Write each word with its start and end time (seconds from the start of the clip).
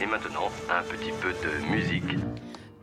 Et 0.00 0.06
maintenant, 0.06 0.50
un 0.70 0.82
petit 0.82 1.12
peu 1.20 1.32
de 1.32 1.64
musique. 1.70 2.18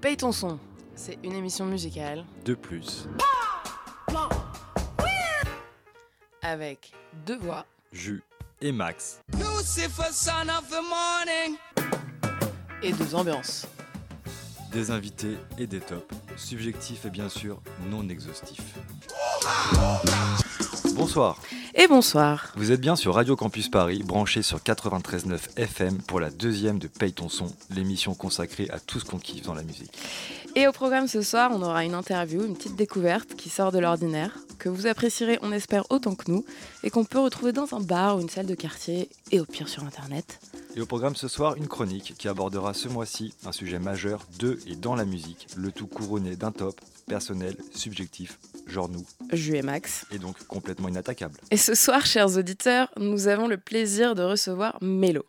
Paye 0.01 0.17
ton 0.17 0.31
son, 0.31 0.59
c'est 0.96 1.17
une 1.23 1.33
émission 1.33 1.65
musicale 1.65 2.25
De 2.43 2.53
plus, 2.55 3.07
avec 6.42 6.92
deux 7.25 7.38
voix. 7.38 7.66
Jus 7.92 8.21
et 8.62 8.71
Max. 8.71 9.21
Lucifer, 9.34 10.12
son 10.12 10.50
of 10.50 10.70
the 10.70 10.82
morning. 10.84 11.57
et 12.83 12.91
deux 12.91 13.16
ambiances. 13.16 13.66
Des 14.71 14.91
invités 14.91 15.38
et 15.57 15.66
des 15.68 15.79
tops. 15.79 16.13
Subjectifs 16.36 17.05
et 17.05 17.09
bien 17.09 17.29
sûr 17.29 17.61
non 17.89 18.07
exhaustifs. 18.09 18.75
Bonsoir, 20.95 21.39
Et 21.77 21.87
bonsoir. 21.87 22.53
vous 22.55 22.71
êtes 22.71 22.79
bien 22.79 22.95
sur 22.95 23.15
Radio 23.15 23.35
Campus 23.35 23.67
Paris, 23.67 24.01
branché 24.01 24.41
sur 24.41 24.59
93.9 24.59 25.57
FM 25.57 25.97
pour 26.03 26.21
la 26.21 26.29
deuxième 26.29 26.79
de 26.79 26.87
Paye 26.87 27.11
ton 27.11 27.27
son, 27.27 27.47
l'émission 27.70 28.13
consacrée 28.13 28.70
à 28.70 28.79
tout 28.79 29.02
ce 29.02 29.03
qu'on 29.03 29.20
kiffe 29.20 29.43
dans 29.43 29.53
la 29.53 29.61
musique. 29.61 29.91
Et 30.55 30.67
au 30.67 30.71
programme 30.71 31.09
ce 31.09 31.21
soir, 31.21 31.52
on 31.53 31.61
aura 31.61 31.83
une 31.83 31.93
interview, 31.93 32.45
une 32.45 32.55
petite 32.55 32.77
découverte 32.77 33.35
qui 33.35 33.49
sort 33.49 33.73
de 33.73 33.80
l'ordinaire, 33.80 34.31
que 34.57 34.69
vous 34.69 34.88
apprécierez, 34.88 35.38
on 35.41 35.52
espère, 35.52 35.83
autant 35.89 36.16
que 36.16 36.31
nous, 36.31 36.45
et 36.83 36.89
qu'on 36.89 37.03
peut 37.03 37.19
retrouver 37.19 37.52
dans 37.52 37.75
un 37.75 37.81
bar 37.81 38.16
ou 38.16 38.21
une 38.21 38.30
salle 38.30 38.45
de 38.45 38.55
quartier, 38.55 39.09
et 39.33 39.41
au 39.41 39.45
pire 39.45 39.67
sur 39.67 39.83
Internet. 39.83 40.39
Et 40.77 40.81
au 40.81 40.85
programme 40.85 41.17
ce 41.17 41.27
soir, 41.27 41.57
une 41.57 41.67
chronique 41.67 42.16
qui 42.17 42.30
abordera 42.30 42.73
ce 42.73 42.88
mois-ci 42.88 43.33
un 43.45 43.52
sujet 43.52 43.80
majeur 43.80 44.21
de 44.39 44.59
et 44.66 44.77
dans 44.77 44.95
la 44.95 45.03
musique, 45.03 45.47
le 45.57 45.73
tout 45.73 45.88
couronné 45.88 46.38
d'un 46.38 46.53
top 46.53 46.80
personnel, 47.05 47.55
subjectif, 47.73 48.40
genre 48.68 48.90
nous, 48.90 49.05
Jus 49.32 49.55
et 49.55 49.62
Max. 49.62 50.05
et 50.12 50.20
donc 50.20 50.38
complètement 50.48 50.90
inattaquable. 50.90 51.36
Et 51.52 51.58
ce 51.58 51.76
soir, 51.76 52.05
chers 52.05 52.38
auditeurs, 52.38 52.91
nous 52.98 53.28
avons 53.28 53.48
le 53.48 53.58
plaisir 53.58 54.16
de 54.16 54.23
recevoir 54.23 54.78
Mélo. 54.81 55.26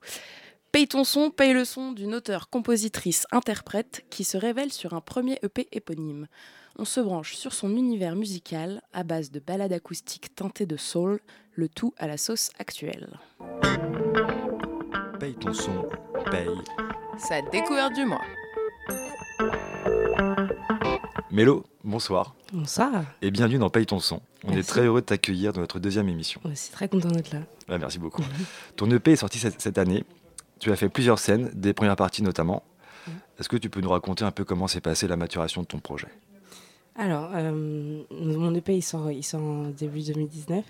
Paye 0.73 0.89
ton 0.89 1.05
son, 1.05 1.30
paye 1.30 1.52
le 1.52 1.65
son 1.65 1.93
d'une 1.93 2.15
auteure, 2.15 2.51
compositrice, 2.51 3.27
interprète 3.33 4.05
qui 4.10 4.24
se 4.24 4.37
révèle 4.37 4.73
sur 4.73 4.95
un 4.95 5.01
premier 5.01 5.38
EP 5.43 5.68
éponyme. 5.73 6.27
On 6.79 6.85
se 6.85 7.01
branche 7.01 7.35
sur 7.35 7.55
son 7.55 7.74
univers 7.74 8.16
musical 8.16 8.83
à 8.93 9.02
base 9.02 9.30
de 9.30 9.40
ballades 9.40 9.73
acoustiques 9.73 10.35
teintées 10.35 10.66
de 10.66 10.77
soul, 10.77 11.21
le 11.55 11.71
tout 11.71 11.95
à 11.96 12.07
la 12.07 12.18
sauce 12.18 12.51
actuelle. 12.59 13.09
Paye 15.18 15.35
ton 15.37 15.55
son, 15.55 15.88
paye. 16.30 16.49
Sa 17.18 17.40
découverte 17.51 17.95
du 17.95 18.05
mois. 18.05 18.21
Mélo, 21.32 21.65
bonsoir. 21.82 22.37
Bonsoir. 22.52 23.05
Et 23.21 23.32
bienvenue 23.32 23.59
dans 23.59 23.69
Paye 23.69 23.85
ton 23.85 23.99
son. 23.99 24.21
On 24.45 24.52
est 24.52 24.63
très 24.63 24.82
heureux 24.82 25.01
de 25.01 25.07
t'accueillir 25.07 25.52
dans 25.52 25.60
notre 25.60 25.80
deuxième 25.80 26.09
émission. 26.09 26.41
On 26.45 26.51
est 26.52 26.73
très 26.73 26.88
content 26.88 27.09
d'être 27.09 27.33
là. 27.33 27.41
Ah, 27.68 27.79
merci 27.79 27.99
beaucoup. 27.99 28.23
Ton 28.77 28.88
EP 28.93 29.13
est 29.13 29.16
sorti 29.16 29.38
cette, 29.38 29.60
cette 29.60 29.77
année. 29.77 30.05
Tu 30.60 30.71
as 30.71 30.77
fait 30.77 30.88
plusieurs 30.88 31.18
scènes, 31.18 31.51
des 31.52 31.73
premières 31.73 31.96
parties 31.96 32.23
notamment. 32.23 32.63
Est-ce 33.41 33.49
que 33.49 33.57
tu 33.57 33.68
peux 33.71 33.80
nous 33.80 33.91
raconter 33.91 34.24
un 34.24 34.30
peu 34.30 34.45
comment 34.45 34.68
s'est 34.68 34.80
passée 34.80 35.09
la 35.09 35.16
maturation 35.16 35.63
de 35.63 35.66
ton 35.66 35.79
projet? 35.79 36.09
Alors, 36.95 37.30
euh, 37.35 38.02
mon 38.11 38.55
EP, 38.55 38.77
il 38.77 38.83
sort, 38.83 39.11
il 39.11 39.24
sort 39.24 39.43
en 39.43 39.65
début 39.65 40.02
2019. 40.02 40.65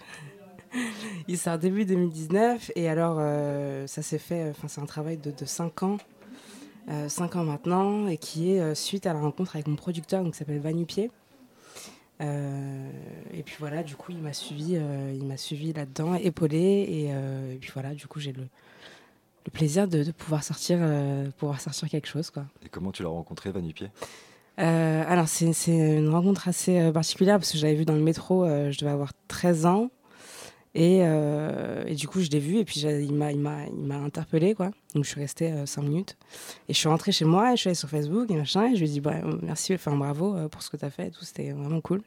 il 1.29 1.39
sort 1.39 1.59
début 1.59 1.85
2019. 1.85 2.73
Et 2.77 2.89
alors, 2.89 3.19
euh, 3.21 3.87
ça 3.87 4.01
s'est 4.01 4.19
fait, 4.19 4.51
enfin, 4.51 4.69
c'est 4.69 4.81
un 4.81 4.87
travail 4.87 5.19
de, 5.19 5.31
de 5.31 5.45
5 5.45 5.83
ans. 5.83 5.99
5 7.09 7.37
ans 7.37 7.45
maintenant, 7.45 8.07
et 8.07 8.17
qui 8.17 8.53
est 8.53 8.61
euh, 8.61 8.75
suite 8.75 9.07
à 9.07 9.13
la 9.13 9.21
rencontre 9.21 9.57
avec 9.57 9.67
mon 9.67 9.77
producteur, 9.77 10.23
donc, 10.23 10.33
qui 10.33 10.39
s'appelle 10.39 10.61
Vanupier. 10.61 11.11
Euh, 12.21 12.91
et 13.35 13.43
puis 13.43 13.57
voilà, 13.59 13.83
du 13.83 13.95
coup, 13.97 14.13
il 14.13 14.19
m'a 14.19 14.33
suivi, 14.33 14.77
euh, 14.77 15.13
il 15.15 15.27
m'a 15.27 15.37
suivi 15.37 15.73
là-dedans, 15.73 16.15
épaulé, 16.15 16.87
et, 16.89 17.07
euh, 17.11 17.55
et 17.55 17.57
puis 17.57 17.71
voilà, 17.75 17.95
du 17.95 18.07
coup, 18.07 18.21
j'ai 18.21 18.33
le, 18.33 18.43
le 18.43 19.51
plaisir 19.51 19.87
de, 19.87 20.03
de 20.03 20.13
pouvoir 20.13 20.43
sortir, 20.43 20.79
euh, 20.81 21.29
pouvoir 21.37 21.61
sortir 21.61 21.89
quelque 21.89 22.09
chose, 22.09 22.31
quoi. 22.31 22.45
Et 22.65 22.69
comment 22.69 22.93
tu 22.93 23.03
l'as 23.03 23.09
rencontré, 23.11 23.51
Vanupier 23.51 23.89
Euh, 24.59 25.05
alors, 25.07 25.29
c'est 25.29 25.53
une 25.69 26.09
rencontre 26.09 26.49
assez 26.49 26.79
euh, 26.81 26.93
particulière 26.93 27.37
parce 27.39 27.53
que 27.53 27.59
j'avais 27.59 27.75
vu 27.75 27.85
dans 27.85 27.95
le 27.95 28.01
métro, 28.01 28.45
euh, 28.45 28.71
je 28.71 28.79
devais 28.79 28.93
avoir 28.93 29.13
13 29.29 29.67
ans. 29.67 29.91
Et, 30.79 30.99
euh, 31.01 31.85
et 31.87 31.95
du 31.95 32.07
coup, 32.07 32.21
je 32.21 32.29
l'ai 32.29 32.39
vu 32.39 32.59
et 32.59 32.67
puis 32.67 32.81
il 32.81 33.15
m'a 33.15 33.97
interpellé 33.97 34.55
quoi. 34.55 34.73
Donc, 34.95 35.05
je 35.05 35.09
suis 35.09 35.21
restée 35.21 35.51
5 35.65 35.81
minutes. 35.81 36.19
Et 36.69 36.75
je 36.75 36.79
suis 36.79 36.89
rentrée 36.89 37.13
chez 37.13 37.25
moi 37.25 37.53
et 37.53 37.57
je 37.57 37.63
suis 37.63 37.69
allée 37.69 37.75
sur 37.75 37.89
Facebook 37.89 38.31
et 38.31 38.35
machin. 38.35 38.67
Et 38.67 38.75
je 38.75 38.81
lui 38.81 38.91
ai 38.91 38.93
dit 38.93 39.01
bah, 39.01 39.15
euh, 39.25 39.39
merci, 39.43 39.73
enfin 39.73 39.97
bravo 39.97 40.37
euh, 40.37 40.49
pour 40.49 40.63
ce 40.63 40.69
que 40.69 40.77
tu 40.77 40.85
as 40.85 40.91
fait 40.91 41.07
et 41.07 41.11
tout. 41.11 41.25
C'était 41.25 41.53
vraiment 41.53 41.81
cool. 41.81 42.01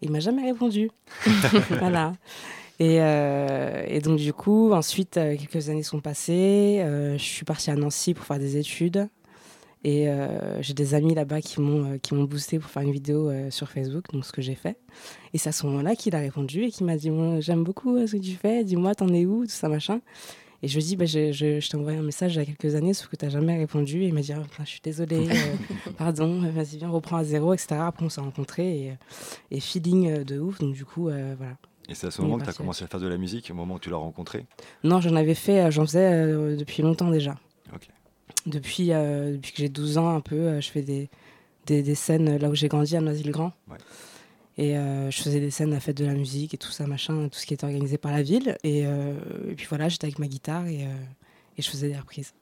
Et 0.00 0.06
il 0.06 0.12
m'a 0.12 0.20
jamais 0.20 0.44
répondu. 0.44 0.92
voilà. 1.80 2.12
Et, 2.80 2.98
euh, 3.00 3.84
et 3.86 4.00
donc, 4.00 4.18
du 4.18 4.32
coup, 4.32 4.72
ensuite, 4.72 5.16
euh, 5.16 5.36
quelques 5.36 5.68
années 5.68 5.82
sont 5.82 6.00
passées. 6.00 6.80
Euh, 6.80 7.16
je 7.18 7.22
suis 7.22 7.44
partie 7.44 7.70
à 7.70 7.76
Nancy 7.76 8.14
pour 8.14 8.24
faire 8.24 8.38
des 8.38 8.56
études. 8.56 9.08
Et 9.84 10.08
euh, 10.08 10.62
j'ai 10.62 10.72
des 10.72 10.94
amis 10.94 11.14
là-bas 11.14 11.42
qui 11.42 11.60
m'ont 11.60 11.92
euh, 11.92 11.98
qui 11.98 12.14
m'ont 12.14 12.24
boosté 12.24 12.58
pour 12.58 12.70
faire 12.70 12.82
une 12.82 12.92
vidéo 12.92 13.28
euh, 13.28 13.50
sur 13.50 13.68
Facebook, 13.68 14.06
donc 14.12 14.24
ce 14.24 14.32
que 14.32 14.40
j'ai 14.40 14.54
fait. 14.54 14.78
Et 15.34 15.38
c'est 15.38 15.50
à 15.50 15.52
ce 15.52 15.66
moment-là 15.66 15.94
qu'il 15.94 16.16
a 16.16 16.20
répondu 16.20 16.62
et 16.64 16.70
qu'il 16.70 16.86
m'a 16.86 16.96
dit 16.96 17.10
J'aime 17.40 17.64
beaucoup 17.64 17.98
ce 18.06 18.16
que 18.16 18.22
tu 18.22 18.32
fais, 18.32 18.64
dis-moi, 18.64 18.94
t'en 18.94 19.08
es 19.08 19.26
où 19.26 19.44
Tout 19.44 19.50
ça, 19.50 19.68
machin. 19.68 20.00
Et 20.64 20.68
je 20.68 20.78
lui 20.78 20.82
ai 20.82 20.86
dit 20.86 20.96
bah, 20.96 21.04
je, 21.04 21.30
je, 21.30 21.60
je 21.60 21.68
t'ai 21.68 21.76
envoyé 21.76 21.98
un 21.98 22.02
message 22.02 22.36
il 22.36 22.38
y 22.38 22.40
a 22.40 22.46
quelques 22.46 22.74
années, 22.74 22.94
sauf 22.94 23.08
que 23.08 23.16
t'as 23.16 23.28
jamais 23.28 23.54
répondu. 23.58 24.02
Et 24.02 24.06
il 24.06 24.14
m'a 24.14 24.22
dit 24.22 24.32
Ah, 24.32 24.42
Je 24.60 24.64
suis 24.64 24.80
désolée, 24.82 25.28
euh, 25.28 25.90
pardon, 25.98 26.40
vas-y, 26.40 26.78
viens, 26.78 26.88
on 26.88 26.92
reprend 26.92 27.18
à 27.18 27.24
zéro, 27.24 27.52
etc. 27.52 27.76
Après, 27.80 28.06
on 28.06 28.08
s'est 28.08 28.22
rencontrés 28.22 28.78
et, 28.78 28.94
et 29.50 29.60
feeling 29.60 30.24
de 30.24 30.40
ouf. 30.40 30.60
Donc, 30.60 30.72
du 30.72 30.86
coup, 30.86 31.10
euh, 31.10 31.34
voilà. 31.36 31.58
Et 31.90 31.94
c'est 31.94 32.06
à 32.06 32.10
ce 32.10 32.22
moment 32.22 32.38
que 32.38 32.44
tu 32.44 32.48
as 32.48 32.54
commencé 32.54 32.82
à 32.82 32.86
faire 32.86 33.00
de 33.00 33.06
la 33.06 33.18
musique, 33.18 33.50
au 33.50 33.54
moment 33.54 33.74
où 33.74 33.78
tu 33.78 33.90
l'as 33.90 33.98
rencontré? 33.98 34.46
Non, 34.84 35.02
j'en 35.02 35.14
avais 35.16 35.34
fait, 35.34 35.70
j'en 35.70 35.84
faisais 35.84 36.10
euh, 36.14 36.56
depuis 36.56 36.82
longtemps 36.82 37.10
déjà. 37.10 37.34
Ok. 37.74 37.88
Depuis, 38.46 38.92
euh, 38.92 39.32
depuis 39.32 39.52
que 39.52 39.58
j'ai 39.58 39.68
12 39.68 39.98
ans, 39.98 40.14
un 40.14 40.20
peu, 40.20 40.36
euh, 40.36 40.60
je 40.60 40.70
fais 40.70 40.82
des, 40.82 41.08
des, 41.66 41.82
des 41.82 41.94
scènes 41.94 42.36
là 42.36 42.48
où 42.50 42.54
j'ai 42.54 42.68
grandi, 42.68 42.96
à 42.96 43.00
Noisy-le-Grand. 43.00 43.52
Ouais. 43.68 43.78
Et 44.56 44.76
euh, 44.78 45.10
je 45.10 45.20
faisais 45.22 45.40
des 45.40 45.50
scènes 45.50 45.70
à 45.72 45.76
la 45.76 45.80
fête 45.80 45.96
de 45.96 46.04
la 46.04 46.14
musique 46.14 46.54
et 46.54 46.58
tout 46.58 46.70
ça, 46.70 46.86
machin, 46.86 47.28
tout 47.28 47.38
ce 47.38 47.46
qui 47.46 47.54
était 47.54 47.64
organisé 47.64 47.98
par 47.98 48.12
la 48.12 48.22
ville. 48.22 48.56
Et, 48.62 48.86
euh, 48.86 49.14
et 49.50 49.54
puis 49.54 49.66
voilà, 49.68 49.88
j'étais 49.88 50.04
avec 50.06 50.18
ma 50.18 50.26
guitare 50.28 50.66
et, 50.68 50.84
euh, 50.84 50.94
et 51.56 51.62
je 51.62 51.68
faisais 51.68 51.88
des 51.88 51.96
reprises. 51.98 52.34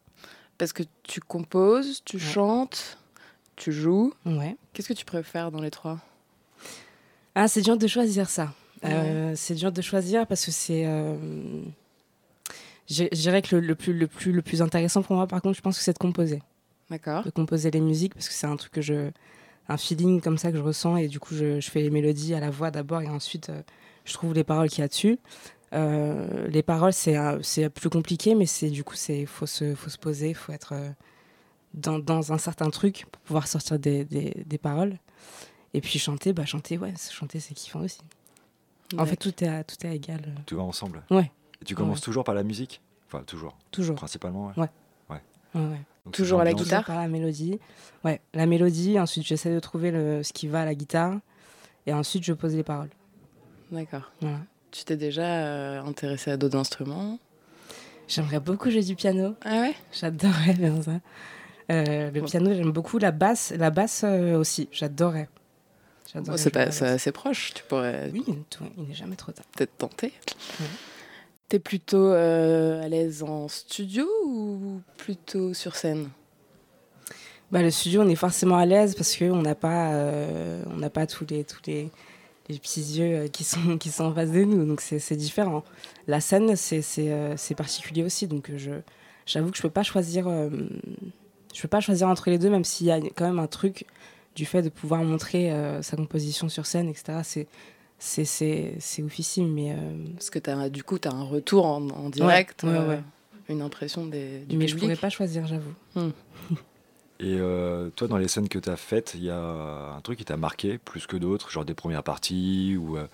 Parce 0.59 0.73
que 0.73 0.83
tu 1.05 1.21
composes, 1.21 2.03
tu 2.05 2.17
Ouais. 2.17 2.23
chantes, 2.23 2.99
tu 3.57 3.73
joues. 3.73 4.13
Ouais. 4.27 4.57
Qu'est-ce 4.73 4.89
que 4.89 4.93
tu 4.93 5.05
préfères 5.07 5.51
dans 5.51 5.61
les 5.61 5.71
trois? 5.71 6.01
Ah, 7.35 7.49
c'est 7.49 7.63
dur 7.63 7.79
de 7.79 7.87
choisir 7.87 8.29
ça. 8.29 8.53
Ouais. 8.83 8.91
Euh, 8.93 9.33
c'est 9.37 9.55
dur 9.55 9.73
de 9.73 9.81
choisir 9.81 10.27
parce 10.27 10.45
que 10.45 10.51
c'est. 10.51 10.85
Je 12.89 13.05
je 13.13 13.17
dirais 13.21 13.43
que 13.43 13.57
le, 13.57 13.61
le 13.67 13.75
plus, 13.75 13.93
le, 13.93 14.07
plus, 14.07 14.33
le 14.33 14.43
plus 14.43 14.61
intéressant 14.63 15.03
pour 15.03 15.17
moi, 15.17 15.27
par 15.27 15.41
contre, 15.43 15.57
je 15.57 15.63
pense 15.63 15.79
que 15.79 15.85
c'est 15.85 15.93
de 15.93 15.99
composer. 15.99 16.43
D'accord. 16.91 17.25
de 17.25 17.31
composer 17.31 17.71
les 17.71 17.81
musiques 17.81 18.13
parce 18.13 18.29
que 18.29 18.35
c'est 18.35 18.47
un 18.47 18.57
truc 18.57 18.73
que 18.73 18.83
je 18.83 19.11
un 19.69 19.77
feeling 19.79 20.21
comme 20.21 20.37
ça 20.37 20.51
que 20.51 20.59
je 20.59 20.63
ressens 20.63 20.97
et 20.99 21.09
du 21.09 21.19
coup 21.21 21.35
je, 21.35 21.59
je 21.59 21.71
fais 21.71 21.81
les 21.81 21.89
mélodies 21.89 22.35
à 22.35 22.41
la 22.41 22.51
voix 22.51 22.71
d'abord 22.71 23.01
et 23.01 23.09
ensuite 23.09 23.49
euh, 23.49 23.63
je 24.05 24.13
trouve 24.13 24.35
les 24.35 24.45
paroles 24.45 24.69
qu'il 24.69 24.81
y 24.81 24.85
a 24.85 24.89
dessus 24.89 25.19
Euh, 25.73 26.49
les 26.49 26.63
paroles 26.63 26.93
c'est 26.93 27.17
c'est 27.43 27.71
plus 27.71 27.89
compliqué 27.89 28.35
mais 28.35 28.45
c'est 28.45 28.69
du 28.69 28.85
coup 28.85 28.95
c'est 28.97 29.25
faut 29.25 29.47
se 29.47 29.75
faut 29.75 29.89
se 29.89 29.97
poser 29.97 30.35
faut 30.35 30.53
être 30.53 30.75
euh, 30.75 30.91
dans, 31.73 31.99
dans 31.99 32.35
un 32.35 32.39
certain 32.39 32.69
truc 32.69 33.07
pour 33.11 33.23
pouvoir 33.23 33.47
sortir 33.47 33.79
des, 33.79 34.05
des, 34.05 34.35
des 34.45 34.59
paroles 34.59 34.99
et 35.73 35.81
puis 35.81 35.99
chanter 35.99 36.35
bah 36.35 36.45
chanter 36.45 36.77
ouais 36.77 36.93
chanter 37.11 37.41
c'est 37.41 37.55
kiffant 37.55 37.81
aussi 37.81 38.01
en 38.99 39.07
fait 39.07 39.17
tout 39.17 39.33
est 39.43 39.49
à, 39.49 39.65
tout 39.65 39.77
est 39.87 39.89
à 39.89 39.95
égal 39.95 40.21
Tout 40.45 40.57
va 40.59 40.63
ensemble 40.65 41.03
Ouais. 41.11 41.31
Et 41.63 41.65
tu 41.65 41.75
commences 41.75 41.99
Ouais. 42.01 42.05
toujours 42.05 42.25
par 42.25 42.35
la 42.35 42.43
musique? 42.43 42.83
Enfin, 43.09 43.23
toujours, 43.25 43.57
toujours 43.71 43.95
principalement. 43.97 44.49
ouais. 44.49 44.53
Ouais. 44.59 45.21
ouais, 45.55 45.61
ouais. 45.61 45.81
Donc, 46.05 46.15
Toujours 46.15 46.41
à 46.41 46.45
la 46.45 46.53
guitare 46.55 46.85
par 46.85 46.97
la 46.99 47.07
mélodie. 47.09 47.61
Ouais, 48.05 48.21
la 48.35 48.47
mélodie. 48.47 48.99
Ensuite, 48.99 49.25
j'essaie 49.25 49.55
de 49.55 49.61
trouver 49.61 49.91
le, 49.93 50.23
ce 50.25 50.33
qui 50.33 50.49
va 50.49 50.63
à 50.63 50.65
la 50.65 50.75
guitare. 50.75 51.15
Et 51.87 51.93
ensuite, 51.93 52.25
je 52.25 52.33
pose 52.33 52.55
les 52.57 52.65
paroles. 52.65 52.91
D'accord. 53.71 54.11
Voilà. 54.21 54.39
Tu 54.73 54.85
t'es 54.85 54.97
déjà 54.97 55.23
euh, 55.23 55.83
intéressé 55.83 56.31
à 56.33 56.37
d'autres 56.37 56.57
instruments? 56.59 57.19
J'aimerais 58.09 58.41
beaucoup 58.41 58.71
jouer 58.71 58.83
du 58.83 58.97
piano. 58.97 59.35
Ah 59.45 59.61
ouais? 59.61 59.75
J'adorerais 59.93 60.55
faire 60.55 60.83
ça. 60.83 61.01
Euh, 61.71 62.11
le 62.11 62.23
piano, 62.23 62.53
j'aime 62.53 62.73
beaucoup. 62.73 62.99
La 62.99 63.13
basse, 63.13 63.53
la 63.57 63.71
basse 63.71 64.03
euh, 64.05 64.37
aussi. 64.37 64.69
J'adorais. 64.73 65.29
J'adorais 66.13 66.33
Bon, 66.33 66.43
C'est 66.43 66.55
la 66.55 66.71
c'est 66.73 66.87
assez 66.89 67.13
proche, 67.13 67.55
tu 67.55 67.63
pourrais 67.65 68.11
Oui, 68.13 68.25
tout- 68.51 68.65
il 68.77 68.85
n'est 68.89 68.95
jamais 68.95 69.17
trop 69.17 69.31
tard. 69.33 69.45
peut-être 69.57 69.77
tenter. 69.79 70.13
Ouais. 70.61 70.67
T'es 71.53 71.59
plutôt 71.59 72.07
euh, 72.07 72.83
à 72.83 72.89
l'aise 72.89 73.23
en 73.23 73.47
studio 73.47 74.07
ou 74.25 74.81
plutôt 74.97 75.53
sur 75.53 75.77
scène? 75.77 76.09
Bah, 77.51 77.61
le 77.61 77.71
studio, 77.71 78.01
on 78.01 78.09
est 78.09 78.15
forcément 78.15 78.57
à 78.57 78.65
l'aise 78.65 78.95
parce 78.95 79.15
qu'on 79.15 79.43
n'a 79.43 79.55
pas, 79.55 79.93
euh, 79.93 80.89
pas 80.89 81.07
tous 81.07 81.27
les, 81.29 81.45
tous 81.45 81.61
les, 81.67 81.91
petits 82.49 82.81
yeux 82.81 83.17
euh, 83.17 83.29
qui 83.29 83.45
sont, 83.45 83.77
qui 83.79 83.91
sont 83.91 84.05
en 84.05 84.15
face 84.15 84.31
de 84.31 84.45
nous. 84.45 84.65
Donc, 84.65 84.81
c'est 84.81 85.15
différent. 85.15 85.63
La 86.07 86.23
scène, 86.23 86.57
c'est 86.57 87.55
particulier 87.55 88.03
aussi. 88.03 88.27
Donc, 88.27 88.51
j'avoue 89.27 89.51
que 89.51 89.57
je 89.59 89.61
peux 89.61 89.69
peux 89.69 89.75
pas 89.75 89.83
choisir 89.83 90.27
entre 92.09 92.31
les 92.31 92.39
deux, 92.39 92.49
même 92.49 92.65
s'il 92.65 92.87
y 92.87 92.93
a 92.93 92.99
quand 93.15 93.27
même 93.27 93.41
un 93.41 93.47
truc 93.47 93.85
du 94.37 94.47
fait 94.47 94.63
de 94.63 94.71
pouvoir 94.71 95.05
montrer 95.05 95.53
sa 95.83 95.99
composition 95.99 96.49
sur 96.49 96.65
scène, 96.65 96.89
etc. 96.89 97.47
C'est, 98.05 98.25
c'est, 98.25 98.25
c'est, 98.25 98.75
c'est 98.81 99.03
oufissime, 99.03 99.53
mais 99.53 99.73
euh, 99.73 99.77
Parce 100.15 100.31
que 100.31 100.39
as, 100.51 100.69
du 100.71 100.83
coup, 100.83 100.99
tu 100.99 101.07
as 101.07 101.13
un 101.13 101.23
retour 101.23 101.67
en, 101.67 101.89
en 101.91 102.11
direct. 102.11 102.65
ouais, 102.65 102.71
euh, 102.71 102.89
ouais. 102.89 103.03
une 103.49 103.63
impression 103.63 104.07
des, 104.07 104.41
du 104.41 104.57
Mais 104.57 104.67
public. 104.67 104.69
je 104.71 104.77
pourrais 104.77 104.97
pas 104.97 105.09
choisir, 105.11 105.47
j'avoue. 105.47 105.73
Et 107.21 107.37
euh, 107.39 107.91
toi, 107.95 108.09
dans 108.09 108.17
les 108.17 108.27
scènes 108.27 108.49
que 108.49 108.59
tu 108.59 108.69
as 108.69 108.77
faites, 108.77 109.13
il 109.15 109.23
y 109.23 109.31
a 109.31 109.39
un 109.39 110.01
truc 110.01 110.19
qui 110.19 110.25
t'a 110.25 110.37
marqué 110.37 110.79
plus 110.79 111.07
que 111.07 111.17
d'autres, 111.17 111.51
genre 111.51 111.65
des 111.65 111.75
premières 111.75 112.03
parties 112.03 112.77
ou, 112.77 112.97
euh, 112.97 113.07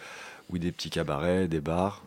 ou 0.48 0.56
des 0.56 0.72
petits 0.72 0.88
cabarets, 0.88 1.46
des 1.48 1.60
bars? 1.60 2.02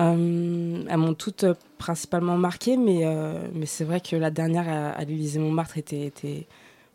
Euh, 0.00 0.82
elles 0.88 0.96
m'ont 0.96 1.14
toutes 1.14 1.44
euh, 1.44 1.54
principalement 1.78 2.36
marquées, 2.36 2.76
mais, 2.76 3.02
euh, 3.04 3.46
mais 3.52 3.66
c'est 3.66 3.84
vrai 3.84 4.00
que 4.00 4.16
la 4.16 4.30
dernière 4.30 4.68
à, 4.68 4.90
à 4.90 5.04
l'Élysée-Montmartre 5.04 5.78
était, 5.78 6.06
était 6.06 6.48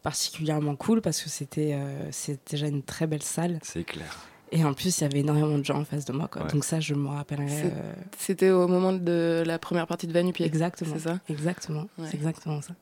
particulièrement 0.03 0.75
cool 0.75 0.99
parce 1.01 1.21
que 1.21 1.29
c'était 1.29 1.73
euh, 1.75 2.11
c'était 2.11 2.55
déjà 2.57 2.67
une 2.67 2.83
très 2.83 3.07
belle 3.07 3.23
salle. 3.23 3.59
C'est 3.63 3.85
clair. 3.85 4.17
Et 4.51 4.63
en 4.63 4.73
plus, 4.73 4.97
il 4.97 5.01
y 5.01 5.05
avait 5.05 5.19
énormément 5.19 5.57
de 5.57 5.63
gens 5.65 5.79
en 5.79 5.85
face 5.85 6.05
de 6.05 6.13
moi. 6.13 6.27
Quoi. 6.27 6.43
Ouais. 6.43 6.51
Donc 6.51 6.63
ça, 6.63 6.79
je 6.79 6.93
me 6.95 7.07
rappellerai. 7.07 7.65
Euh, 7.65 7.93
C'était 8.17 8.49
au 8.49 8.67
moment 8.67 8.93
de 8.93 9.43
la 9.45 9.59
première 9.59 9.85
partie 9.87 10.07
de 10.07 10.13
Vanupier. 10.13 10.45
exactement. 10.45 10.93
C'est 10.93 11.03
ça 11.09 11.19
Exactement. 11.29 11.87
Ouais. 11.97 12.07
C'est 12.09 12.15
exactement 12.17 12.61
ça. 12.61 12.73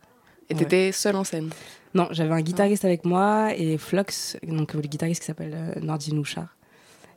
Et 0.49 0.53
Ouais. 0.53 0.59
t'étais 0.61 0.91
seule 0.93 1.17
en 1.17 1.25
scène. 1.25 1.49
Non, 1.93 2.07
j'avais 2.11 2.31
un 2.31 2.41
guitariste 2.41 2.85
avec 2.85 3.03
moi 3.03 3.53
et 3.55 3.77
Flox, 3.77 4.37
donc 4.43 4.73
le 4.73 4.81
guitariste 4.81 5.21
qui 5.21 5.27
s'appelle 5.27 5.53
euh. 5.53 6.45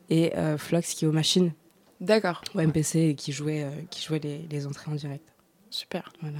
Et 0.08 0.36
euh, 0.36 0.58
Flox 0.58 0.94
qui 0.94 1.04
est 1.04 1.08
aux 1.08 1.12
machines, 1.12 1.52
D'accord, 2.00 2.42
au 2.54 2.60
MPC, 2.60 2.98
et 3.10 3.14
qui 3.14 3.30
jouait, 3.30 3.62
euh, 3.62 3.70
qui 3.90 4.02
jouait 4.02 4.18
les, 4.18 4.48
les 4.50 4.66
entrées 4.66 4.90
en 4.90 4.94
direct. 4.96 5.32
super. 5.70 6.12
Voilà. 6.22 6.38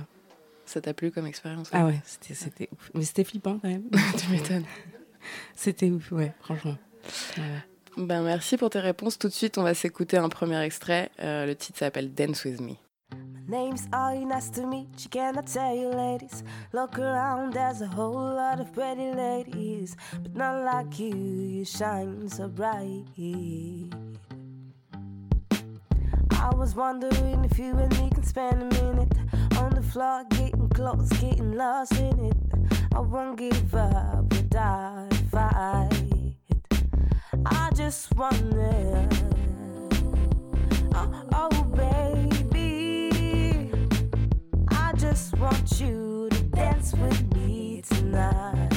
Ça 0.64 0.80
t'a 0.80 0.94
plu 0.94 1.10
comme 1.12 1.26
expérience 1.26 1.68
Ah 1.72 1.86
ouais, 1.86 2.00
c'était 2.04 2.34
c'était 2.34 2.68
ouf. 2.72 2.90
Mais 2.94 3.02
c'était 3.04 3.24
flippant 3.24 3.58
quand 3.60 3.68
même. 3.68 3.84
Tu 4.18 4.30
m'étonnes. 4.30 4.64
C'était 5.54 5.90
ouf, 5.90 6.10
ouais, 6.12 6.32
franchement. 6.40 6.76
Ouais. 7.36 7.44
Ben, 7.96 8.22
merci 8.22 8.56
pour 8.56 8.70
tes 8.70 8.80
réponses. 8.80 9.18
Tout 9.18 9.28
de 9.28 9.32
suite, 9.32 9.58
on 9.58 9.62
va 9.62 9.74
s'écouter 9.74 10.16
un 10.16 10.28
premier 10.28 10.60
extrait. 10.62 11.10
Euh, 11.20 11.46
le 11.46 11.54
titre 11.54 11.78
s'appelle 11.78 12.14
Dance 12.14 12.44
With 12.44 12.60
Me. 12.60 12.74
Name's 13.48 13.88
Ari, 13.92 14.24
nice 14.24 14.48
to 14.52 14.64
meet 14.64 14.86
you. 15.02 15.10
Can 15.10 15.36
I 15.36 15.42
tell 15.42 15.74
you, 15.74 15.90
ladies? 15.90 16.44
Look 16.72 17.00
around, 17.00 17.52
there's 17.52 17.82
a 17.82 17.88
whole 17.88 18.36
lot 18.36 18.60
of 18.60 18.72
pretty 18.72 19.12
ladies, 19.12 19.96
but 20.22 20.36
not 20.36 20.64
like 20.64 21.00
you. 21.00 21.16
You 21.16 21.64
shine 21.64 22.28
so 22.28 22.46
bright. 22.46 23.06
I 26.32 26.54
was 26.54 26.76
wondering 26.76 27.44
if 27.44 27.58
you 27.58 27.76
and 27.76 27.90
me 27.98 28.10
can 28.10 28.22
spend 28.22 28.62
a 28.62 28.84
minute 28.84 29.18
on 29.58 29.74
the 29.74 29.82
floor, 29.82 30.24
getting 30.30 30.68
close, 30.68 31.08
getting 31.18 31.56
lost 31.56 31.98
in 31.98 32.26
it. 32.26 32.36
I 32.94 33.00
won't 33.00 33.36
give 33.36 33.74
up 33.74 34.32
without 34.32 35.08
a 35.10 35.14
fight. 35.30 35.99
I 37.46 37.70
just 37.74 38.14
wanna. 38.16 39.08
Oh, 40.94 41.24
oh, 41.32 41.62
baby. 41.76 43.10
I 44.68 44.92
just 44.96 45.36
want 45.38 45.80
you 45.80 46.28
to 46.30 46.42
dance 46.44 46.92
with 46.94 47.34
me 47.34 47.82
tonight. 47.88 48.68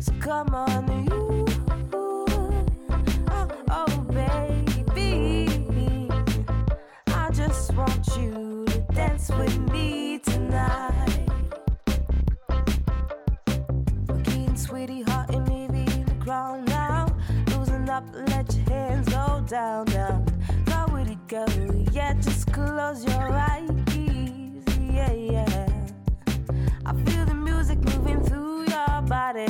So 0.00 0.12
come 0.20 0.54
on, 0.54 0.88
you. 1.06 1.46
Oh, 1.92 3.48
oh, 3.70 4.06
baby. 4.12 6.08
I 7.08 7.30
just 7.30 7.74
want 7.74 8.06
you 8.16 8.64
to 8.66 8.78
dance 8.94 9.30
with 9.30 9.58
me 9.58 9.65
down, 19.46 19.84
down. 19.86 20.24
Go 20.64 20.86
with 20.92 21.08
it, 21.08 21.28
go. 21.28 21.46
Yeah, 21.92 22.14
just 22.14 22.52
close 22.52 23.04
your 23.04 23.32
eyes. 23.32 23.70
Yeah, 23.94 25.12
yeah. 25.12 25.68
I 26.84 26.92
feel 27.04 27.24
the 27.26 27.34
music 27.34 27.78
moving 27.78 28.22
through 28.24 28.66
your 28.68 29.02
body. 29.02 29.46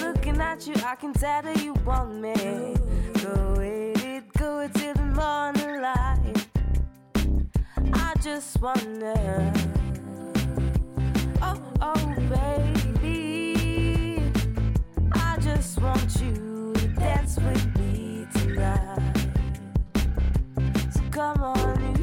Looking 0.00 0.40
at 0.40 0.66
you, 0.66 0.74
I 0.84 0.96
can 0.96 1.12
tell 1.12 1.42
that 1.42 1.62
you 1.62 1.74
want 1.84 2.14
me. 2.20 2.34
Go 3.22 3.54
with 3.56 4.04
it, 4.04 4.32
go 4.32 4.60
it 4.60 4.74
till 4.74 4.94
the 4.94 5.04
morning 5.04 5.80
light. 5.80 6.46
I 7.92 8.14
just 8.20 8.60
wanna. 8.60 9.52
Oh, 11.40 11.62
oh, 11.80 12.14
baby. 12.30 14.22
I 15.12 15.36
just 15.40 15.80
want 15.80 16.20
you 16.20 16.72
to 16.74 16.88
dance 16.88 17.36
with 17.36 17.78
me 17.78 18.26
tonight. 18.32 19.03
Come 21.14 21.44
on, 21.44 21.93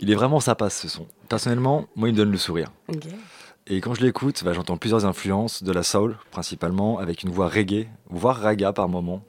Il 0.00 0.10
est 0.10 0.14
vraiment 0.14 0.40
sympa 0.40 0.70
ce 0.70 0.88
son. 0.88 1.06
Personnellement, 1.28 1.86
moi, 1.96 2.08
il 2.08 2.12
me 2.12 2.16
donne 2.16 2.30
le 2.30 2.38
sourire. 2.38 2.72
Et 3.66 3.80
quand 3.80 3.94
je 3.94 4.02
l'écoute, 4.02 4.44
bah, 4.44 4.52
j'entends 4.52 4.76
plusieurs 4.76 5.04
influences 5.04 5.62
de 5.62 5.72
la 5.72 5.82
soul, 5.82 6.16
principalement, 6.30 6.98
avec 6.98 7.22
une 7.22 7.30
voix 7.30 7.48
reggae, 7.48 7.88
voire 8.08 8.36
raga 8.36 8.72
par 8.72 8.88
moment, 8.88 9.22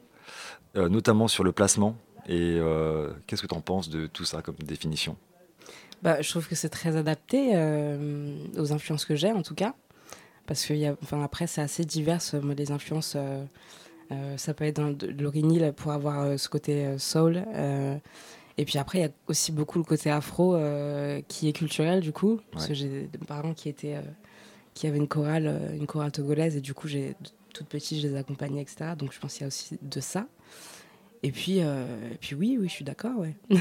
euh, 0.75 0.89
notamment 0.89 1.27
sur 1.27 1.43
le 1.43 1.51
placement. 1.51 1.95
Et 2.27 2.57
euh, 2.59 3.11
qu'est-ce 3.25 3.41
que 3.41 3.47
tu 3.47 3.55
en 3.55 3.61
penses 3.61 3.89
de 3.89 4.05
tout 4.05 4.25
ça 4.25 4.41
comme 4.41 4.55
définition? 4.57 5.15
Bah, 6.03 6.21
je 6.21 6.29
trouve 6.29 6.47
que 6.47 6.55
c'est 6.55 6.69
très 6.69 6.95
adapté 6.95 7.53
euh, 7.55 8.37
aux 8.57 8.73
influences 8.73 9.05
que 9.05 9.15
j'ai, 9.15 9.31
en 9.31 9.41
tout 9.41 9.55
cas. 9.55 9.73
Parce 10.45 10.65
que 10.65 10.73
y 10.73 10.85
a, 10.85 10.95
enfin, 11.01 11.21
après, 11.23 11.47
c'est 11.47 11.61
assez 11.61 11.83
divers, 11.83 12.21
euh, 12.33 12.41
moi, 12.41 12.53
les 12.53 12.71
influences. 12.71 13.17
Euh, 14.11 14.37
ça 14.37 14.53
peut 14.53 14.65
être 14.65 14.77
dans 14.77 15.31
Hill 15.33 15.73
pour 15.75 15.91
avoir 15.91 16.21
euh, 16.21 16.37
ce 16.37 16.47
côté 16.49 16.85
euh, 16.85 16.97
soul. 16.97 17.43
et 18.57 18.65
puis 18.65 18.77
après, 18.77 18.99
il 18.99 19.01
y 19.01 19.05
a 19.05 19.11
aussi 19.27 19.51
beaucoup 19.51 19.77
le 19.77 19.83
côté 19.83 20.09
afro 20.09 20.57
qui 21.27 21.47
est 21.47 21.53
culturel, 21.53 22.01
du 22.01 22.11
coup. 22.11 22.39
Parce 22.51 22.67
que 22.67 22.73
j'ai 22.73 23.07
des 23.07 23.17
parents 23.27 23.53
qui, 23.53 23.69
étaient, 23.69 23.97
qui 24.73 24.87
avaient 24.87 24.97
une 24.97 25.07
chorale, 25.07 25.73
une 25.75 25.87
chorale 25.87 26.11
togolaise. 26.11 26.55
Et 26.55 26.61
du 26.61 26.73
coup, 26.73 26.87
j'ai, 26.87 27.15
toute 27.53 27.67
petite, 27.67 28.01
je 28.01 28.07
les 28.07 28.15
accompagnais, 28.15 28.61
etc. 28.61 28.91
Donc 28.97 29.13
je 29.13 29.19
pense 29.19 29.33
qu'il 29.33 29.41
y 29.41 29.45
a 29.45 29.47
aussi 29.47 29.77
de 29.81 29.99
ça. 29.99 30.27
Et 31.23 31.31
puis, 31.31 31.61
euh, 31.61 31.85
et 32.11 32.17
puis 32.17 32.35
oui, 32.35 32.57
oui, 32.59 32.67
je 32.67 32.73
suis 32.73 32.85
d'accord, 32.85 33.17
ouais. 33.17 33.35
je 33.49 33.59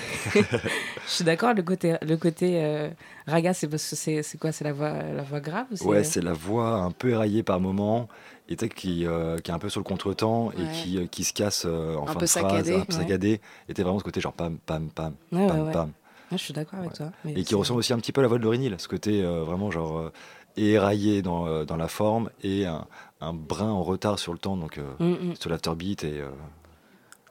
suis 1.06 1.25
d'accord, 1.25 1.54
le 1.54 1.62
côté, 1.62 1.97
le 2.02 2.16
côté 2.16 2.62
euh, 2.62 2.90
raga, 3.26 3.54
c'est 3.54 3.68
parce 3.68 3.88
que 3.88 3.97
c'est, 3.97 4.23
c'est 4.23 4.38
quoi? 4.38 4.52
C'est 4.52 4.64
la 4.64 4.73
voix, 4.73 5.02
la 5.02 5.23
voix 5.23 5.40
grave 5.40 5.66
ou 5.70 5.88
Ouais, 5.88 6.04
c'est 6.04 6.23
la 6.23 6.32
voix 6.32 6.75
un 6.75 6.90
peu 6.90 7.11
éraillée 7.11 7.42
par 7.42 7.61
moment, 7.61 8.09
et 8.48 8.56
qui, 8.74 9.06
euh, 9.06 9.38
qui 9.38 9.50
est 9.50 9.54
un 9.54 9.58
peu 9.58 9.68
sur 9.68 9.80
le 9.80 9.84
contretemps 9.84 10.50
et 10.52 10.62
Ouais. 10.62 10.70
qui, 10.72 10.98
euh, 10.98 11.06
qui 11.06 11.24
se 11.24 11.32
casse 11.32 11.64
euh, 11.66 11.96
en 11.96 12.04
Un 12.04 12.06
fin 12.06 12.14
peu 12.14 12.26
de 12.26 12.30
phrase, 12.30 12.70
un 12.76 12.84
peu 12.84 12.92
Ouais. 12.92 12.98
saccadé. 12.98 13.40
Et 13.68 13.74
t'es 13.74 13.82
vraiment 13.82 13.98
ce 13.98 14.04
côté 14.04 14.20
genre 14.20 14.32
pam, 14.32 14.58
pam, 14.64 14.88
pam, 14.90 15.14
Ouais, 15.32 15.40
ouais, 15.40 15.46
pam, 15.48 15.64
ouais. 15.66 15.72
pam. 15.72 15.88
Ouais, 16.32 16.38
je 16.38 16.42
suis 16.42 16.54
d'accord 16.54 16.78
avec 16.78 16.90
Ouais. 16.90 16.96
toi. 16.96 17.12
mais 17.24 17.32
Et 17.32 17.44
qui 17.44 17.54
ressemble 17.54 17.78
aussi 17.80 17.92
un 17.92 17.98
petit 17.98 18.12
peu 18.12 18.20
à 18.20 18.22
la 18.22 18.28
voix 18.28 18.38
de 18.38 18.44
ce 18.78 18.88
côté 18.88 19.22
euh, 19.22 19.42
vraiment 19.44 19.70
genre 19.70 19.98
euh, 19.98 20.12
éraillé 20.56 21.22
dans, 21.22 21.46
euh, 21.46 21.64
dans 21.64 21.76
la 21.76 21.88
forme 21.88 22.30
et 22.42 22.66
un, 22.66 22.86
un 23.20 23.32
brin 23.32 23.70
en 23.70 23.82
retard 23.82 24.18
sur 24.18 24.32
le 24.32 24.38
temps, 24.38 24.56
donc 24.56 24.78
euh, 24.78 24.84
Mm, 24.98 25.30
mm. 25.30 25.36
sur 25.36 25.50
l'afterbeat. 25.50 26.04
Et 26.04 26.20
euh, 26.20 26.28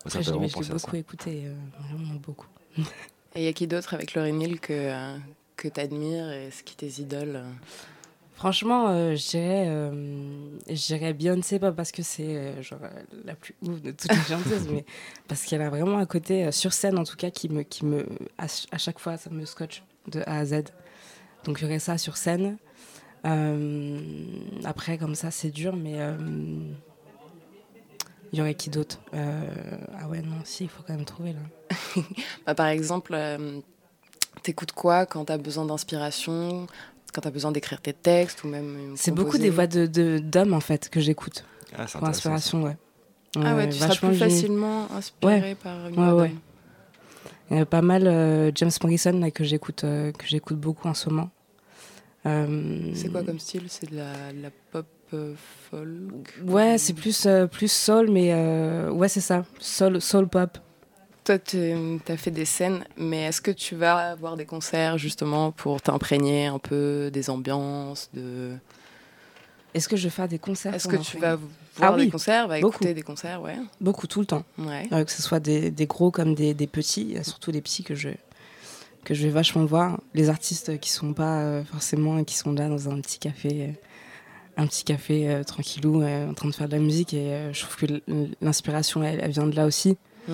ça 0.06 0.20
Après, 0.20 0.22
vraiment 0.24 0.48
je 0.48 0.72
beaucoup 0.74 0.96
écouté, 0.98 1.44
euh, 1.46 1.56
vraiment 1.90 2.16
beaucoup. 2.22 2.48
Et 2.78 3.42
il 3.42 3.44
y 3.44 3.48
a 3.48 3.54
qui 3.54 3.68
d'autre 3.68 3.94
avec 3.94 4.14
Lauryn 4.14 4.40
Hill 4.40 4.60
que, 4.60 4.72
euh, 4.74 5.18
que 5.58 5.68
t'admires 5.68 6.32
et 6.32 6.52
ce 6.52 6.64
qui 6.64 6.76
tes 6.76 7.02
idoles 7.02 7.36
euh 7.38 7.52
Franchement, 8.36 8.90
euh, 8.90 9.16
euh, 9.36 10.50
je 10.70 10.86
dirais 10.88 11.14
Beyoncé, 11.14 11.58
pas 11.58 11.72
parce 11.72 11.92
que 11.92 12.04
c'est 12.04 12.36
euh, 12.36 12.62
genre, 12.62 12.80
euh, 12.84 12.90
la 13.24 13.34
plus 13.36 13.56
ouf 13.62 13.82
de 13.82 13.92
toutes 13.92 14.14
les 14.14 14.24
chanteuses, 14.24 14.68
mais 14.68 14.86
parce 15.28 15.46
qu'elle 15.46 15.62
a 15.62 15.70
vraiment 15.70 15.98
un 15.98 16.06
côté, 16.06 16.52
sur 16.52 16.74
scène 16.74 16.98
en 17.00 17.06
tout 17.06 17.16
cas, 17.16 17.32
qui 17.32 17.50
me, 17.50 17.64
à, 18.38 18.48
ch- 18.48 18.68
à 18.72 18.78
chaque 18.78 19.00
fois, 19.00 19.18
ça 19.18 19.30
me 19.30 19.46
scotche 19.46 19.84
de 20.12 20.22
A 20.28 20.40
à 20.40 20.46
Z. 20.46 20.64
Donc 21.46 21.60
il 21.60 21.64
y 21.64 21.66
aurait 21.66 21.80
ça 21.80 21.98
sur 21.98 22.18
scène. 22.18 22.58
Après, 24.66 24.98
comme 24.98 25.16
ça, 25.16 25.32
c'est 25.32 25.50
dur, 25.52 25.76
mais 25.76 25.98
il 28.32 28.40
y 28.40 28.42
aurait 28.42 28.56
qui 28.56 28.70
d'autre? 28.70 29.00
Ah 29.14 30.08
ouais, 30.10 30.22
non, 30.22 30.42
si, 30.44 30.66
il 30.66 30.70
faut 30.70 30.84
quand 30.86 30.94
même 30.96 31.06
trouver 31.06 31.34
là. 31.34 31.40
Bah, 32.46 32.56
Par 32.56 32.68
exemple, 32.68 33.16
t'écoutes 34.44 34.72
quoi 34.74 35.06
quand 35.06 35.26
t'as 35.26 35.38
besoin 35.38 35.66
d'inspiration? 35.66 36.68
Quand 37.16 37.22
t'as 37.22 37.32
besoin 37.32 37.54
d'écrire 37.54 37.80
tes 37.82 37.94
textes 37.94 38.44
ou 38.44 38.48
même 38.50 38.94
C'est 38.98 39.12
beaucoup 39.12 39.38
des 39.38 39.50
voix 39.50 39.68
de, 39.68 39.86
de- 39.86 40.20
d'hommes 40.20 40.54
en 40.54 40.60
fait 40.60 40.90
que 40.90 41.00
j'écoute. 41.00 41.46
Ah, 41.78 41.86
pour 41.86 42.08
inspiration, 42.08 42.64
ouais. 42.64 42.76
Ah 43.38 43.56
ouais, 43.56 43.64
euh, 43.68 43.70
tu 43.70 43.80
seras 43.80 43.96
plus 43.96 44.18
facilement 44.18 44.88
inspiré 44.92 45.56
par 45.56 45.88
une 45.88 46.00
Ouais. 46.00 46.32
Il 47.52 47.58
y 47.58 47.60
a 47.60 47.66
pas 47.66 47.82
mal 47.82 48.08
euh, 48.08 48.52
James 48.56 48.72
Morrison 48.82 49.20
là, 49.20 49.32
que 49.32 49.44
j'écoute 49.44 49.84
euh, 49.84 50.12
que 50.12 50.26
j'écoute 50.26 50.58
beaucoup 50.58 50.88
en 50.88 50.94
ce 50.94 51.10
moment. 51.10 51.30
Euh, 52.26 52.92
C'est 52.94 53.12
quoi 53.12 53.24
comme 53.24 53.40
style? 53.40 53.66
C'est 53.68 53.90
de 53.92 53.96
la, 53.98 54.34
de 54.34 54.42
la 54.42 54.50
pop 54.72 54.88
euh, 55.14 55.34
folk? 55.70 56.42
Ouais, 56.46 56.78
c'est 56.78 56.94
plus 56.94 57.26
euh, 57.28 57.46
plus 57.46 57.72
soul, 57.72 58.10
mais 58.10 58.34
euh, 58.34 58.90
ouais 58.92 59.08
c'est 59.10 59.22
ça, 59.22 59.46
soul 59.60 60.02
soul 60.02 60.28
pop. 60.28 60.58
Toi, 61.26 61.40
tu 61.40 61.58
as 62.08 62.18
fait 62.18 62.30
des 62.32 62.46
scènes, 62.46 62.86
mais 62.98 63.24
est-ce 63.24 63.42
que 63.42 63.50
tu 63.50 63.76
vas 63.76 64.12
avoir 64.12 64.38
des 64.38 64.46
concerts 64.46 65.00
justement 65.00 65.52
pour 65.52 65.82
t'imprégner 65.82 66.46
un 66.46 66.60
peu 66.60 67.10
des 67.12 67.32
ambiances 67.32 68.10
de... 68.14 68.56
Est-ce 69.74 69.90
que 69.90 69.98
je 69.98 70.04
vais 70.04 70.10
faire 70.12 70.28
des 70.28 70.38
concerts 70.40 70.74
Est-ce 70.76 70.88
que 70.88 70.96
tu 70.98 71.18
vas 71.18 71.36
voir 71.36 71.94
Ah 71.94 71.96
des 71.98 72.04
oui, 72.04 72.10
concerts, 72.10 72.48
va 72.48 72.60
beaucoup. 72.62 72.76
écouter 72.76 72.94
des 72.94 73.02
concerts, 73.02 73.42
ouais. 73.42 73.58
Beaucoup 73.82 74.06
tout 74.08 74.20
le 74.20 74.28
temps, 74.28 74.44
ouais. 74.60 74.88
Euh, 74.92 75.04
que 75.04 75.12
ce 75.12 75.22
soit 75.24 75.40
des, 75.40 75.72
des 75.72 75.88
gros 75.88 76.12
comme 76.12 76.36
des, 76.36 76.54
des 76.54 76.68
petits, 76.68 77.14
et 77.14 77.24
surtout 77.24 77.50
les 77.52 77.62
petits 77.62 77.84
que 77.84 77.96
je 77.96 78.10
que 79.04 79.14
je 79.14 79.24
vais 79.24 79.30
vachement 79.30 79.66
voir. 79.66 80.00
Les 80.16 80.30
artistes 80.30 80.80
qui 80.80 80.90
sont 80.90 81.14
pas 81.14 81.42
euh, 81.42 81.64
forcément 81.66 82.24
qui 82.24 82.36
sont 82.36 82.54
là 82.54 82.70
dans 82.70 82.90
un 82.90 83.00
petit 83.02 83.20
café, 83.20 83.50
euh, 83.70 83.72
un 84.58 84.66
petit 84.68 84.84
café 84.84 85.30
euh, 85.30 85.44
tranquillou, 85.44 86.02
euh, 86.02 86.30
en 86.30 86.34
train 86.34 86.50
de 86.50 86.56
faire 86.56 86.68
de 86.68 86.74
la 86.74 86.80
musique 86.82 87.14
et 87.14 87.34
euh, 87.34 87.54
je 87.54 87.62
trouve 87.62 87.76
que 87.76 87.86
l'inspiration 88.42 89.04
elle, 89.04 89.20
elle 89.22 89.32
vient 89.32 89.46
de 89.48 89.56
là 89.56 89.66
aussi. 89.66 89.98
Mm. 90.28 90.34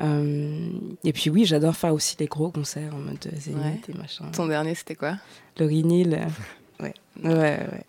Euh, 0.00 0.70
et 1.04 1.12
puis 1.12 1.28
oui, 1.30 1.44
j'adore 1.44 1.76
faire 1.76 1.92
aussi 1.92 2.16
les 2.18 2.26
gros 2.26 2.50
concerts 2.50 2.94
en 2.94 2.98
mode 2.98 3.28
zénith 3.36 3.62
Ouais. 3.62 3.80
et 3.94 3.98
machin. 3.98 4.24
Ton 4.32 4.46
dernier, 4.46 4.74
c'était 4.74 4.94
quoi? 4.94 5.16
Le 5.58 5.66
Rinil, 5.66 6.14
euh, 6.14 6.82
ouais. 6.84 6.94
ouais, 7.24 7.32
ouais. 7.32 7.84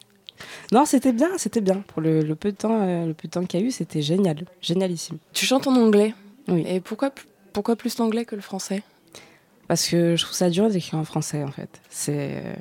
Non, 0.72 0.86
c'était 0.86 1.14
bien, 1.14 1.30
c'était 1.38 1.62
bien. 1.62 1.84
Pour 1.88 2.02
le, 2.02 2.22
le 2.22 2.36
peu 2.36 2.52
de 2.52 2.58
temps, 2.58 2.82
euh, 2.82 3.06
le 3.06 3.14
peu 3.14 3.28
de 3.28 3.32
temps 3.32 3.46
qu'il 3.46 3.60
y 3.60 3.64
a 3.64 3.66
eu, 3.66 3.72
c'était 3.72 4.02
génial, 4.02 4.46
génialissime. 4.62 5.18
Tu 5.34 5.46
chantes 5.46 5.68
en 5.68 5.76
anglais? 5.76 6.14
Oui. 6.48 6.64
Et 6.68 6.80
pourquoi, 6.82 7.12
pourquoi 7.54 7.76
plus 7.76 7.98
l'anglais 8.00 8.26
que 8.26 8.36
le 8.36 8.42
français? 8.42 8.84
Parce 9.68 9.88
que 9.88 10.16
je 10.18 10.24
trouve 10.24 10.36
ça 10.36 10.50
dur 10.50 10.70
d'écrire 10.70 11.00
en 11.00 11.06
français, 11.06 11.44
en 11.44 11.52
fait. 11.52 11.70
C'est, 11.90 12.42
euh, 12.44 12.54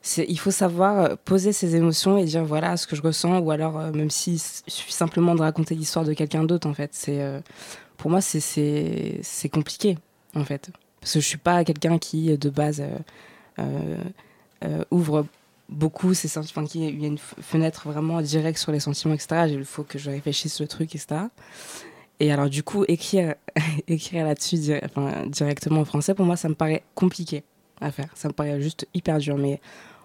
c'est, 0.00 0.24
il 0.28 0.38
faut 0.38 0.50
savoir 0.50 1.16
poser 1.18 1.52
ses 1.52 1.76
émotions 1.76 2.18
et 2.18 2.24
dire 2.24 2.44
voilà 2.44 2.76
ce 2.76 2.86
que 2.88 2.96
je 2.96 3.02
ressens, 3.02 3.38
ou 3.40 3.50
alors 3.52 3.78
euh, 3.78 3.92
même 3.92 4.10
s'il 4.10 4.34
s- 4.36 4.64
suffit 4.66 4.92
simplement 4.92 5.36
de 5.36 5.40
raconter 5.42 5.74
l'histoire 5.76 6.04
de 6.04 6.14
quelqu'un 6.14 6.42
d'autre, 6.42 6.66
en 6.68 6.74
fait. 6.74 6.90
C'est, 6.94 7.20
euh, 7.20 7.38
pour 8.02 8.10
moi, 8.10 8.20
c'est, 8.20 9.48
compliqué, 9.52 9.96
en 10.34 10.44
fait. 10.44 10.70
Parce 11.00 11.12
que 11.12 11.20
je 11.20 11.24
suis 11.24 11.38
pas 11.38 11.62
quelqu'un 11.62 11.98
qui, 11.98 12.36
de 12.36 12.50
base, 12.50 12.80
euh, 12.80 12.98
euh, 13.60 13.96
euh, 14.64 14.82
ouvre 14.90 15.24
beaucoup 15.68 16.12
ses 16.12 16.26
sentiments, 16.26 16.66
qui 16.66 16.84
il 16.84 17.00
y 17.00 17.04
a 17.04 17.06
une 17.06 17.18
fenêtre 17.18 17.88
vraiment 17.88 18.20
directe 18.20 18.58
sur 18.58 18.72
les 18.72 18.80
sentiments, 18.80 19.14
etc. 19.14 19.44
Il 19.50 19.64
faut 19.64 19.84
que 19.84 20.00
je 20.00 20.10
réfléchisse 20.10 20.60
le 20.60 20.66
truc, 20.66 20.96
etc. 20.96 21.26
Et 22.18 22.32
alors, 22.32 22.50
du 22.50 22.64
coup, 22.64 22.84
écrire, 22.88 23.36
écrire 23.86 24.24
là-dessus 24.24 24.56
di- 24.56 24.74
enfin, 24.84 25.24
directement 25.28 25.82
en 25.82 25.84
français, 25.84 26.12
pour 26.12 26.26
moi, 26.26 26.34
ça 26.34 26.48
me 26.48 26.54
paraît 26.54 26.82
compliqué 26.96 27.44
à 27.80 27.92
faire. 27.92 28.08
Ça 28.16 28.26
me 28.26 28.32
paraît 28.32 28.60
juste 28.60 28.84
hyper 28.94 29.18
dur. 29.18 29.38
Mais 29.38 29.60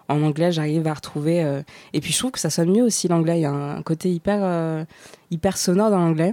en 0.06 0.22
anglais, 0.22 0.52
j'arrive 0.52 0.86
à 0.86 0.94
retrouver. 0.94 1.62
Et 1.92 2.00
puis, 2.00 2.12
je 2.12 2.18
trouve 2.18 2.30
que 2.30 2.38
ça 2.38 2.50
sonne 2.50 2.70
mieux 2.70 2.84
aussi 2.84 3.08
l'anglais. 3.08 3.40
Il 3.40 3.42
y 3.42 3.46
a 3.46 3.50
un 3.50 3.82
côté 3.82 4.12
hyper, 4.12 4.86
hyper 5.32 5.58
sonore 5.58 5.90
dans 5.90 5.98
l'anglais. 5.98 6.32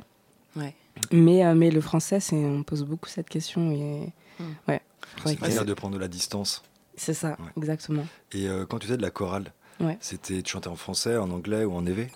Mais, 1.11 1.45
euh, 1.45 1.55
mais 1.55 1.71
le 1.71 1.81
français, 1.81 2.19
on 2.33 2.63
pose 2.63 2.83
beaucoup 2.83 3.09
cette 3.09 3.29
question. 3.29 3.71
Et... 3.71 4.11
Mm. 4.39 4.43
Ouais. 4.67 4.81
C'est 5.23 5.31
une 5.31 5.37
que- 5.37 5.41
manière 5.41 5.65
de 5.65 5.73
prendre 5.73 5.95
de 5.95 5.99
la 5.99 6.07
distance. 6.07 6.63
C'est 6.97 7.13
ça, 7.13 7.31
Ouais. 7.39 7.51
exactement. 7.57 8.05
Et 8.33 8.47
euh, 8.47 8.65
quand 8.65 8.79
tu 8.79 8.87
faisais 8.87 8.97
de 8.97 9.01
la 9.01 9.11
chorale, 9.11 9.51
Ouais. 9.81 9.97
c'était 9.99 10.41
tu 10.41 10.51
chantais 10.53 10.69
en 10.69 10.75
français, 10.75 11.17
en 11.17 11.29
anglais 11.31 11.65
ou 11.65 11.73
en 11.73 11.85
évé 11.85 12.07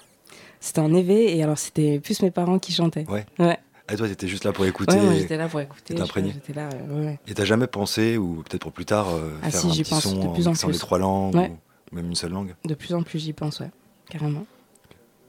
C'était 0.61 0.79
en 0.79 0.93
évé. 0.93 1.35
Et 1.37 1.43
alors, 1.43 1.57
c'était 1.57 1.99
plus 1.99 2.21
mes 2.21 2.31
parents 2.31 2.59
qui 2.59 2.71
chantaient. 2.73 3.05
Ouais. 3.09 3.25
Ouais. 3.39 3.57
Et 3.91 3.95
toi, 3.95 4.07
t'étais 4.07 4.27
juste 4.27 4.45
là 4.45 4.51
pour 4.53 4.65
écouter. 4.65 4.95
Ouais, 4.95 5.01
moi, 5.03 5.13
j'étais 5.15 5.35
là 5.37 5.47
pour 5.49 5.59
écouter. 5.59 5.95
t'es 5.95 6.01
imprégné. 6.01 6.31
J'étais 6.33 6.53
là, 6.53 6.69
euh, 6.73 7.05
ouais. 7.05 7.19
Et 7.27 7.33
t'as 7.33 7.43
jamais 7.45 7.65
pensé, 7.67 8.17
ou 8.17 8.43
peut-être 8.47 8.61
pour 8.61 8.71
plus 8.71 8.85
tard, 8.85 9.09
euh, 9.09 9.31
Ah 9.41 9.49
faire 9.49 9.61
si, 9.61 9.67
un 9.67 9.71
j'y 9.71 9.81
petit 9.83 9.89
pense, 9.89 10.03
son 10.03 10.15
de 10.19 10.27
en 10.27 10.33
plus 10.33 10.47
en 10.47 10.51
mixant 10.51 10.67
les 10.67 10.73
plus. 10.73 10.79
trois 10.79 10.99
langues 10.99 11.35
Ouais. 11.35 11.51
ou 11.91 11.95
même 11.95 12.05
une 12.05 12.15
seule 12.15 12.31
langue? 12.31 12.55
De 12.65 12.75
plus 12.75 12.93
en 12.93 13.01
plus, 13.03 13.19
j'y 13.19 13.33
pense, 13.33 13.59
ouais. 13.61 13.71
Carrément. 14.09 14.45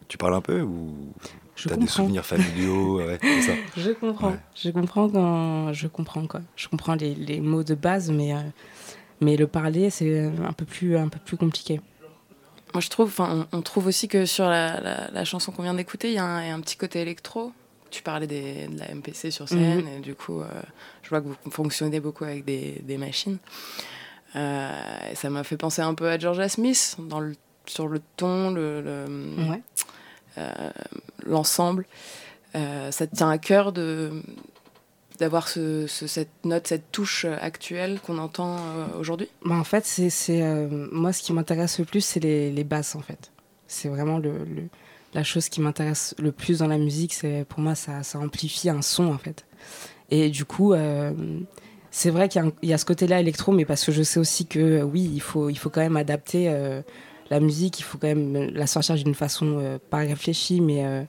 Tu 0.09 0.19
parles 0.19 0.35
un 0.35 0.41
peu 0.43 0.61
ou? 0.61 0.93
Je 1.63 1.69
t'as 1.69 1.77
des 1.77 1.87
souvenirs 1.87 2.25
familiaux 2.27 2.97
ouais, 3.07 3.19
c'est 3.23 3.43
ça. 3.43 3.53
Je 3.77 3.91
comprends. 3.91 4.31
Ouais. 4.31 4.39
Je 4.55 4.71
comprends 4.71 5.09
quand 5.09 5.73
je 5.73 5.87
comprends 5.89 6.27
quoi. 6.27 6.41
Je 6.57 6.69
comprends 6.69 6.95
les, 6.95 7.15
les 7.15 7.41
mots 7.41 7.63
de 7.65 7.75
base, 7.75 8.11
mais 8.11 8.35
euh, 8.35 8.39
mais 9.21 9.37
le 9.37 9.47
parler 9.47 9.91
c'est 9.91 10.25
un 10.45 10.53
peu 10.53 10.65
plus 10.65 10.97
un 10.97 11.09
peu 11.09 11.19
plus 11.19 11.37
compliqué. 11.37 11.81
Moi, 12.73 12.81
je 12.81 12.89
trouve, 12.89 13.09
enfin, 13.09 13.47
on, 13.53 13.59
on 13.59 13.63
trouve 13.63 13.89
aussi 13.89 14.07
que 14.07 14.27
sur 14.27 14.45
la, 14.49 14.81
la- 14.81 15.11
la 15.11 15.25
chanson 15.25 15.51
qu'on 15.51 15.65
vient 15.65 15.75
d'écouter, 15.75 16.09
il 16.11 16.15
y, 16.15 16.19
a 16.19 16.25
un 16.25 16.41
il 16.43 16.49
y 16.49 16.51
a 16.51 16.55
un 16.55 16.61
petit 16.61 16.77
côté 16.77 17.01
électro. 17.01 17.53
Tu 17.91 18.01
parlais 18.05 18.29
des- 18.29 18.69
de 18.69 18.79
la 18.79 18.95
MPC 18.95 19.33
sur 19.33 19.49
scène, 19.49 19.89
et 19.89 19.99
du 19.99 20.15
coup, 20.15 20.41
euh, 20.41 20.47
je 21.03 21.09
vois 21.09 21.21
que 21.21 21.27
vous 21.27 21.51
fonctionnez 21.51 21.99
beaucoup 21.99 22.23
avec 22.23 22.45
des, 22.45 22.81
des 22.85 22.97
machines. 22.97 23.39
Euh, 24.37 24.71
ça 25.15 25.29
m'a 25.31 25.43
fait 25.43 25.57
penser 25.57 25.83
un 25.83 25.95
peu 25.95 26.09
à 26.09 26.17
Georgia 26.19 26.49
Smith 26.49 26.97
dans 27.01 27.19
le, 27.19 27.35
sur 27.67 27.89
le 27.89 28.01
ton, 28.17 28.51
le, 28.53 28.81
le- 28.81 29.51
Ouais. 29.51 29.61
Euh, 30.39 30.71
l'ensemble. 31.25 31.87
Euh, 32.55 32.91
ça 32.91 33.07
te 33.07 33.15
tient 33.15 33.31
à 33.31 33.39
cœur 33.39 33.73
de 33.73 34.11
d'avoir 35.19 35.49
ce, 35.49 35.87
ce- 35.87 36.07
cette 36.07 36.31
note, 36.45 36.67
cette 36.67 36.91
touche 36.93 37.27
actuelle 37.27 38.01
qu'on 38.01 38.17
entend 38.19 38.57
euh, 38.57 38.87
aujourd'hui? 38.99 39.29
Bah, 39.45 39.55
en 39.57 39.65
fait 39.65 39.85
c'est 39.85 40.43
moi 40.91 41.13
ce 41.13 41.23
qui 41.23 41.33
m'intéresse 41.33 41.79
le 41.79 41.85
plus 41.85 42.01
c'est 42.01 42.21
les, 42.21 42.51
les 42.51 42.65
basses 42.65 42.95
en 42.95 43.01
fait. 43.01 43.31
C'est 43.69 43.89
vraiment 43.89 44.19
le, 44.19 44.33
la 45.15 45.23
chose 45.23 45.49
qui 45.49 45.61
m'intéresse 45.61 46.15
le 46.19 46.33
plus 46.33 46.59
dans 46.61 46.67
la 46.69 46.79
musique. 46.79 47.13
C'est 47.15 47.45
pour 47.49 47.61
moi 47.61 47.75
ça 47.75 48.03
ça 48.03 48.19
amplifie 48.19 48.71
un 48.71 48.83
son 48.83 49.13
en 49.13 49.19
fait. 49.19 49.45
Et 50.11 50.31
du 50.31 50.45
coup. 50.45 50.75
c'est 51.93 52.11
vrai 52.11 52.29
qu'il 52.29 52.41
y, 52.63 52.73
a 52.73 52.79
ce 52.79 52.85
côté-là 52.85 53.19
électro, 53.21 53.51
mais 53.53 53.65
parce 53.65 53.85
que 53.85 53.91
je 53.93 54.03
sais 54.05 54.21
aussi 54.21 54.47
que 54.47 54.81
oui, 54.83 55.11
il 55.13 55.21
faut, 55.21 55.51
il 55.51 55.57
faut 55.59 55.71
quand 55.71 55.81
même 55.81 55.97
adapter 55.97 56.49
la 57.31 57.41
musique, 57.41 57.79
il 57.79 57.83
faut 57.85 57.97
quand 57.97 58.09
même 58.09 58.51
la 58.53 58.67
sortir 58.67 58.97
d'une 58.97 59.15
façon 59.15 59.59
euh, 59.59 59.79
pas 59.91 59.99
réfléchie, 59.99 60.61
mais 60.61 60.85
euh, 60.85 61.03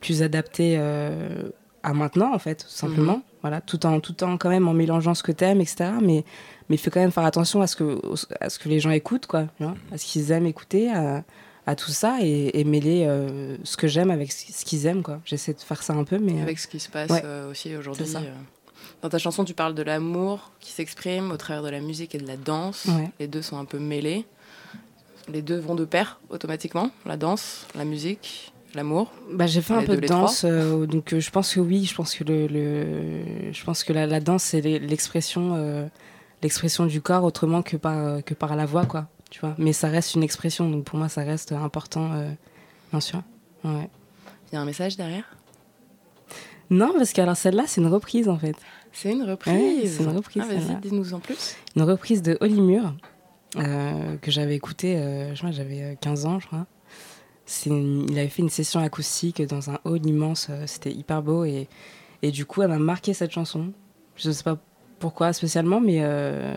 plus 0.00 0.22
adaptée 0.22 0.76
euh, 0.78 1.48
à 1.82 1.94
maintenant, 1.94 2.34
en 2.34 2.38
fait, 2.38 2.56
tout 2.56 2.68
simplement. 2.68 3.22
Voilà, 3.40 3.62
tout 3.62 3.86
en, 3.86 4.00
tout 4.00 4.22
en 4.22 4.36
quand 4.36 4.50
même 4.50 4.68
en 4.68 4.74
mélangeant 4.74 5.14
ce 5.14 5.22
que 5.22 5.32
t'aimes, 5.32 5.62
etc. 5.62 5.92
Mais 6.02 6.24
mais 6.68 6.76
il 6.76 6.78
faut 6.78 6.90
quand 6.90 7.00
même 7.00 7.10
faire 7.10 7.24
attention 7.24 7.62
à 7.62 7.66
ce 7.66 7.74
que, 7.74 7.98
à 8.38 8.50
ce 8.50 8.58
que 8.58 8.68
les 8.68 8.78
gens 8.78 8.90
écoutent, 8.90 9.26
quoi, 9.26 9.46
à 9.90 9.98
ce 9.98 10.04
qu'ils 10.04 10.30
aiment 10.30 10.46
écouter, 10.46 10.88
à, 10.90 11.24
à 11.66 11.74
tout 11.74 11.90
ça, 11.90 12.18
et, 12.20 12.60
et 12.60 12.62
mêler 12.62 13.08
ce 13.64 13.76
que 13.76 13.88
j'aime 13.88 14.12
avec 14.12 14.30
ce 14.30 14.64
qu'ils 14.64 14.86
aiment, 14.86 15.02
quoi. 15.02 15.20
J'essaie 15.24 15.52
de 15.52 15.58
faire 15.58 15.82
ça 15.82 15.94
un 15.94 16.04
peu, 16.04 16.18
mais 16.18 16.40
avec 16.40 16.60
ce 16.60 16.68
qui 16.68 16.78
se 16.78 16.88
passe 16.88 17.10
ouais. 17.10 17.24
aussi 17.50 17.74
aujourd'hui. 17.74 18.06
Dans 19.02 19.08
ta 19.08 19.18
chanson, 19.18 19.44
tu 19.44 19.54
parles 19.54 19.74
de 19.74 19.82
l'amour 19.82 20.52
qui 20.60 20.70
s'exprime 20.70 21.32
au 21.32 21.36
travers 21.36 21.62
de 21.62 21.70
la 21.70 21.80
musique 21.80 22.14
et 22.14 22.18
de 22.18 22.26
la 22.26 22.36
danse. 22.36 22.84
Ouais. 22.84 23.10
Les 23.18 23.26
deux 23.26 23.42
sont 23.42 23.56
un 23.56 23.64
peu 23.64 23.78
mêlés. 23.78 24.26
Les 25.28 25.42
deux 25.42 25.58
vont 25.58 25.74
de 25.74 25.84
pair 25.84 26.20
automatiquement. 26.30 26.90
La 27.06 27.16
danse, 27.16 27.66
la 27.76 27.84
musique, 27.84 28.52
l'amour. 28.74 29.12
Bah, 29.32 29.46
j'ai 29.46 29.60
fait 29.62 29.74
un 29.74 29.82
peu 29.82 29.94
deux, 29.94 30.00
de 30.02 30.06
danse, 30.06 30.44
euh, 30.44 30.86
donc 30.86 31.12
euh, 31.12 31.20
je 31.20 31.30
pense 31.30 31.54
que 31.54 31.60
oui, 31.60 31.84
je 31.84 31.94
pense 31.94 32.14
que 32.14 32.24
le, 32.24 32.46
le- 32.46 33.52
je 33.52 33.64
pense 33.64 33.84
que 33.84 33.92
la, 33.92 34.06
la 34.06 34.20
danse 34.20 34.42
c'est 34.44 34.60
l'e- 34.60 34.78
l'expression, 34.78 35.54
euh, 35.56 35.86
l'expression 36.42 36.86
du 36.86 37.00
corps 37.00 37.22
autrement 37.24 37.62
que 37.62 37.76
par 37.76 38.24
que 38.24 38.34
par 38.34 38.56
la 38.56 38.66
voix, 38.66 38.86
quoi. 38.86 39.08
Tu 39.30 39.40
vois. 39.40 39.54
Mais 39.58 39.72
ça 39.72 39.88
reste 39.88 40.14
une 40.16 40.22
expression, 40.24 40.68
donc 40.68 40.84
pour 40.84 40.98
moi 40.98 41.08
ça 41.08 41.22
reste 41.22 41.52
important, 41.52 42.10
bien 42.90 43.00
sûr. 43.00 43.22
Ouais. 43.62 43.88
Il 44.50 44.56
y 44.56 44.58
a 44.58 44.60
un 44.60 44.64
message 44.64 44.96
derrière? 44.96 45.36
Non, 46.70 46.92
parce 46.96 47.12
que 47.12 47.20
alors 47.20 47.36
celle-là 47.36 47.64
c'est 47.66 47.80
une 47.80 47.86
reprise 47.88 48.28
en 48.28 48.38
fait, 48.38 48.56
C'est 48.92 49.12
une 49.12 49.22
reprise. 49.24 49.54
Ouais, 49.54 49.86
c'est 49.86 50.02
une 50.04 50.16
reprise, 50.16 50.42
Ah, 50.48 50.54
vas-y, 50.54 50.80
dis-nous 50.80 51.14
en 51.14 51.20
plus. 51.20 51.56
une 51.76 51.82
reprise 51.82 52.22
de 52.22 52.36
Holly 52.40 52.60
Mur 52.60 52.94
euh, 53.56 54.16
que 54.18 54.30
j'avais 54.30 54.54
écouté, 54.54 54.96
euh, 54.96 55.34
j'avais 55.34 55.82
euh, 55.82 55.94
15 56.00 56.26
ans, 56.26 56.38
je 56.40 56.46
crois. 56.46 56.66
Il 57.66 58.16
avait 58.18 58.28
fait 58.28 58.42
une 58.42 58.48
session 58.50 58.80
acoustique 58.80 59.42
dans 59.42 59.70
un 59.70 59.78
hall 59.84 60.06
immense, 60.06 60.46
euh, 60.50 60.64
c'était 60.66 60.92
hyper 60.92 61.20
beau 61.22 61.44
et, 61.44 61.68
du 62.22 62.44
coup 62.46 62.62
elle 62.62 62.68
m'a 62.68 62.78
marqué 62.78 63.12
cette 63.12 63.32
chanson. 63.32 63.72
Je 64.16 64.28
ne 64.28 64.32
sais 64.32 64.44
pas 64.44 64.56
pourquoi 65.00 65.32
spécialement, 65.32 65.80
mais, 65.80 65.98
euh, 66.00 66.56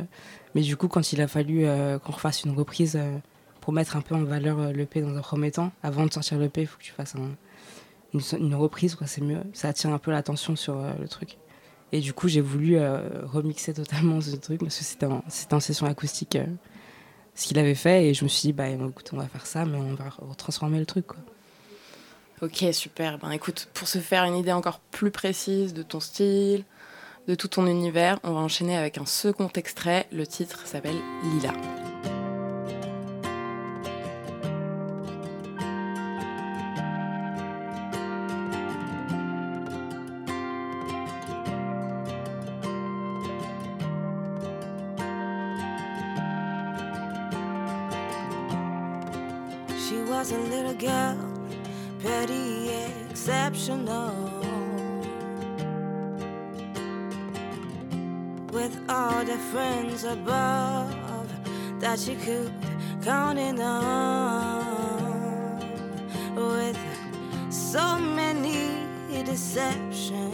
mais 0.54 0.62
du 0.62 0.78
coup 0.78 0.88
quand 0.88 1.12
il 1.14 1.22
a 1.22 1.28
fallu 1.28 1.66
euh, 1.66 1.98
qu'on 1.98 2.12
refasse 2.12 2.44
une 2.44 2.52
reprise 2.56 2.96
euh, 2.96 3.18
pour 3.62 3.74
mettre 3.74 3.96
un 3.98 4.02
peu 4.02 4.14
en 4.14 4.24
valeur 4.24 4.60
euh, 4.60 4.72
l'EP 4.72 5.02
dans 5.02 5.16
un 5.16 5.22
premier 5.22 5.50
temps, 5.50 5.72
avant 5.82 6.06
de 6.06 6.14
sortir 6.14 6.38
l'EP, 6.38 6.62
il 6.62 6.68
faut 6.68 6.78
que 6.78 6.84
tu 6.84 6.92
fasses 6.92 7.16
un- 7.16 7.36
une, 8.14 8.22
une 8.46 8.54
reprise, 8.56 8.96
c'est 9.08 9.22
mieux. 9.24 9.40
Ça 9.54 9.70
attire 9.70 9.90
un 9.92 9.98
peu 9.98 10.12
l'attention 10.12 10.56
sur 10.56 10.78
euh, 10.78 10.92
le 11.00 11.08
truc. 11.08 11.38
Et 11.92 12.00
du 12.02 12.14
coup, 12.14 12.28
j'ai 12.28 12.42
voulu 12.42 12.78
euh, 12.78 13.00
remixer 13.26 13.74
totalement 13.74 14.22
ce 14.22 14.36
truc 14.36 14.60
parce 14.60 14.78
que 14.78 14.84
c'était 14.84 15.08
en, 15.08 15.24
en 15.52 15.60
session 15.60 15.88
acoustique 15.88 16.36
euh, 16.36 16.46
ce 17.36 17.48
qu'il 17.48 17.60
avait 17.60 17.75
fait. 17.75 18.06
Et 18.06 18.13
je 18.13 18.24
me 18.24 18.30
suis 18.30 18.48
dit, 18.48 18.54
bah 18.54 18.68
écoute, 18.70 19.10
on 19.13 19.18
va 19.18 19.28
faire 19.28 19.46
ça, 19.46 19.66
mais 19.66 19.78
on 19.78 19.96
va 19.96 20.06
retransformer 20.20 20.80
le 20.80 20.86
truc. 20.86 21.08
Quoi. 21.08 21.20
Ok, 22.42 22.66
super. 22.74 23.20
Ben 23.20 23.32
écoute, 23.32 23.70
pour 23.74 23.88
se 23.88 24.00
faire 24.00 24.24
une 24.24 24.36
idée 24.36 24.52
encore 24.52 24.80
plus 24.80 25.12
précise 25.12 25.74
de 25.74 25.84
ton 25.84 26.00
style, 26.00 26.63
de 27.28 27.36
tout 27.36 27.48
ton 27.48 27.68
univers, 27.68 28.20
on 28.24 28.34
va 28.34 28.40
enchaîner 28.40 28.75
avec 28.75 28.98
un 28.98 29.06
second 29.06 29.50
extrait. 29.56 30.08
Le 30.12 30.28
titre 30.28 30.66
s'appelle 30.66 30.98
Lila. 31.24 31.54
Was 50.07 50.31
a 50.31 50.38
little 50.38 50.74
girl, 50.74 51.17
pretty 52.00 52.69
exceptional. 52.69 54.13
With 58.51 58.79
all 58.89 59.24
the 59.25 59.38
friends 59.51 60.03
above 60.03 61.29
that 61.79 62.00
she 62.00 62.15
could 62.15 62.51
count 63.03 63.39
in 63.39 63.62
on. 63.62 64.63
With 66.36 66.77
so 67.50 67.98
many 67.98 68.83
deception, 69.24 70.31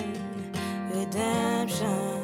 redemption. 0.92 2.19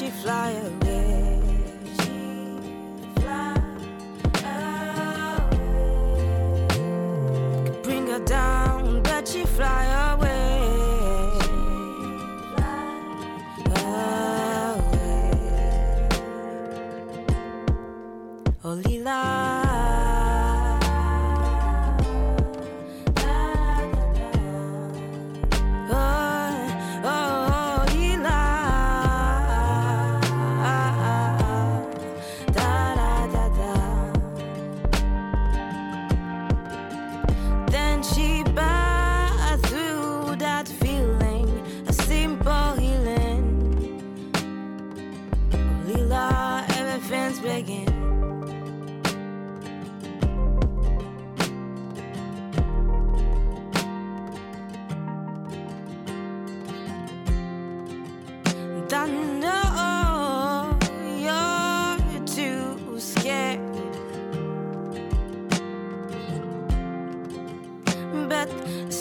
She 0.00 0.08
fly 0.08 0.52
away. 0.52 1.09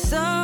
So 0.10 0.39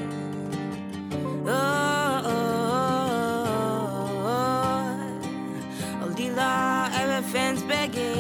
Oh, 1.47 2.23
oh, 2.27 2.31
oh, 4.27 6.03
oh, 6.03 6.09
Lila, 6.19 6.91
everything's 6.93 7.63
begging. 7.63 8.19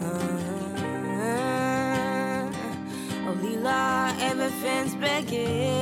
Uh, 0.00 0.06
oh, 3.26 3.34
Lila, 3.42 4.16
everything's 4.20 4.94
begging. 4.94 5.77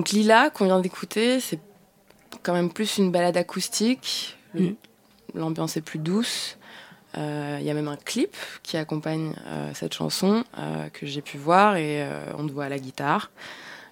Donc 0.00 0.12
Lila, 0.12 0.48
qu'on 0.48 0.64
vient 0.64 0.80
d'écouter, 0.80 1.40
c'est 1.40 1.60
quand 2.42 2.54
même 2.54 2.72
plus 2.72 2.96
une 2.96 3.10
balade 3.10 3.36
acoustique. 3.36 4.34
Mm. 4.54 4.68
L'ambiance 5.34 5.76
est 5.76 5.82
plus 5.82 5.98
douce. 5.98 6.56
Euh, 7.18 7.58
Il 7.60 7.66
y 7.66 7.70
a 7.70 7.74
même 7.74 7.86
un 7.88 7.98
clip 7.98 8.34
qui 8.62 8.78
accompagne 8.78 9.34
euh, 9.46 9.70
cette 9.74 9.92
chanson 9.92 10.42
euh, 10.56 10.88
que 10.88 11.04
j'ai 11.04 11.20
pu 11.20 11.36
voir 11.36 11.76
et 11.76 12.02
on 12.38 12.46
te 12.46 12.52
voit 12.52 12.64
à 12.64 12.68
la 12.70 12.78
guitare. 12.78 13.30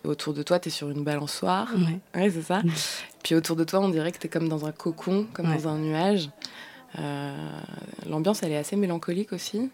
Autour 0.02 0.32
de 0.32 0.42
toi, 0.42 0.58
tu 0.58 0.68
es 0.68 0.72
sur 0.72 0.88
une 0.88 1.04
balançoire. 1.04 1.68
Ouais. 1.76 1.98
Ouais, 2.22 2.30
c'est 2.30 2.40
ça. 2.40 2.60
Mm. 2.60 2.70
Puis 3.22 3.34
autour 3.34 3.56
de 3.56 3.64
toi, 3.64 3.80
on 3.80 3.90
dirait 3.90 4.10
que 4.10 4.18
tu 4.18 4.28
es 4.28 4.30
comme 4.30 4.48
dans 4.48 4.64
un 4.64 4.72
cocon, 4.72 5.26
comme 5.34 5.50
Ouais. 5.50 5.58
dans 5.58 5.68
un 5.68 5.76
nuage. 5.76 6.30
L'ambiance, 8.08 8.42
elle 8.42 8.52
est 8.52 8.56
assez 8.56 8.76
mélancolique 8.76 9.34
aussi. 9.34 9.68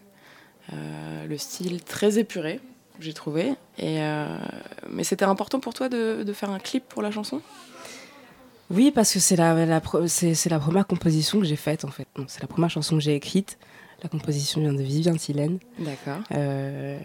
Le 0.73 1.37
style 1.37 1.81
très 1.81 2.19
épuré, 2.19 2.59
j'ai 2.99 3.13
trouvé. 3.13 3.49
Et, 3.77 4.01
euh, 4.01 4.37
mais 4.89 5.03
c'était 5.03 5.25
important 5.25 5.59
pour 5.59 5.73
toi 5.73 5.89
de, 5.89 6.23
de 6.23 6.33
faire 6.33 6.49
un 6.49 6.59
clip 6.59 6.83
pour 6.87 7.01
la 7.01 7.11
chanson? 7.11 7.41
Oui, 8.71 8.91
parce 8.91 9.13
que 9.13 9.19
c'est 9.19 9.35
la, 9.35 9.65
la, 9.65 9.79
pro- 9.81 10.07
c'est, 10.07 10.33
c'est 10.33 10.49
la 10.49 10.59
première 10.59 10.87
composition 10.87 11.39
que 11.39 11.45
j'ai 11.45 11.55
faite 11.55 11.85
en 11.85 11.89
fait. 11.91 12.07
C'est 12.27 12.41
la 12.41 12.47
première 12.47 12.69
chanson 12.69 12.95
que 12.95 13.01
j'ai 13.01 13.15
écrite. 13.15 13.57
La 14.03 14.09
composition 14.09 14.59
vient 14.59 14.73
de 14.73 14.81
Vivien 14.81 15.13
Tillen, 15.15 15.57
D'accord. 15.79 16.17
euh, 16.33 16.97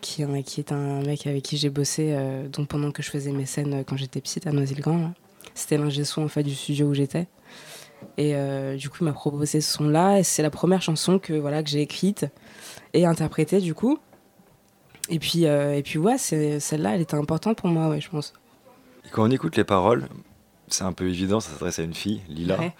qui, 0.00 0.22
est 0.22 0.24
un- 0.24 0.42
qui 0.42 0.60
est 0.60 0.70
un 0.72 1.00
mec 1.02 1.26
avec 1.26 1.42
qui 1.42 1.56
j'ai 1.56 1.68
bossé 1.70 2.10
euh, 2.12 2.46
donc 2.48 2.68
pendant 2.68 2.92
que 2.92 3.02
je 3.02 3.10
faisais 3.10 3.32
mes 3.32 3.44
scènes 3.46 3.84
quand 3.84 3.96
j'étais 3.96 4.20
petite 4.20 4.46
à 4.46 4.52
Noisy-le-Grand. 4.52 5.12
C'était 5.54 5.78
l'ingé 5.78 6.04
son 6.04 6.22
en 6.22 6.28
fait, 6.28 6.42
du 6.42 6.54
studio 6.54 6.86
où 6.86 6.94
j'étais. 6.94 7.26
Et 8.16 8.36
euh, 8.36 8.76
du 8.76 8.88
coup, 8.88 8.98
il 9.00 9.04
m'a 9.06 9.12
proposé 9.12 9.60
ce 9.60 9.72
son-là. 9.72 10.18
Et 10.20 10.22
c'est 10.22 10.42
la 10.42 10.50
première 10.50 10.80
chanson 10.82 11.18
que, 11.18 11.32
voilà, 11.32 11.62
que 11.62 11.68
j'ai 11.70 11.80
écrite 11.82 12.26
et 12.94 13.04
interprétée 13.06 13.60
du 13.60 13.74
coup. 13.74 13.98
Et 15.08 15.18
puis, 15.18 15.46
euh, 15.46 15.76
et 15.76 15.82
puis 15.82 15.98
ouais, 15.98 16.18
celle-là, 16.18 16.94
elle 16.94 17.00
était 17.00 17.16
importante 17.16 17.58
pour 17.58 17.68
moi, 17.68 17.88
ouais, 17.88 18.00
je 18.00 18.10
pense. 18.10 18.34
Et 19.06 19.08
quand 19.10 19.24
on 19.24 19.30
écoute 19.30 19.56
les 19.56 19.64
paroles, 19.64 20.08
c'est 20.68 20.84
un 20.84 20.92
peu 20.92 21.08
évident, 21.08 21.40
ça 21.40 21.50
s'adresse 21.52 21.78
à 21.78 21.82
une 21.82 21.94
fille, 21.94 22.22
Lila. 22.28 22.58
Ouais. 22.58 22.74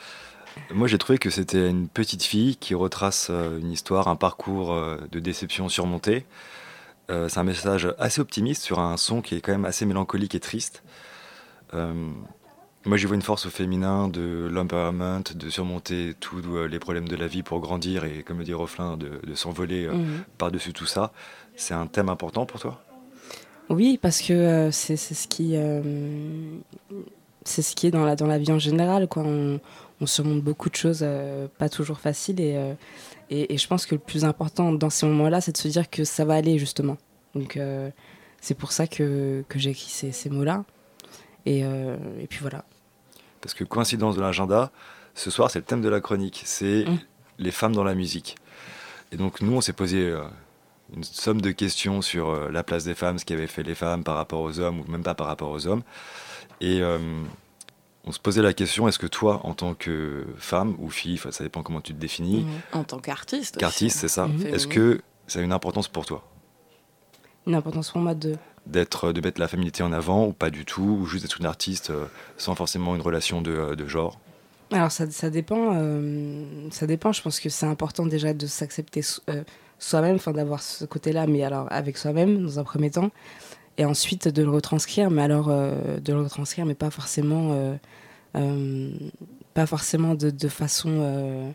Moi, 0.72 0.88
j'ai 0.88 0.98
trouvé 0.98 1.18
que 1.18 1.30
c'était 1.30 1.68
une 1.68 1.88
petite 1.88 2.22
fille 2.22 2.56
qui 2.56 2.74
retrace 2.74 3.28
euh, 3.30 3.58
une 3.58 3.72
histoire, 3.72 4.08
un 4.08 4.16
parcours 4.16 4.72
euh, 4.72 4.98
de 5.10 5.20
déception 5.20 5.68
surmonté. 5.68 6.26
Euh, 7.10 7.28
c'est 7.28 7.40
un 7.40 7.44
message 7.44 7.88
assez 7.98 8.20
optimiste 8.20 8.62
sur 8.62 8.78
un 8.80 8.96
son 8.96 9.22
qui 9.22 9.34
est 9.34 9.40
quand 9.40 9.52
même 9.52 9.64
assez 9.64 9.86
mélancolique 9.86 10.34
et 10.34 10.40
triste. 10.40 10.82
Moi, 12.88 12.96
j'y 12.96 13.04
vois 13.04 13.16
une 13.16 13.22
force 13.22 13.44
au 13.44 13.50
féminin 13.50 14.08
de 14.08 14.48
l'empowerment, 14.50 15.20
de 15.34 15.50
surmonter 15.50 16.14
tous 16.20 16.40
euh, 16.56 16.66
les 16.68 16.78
problèmes 16.78 17.06
de 17.06 17.16
la 17.16 17.26
vie 17.26 17.42
pour 17.42 17.60
grandir 17.60 18.04
et, 18.06 18.22
comme 18.22 18.38
le 18.38 18.44
dit 18.44 18.54
Reflin, 18.54 18.96
de, 18.96 19.20
de 19.26 19.34
s'envoler 19.34 19.84
euh, 19.84 19.92
Mhm. 19.92 20.24
par-dessus 20.38 20.72
tout 20.72 20.86
ça. 20.86 21.12
C'est 21.54 21.74
un 21.74 21.86
thème 21.86 22.08
important 22.08 22.46
pour 22.46 22.58
toi? 22.60 22.80
Oui, 23.68 23.98
parce 24.00 24.22
que 24.22 24.32
euh, 24.32 24.70
c'est 24.70 24.96
ce 24.96 25.28
qui, 25.28 25.50
euh, 25.56 25.82
c'est 27.44 27.60
ce 27.60 27.76
qui 27.76 27.86
est 27.88 27.90
dans 27.90 28.06
la 28.06 28.16
dans 28.16 28.26
la 28.26 28.38
vie 28.38 28.50
en 28.52 28.58
général, 28.58 29.06
quoi. 29.06 29.22
On, 29.26 29.60
on 30.00 30.06
surmonte 30.06 30.40
beaucoup 30.42 30.70
de 30.70 30.76
choses, 30.76 31.04
pas 31.58 31.68
toujours 31.68 31.98
faciles, 32.00 32.40
et, 32.40 32.54
et 33.28 33.52
et 33.52 33.58
je 33.58 33.66
pense 33.68 33.84
que 33.84 33.96
le 33.96 34.00
plus 34.00 34.24
important 34.24 34.72
dans 34.72 34.88
ces 34.88 35.04
moments-là, 35.06 35.42
c'est 35.42 35.52
de 35.52 35.58
se 35.58 35.68
dire 35.68 35.90
que 35.90 36.04
ça 36.04 36.24
va 36.24 36.34
aller 36.36 36.56
justement. 36.58 36.96
Donc 37.34 37.58
c'est 38.40 38.54
pour 38.54 38.70
ça 38.72 38.86
que 38.86 39.44
que 39.48 39.58
j'ai 39.58 39.70
écrit 39.70 39.90
ces, 39.90 40.12
ces 40.12 40.30
mots-là. 40.30 40.64
Et, 41.46 41.60
et 41.60 42.26
puis 42.30 42.38
voilà. 42.40 42.64
Parce 43.40 43.54
que 43.54 43.64
coïncidence 43.64 44.16
de 44.16 44.20
l'agenda, 44.20 44.70
ce 45.14 45.30
soir, 45.30 45.50
c'est 45.50 45.58
le 45.60 45.64
thème 45.64 45.80
de 45.82 45.88
la 45.88 46.00
chronique. 46.00 46.42
C'est 46.44 46.84
Mm. 46.86 46.98
les 47.38 47.50
femmes 47.50 47.74
dans 47.74 47.84
la 47.84 47.94
musique. 47.94 48.36
Et 49.12 49.16
donc, 49.16 49.40
nous, 49.40 49.52
on 49.52 49.60
s'est 49.60 49.72
posé 49.72 49.98
euh, 50.08 50.22
une 50.94 51.04
somme 51.04 51.40
de 51.40 51.50
questions 51.50 52.02
sur 52.02 52.28
euh, 52.30 52.50
la 52.50 52.62
place 52.62 52.84
des 52.84 52.94
femmes, 52.94 53.18
ce 53.18 53.24
qu'avaient 53.24 53.46
fait 53.46 53.62
les 53.62 53.74
femmes 53.74 54.04
par 54.04 54.16
rapport 54.16 54.40
aux 54.40 54.58
hommes, 54.60 54.80
ou 54.80 54.90
même 54.90 55.02
pas 55.02 55.14
par 55.14 55.26
rapport 55.28 55.50
aux 55.50 55.66
hommes. 55.66 55.82
Et 56.60 56.80
euh, 56.82 56.98
on 58.04 58.12
se 58.12 58.18
posait 58.18 58.42
la 58.42 58.52
question 58.52 58.88
est-ce 58.88 58.98
que 58.98 59.06
toi, 59.06 59.40
en 59.44 59.54
tant 59.54 59.74
que 59.74 60.26
femme 60.36 60.74
ou 60.78 60.90
fille, 60.90 61.18
ça 61.30 61.44
dépend 61.44 61.62
comment 61.62 61.80
tu 61.80 61.94
te 61.94 61.98
définis, 61.98 62.42
Mhm. 62.44 62.80
En 62.80 62.84
tant 62.84 62.98
qu'artiste. 62.98 63.56
qu'artiste, 63.58 63.98
c'est 63.98 64.08
ça, 64.08 64.26
Mhm. 64.26 64.46
est-ce 64.46 64.66
que 64.66 65.00
ça 65.26 65.38
a 65.40 65.42
une 65.42 65.52
importance 65.52 65.88
pour 65.88 66.04
toi? 66.06 66.24
Une 67.46 67.54
importance 67.54 67.90
pour 67.90 68.00
moi 68.00 68.14
de. 68.14 68.36
D'être 68.68 69.12
de 69.12 69.20
mettre 69.20 69.40
la 69.40 69.48
féminité 69.48 69.82
en 69.82 69.92
avant 69.92 70.26
ou 70.26 70.32
pas 70.32 70.50
du 70.50 70.64
tout 70.64 70.98
ou 71.00 71.06
juste 71.06 71.24
d'être 71.24 71.38
une 71.40 71.46
artiste 71.46 71.90
euh, 71.90 72.04
sans 72.36 72.54
forcément 72.54 72.94
une 72.94 73.00
relation 73.00 73.40
de, 73.42 73.50
euh, 73.50 73.76
de 73.76 73.86
genre 73.86 74.18
Alors 74.72 74.92
ça, 74.92 75.10
ça 75.10 75.30
dépend, 75.30 75.72
euh, 75.74 76.44
ça 76.70 76.86
dépend. 76.86 77.12
Je 77.12 77.22
pense 77.22 77.40
que 77.40 77.48
c'est 77.48 77.66
important 77.66 78.06
déjà 78.06 78.34
de 78.34 78.46
s'accepter 78.46 79.02
so- 79.02 79.22
euh, 79.30 79.42
soi-même, 79.78 80.16
enfin 80.16 80.32
d'avoir 80.32 80.62
ce 80.62 80.84
côté-là, 80.84 81.26
mais 81.26 81.42
alors 81.44 81.66
avec 81.70 81.96
soi-même 81.96 82.42
dans 82.42 82.58
un 82.58 82.64
premier 82.64 82.90
temps, 82.90 83.10
et 83.78 83.84
ensuite 83.84 84.28
de 84.28 84.42
le 84.42 84.50
retranscrire, 84.50 85.10
mais 85.10 85.22
alors 85.22 85.48
euh, 85.48 85.98
de 86.00 86.12
le 86.12 86.22
retranscrire, 86.22 86.66
mais 86.66 86.74
pas 86.74 86.90
forcément, 86.90 87.76
pas 89.54 89.66
forcément 89.66 90.14
de, 90.14 90.30
de 90.30 90.48
façon, 90.48 91.52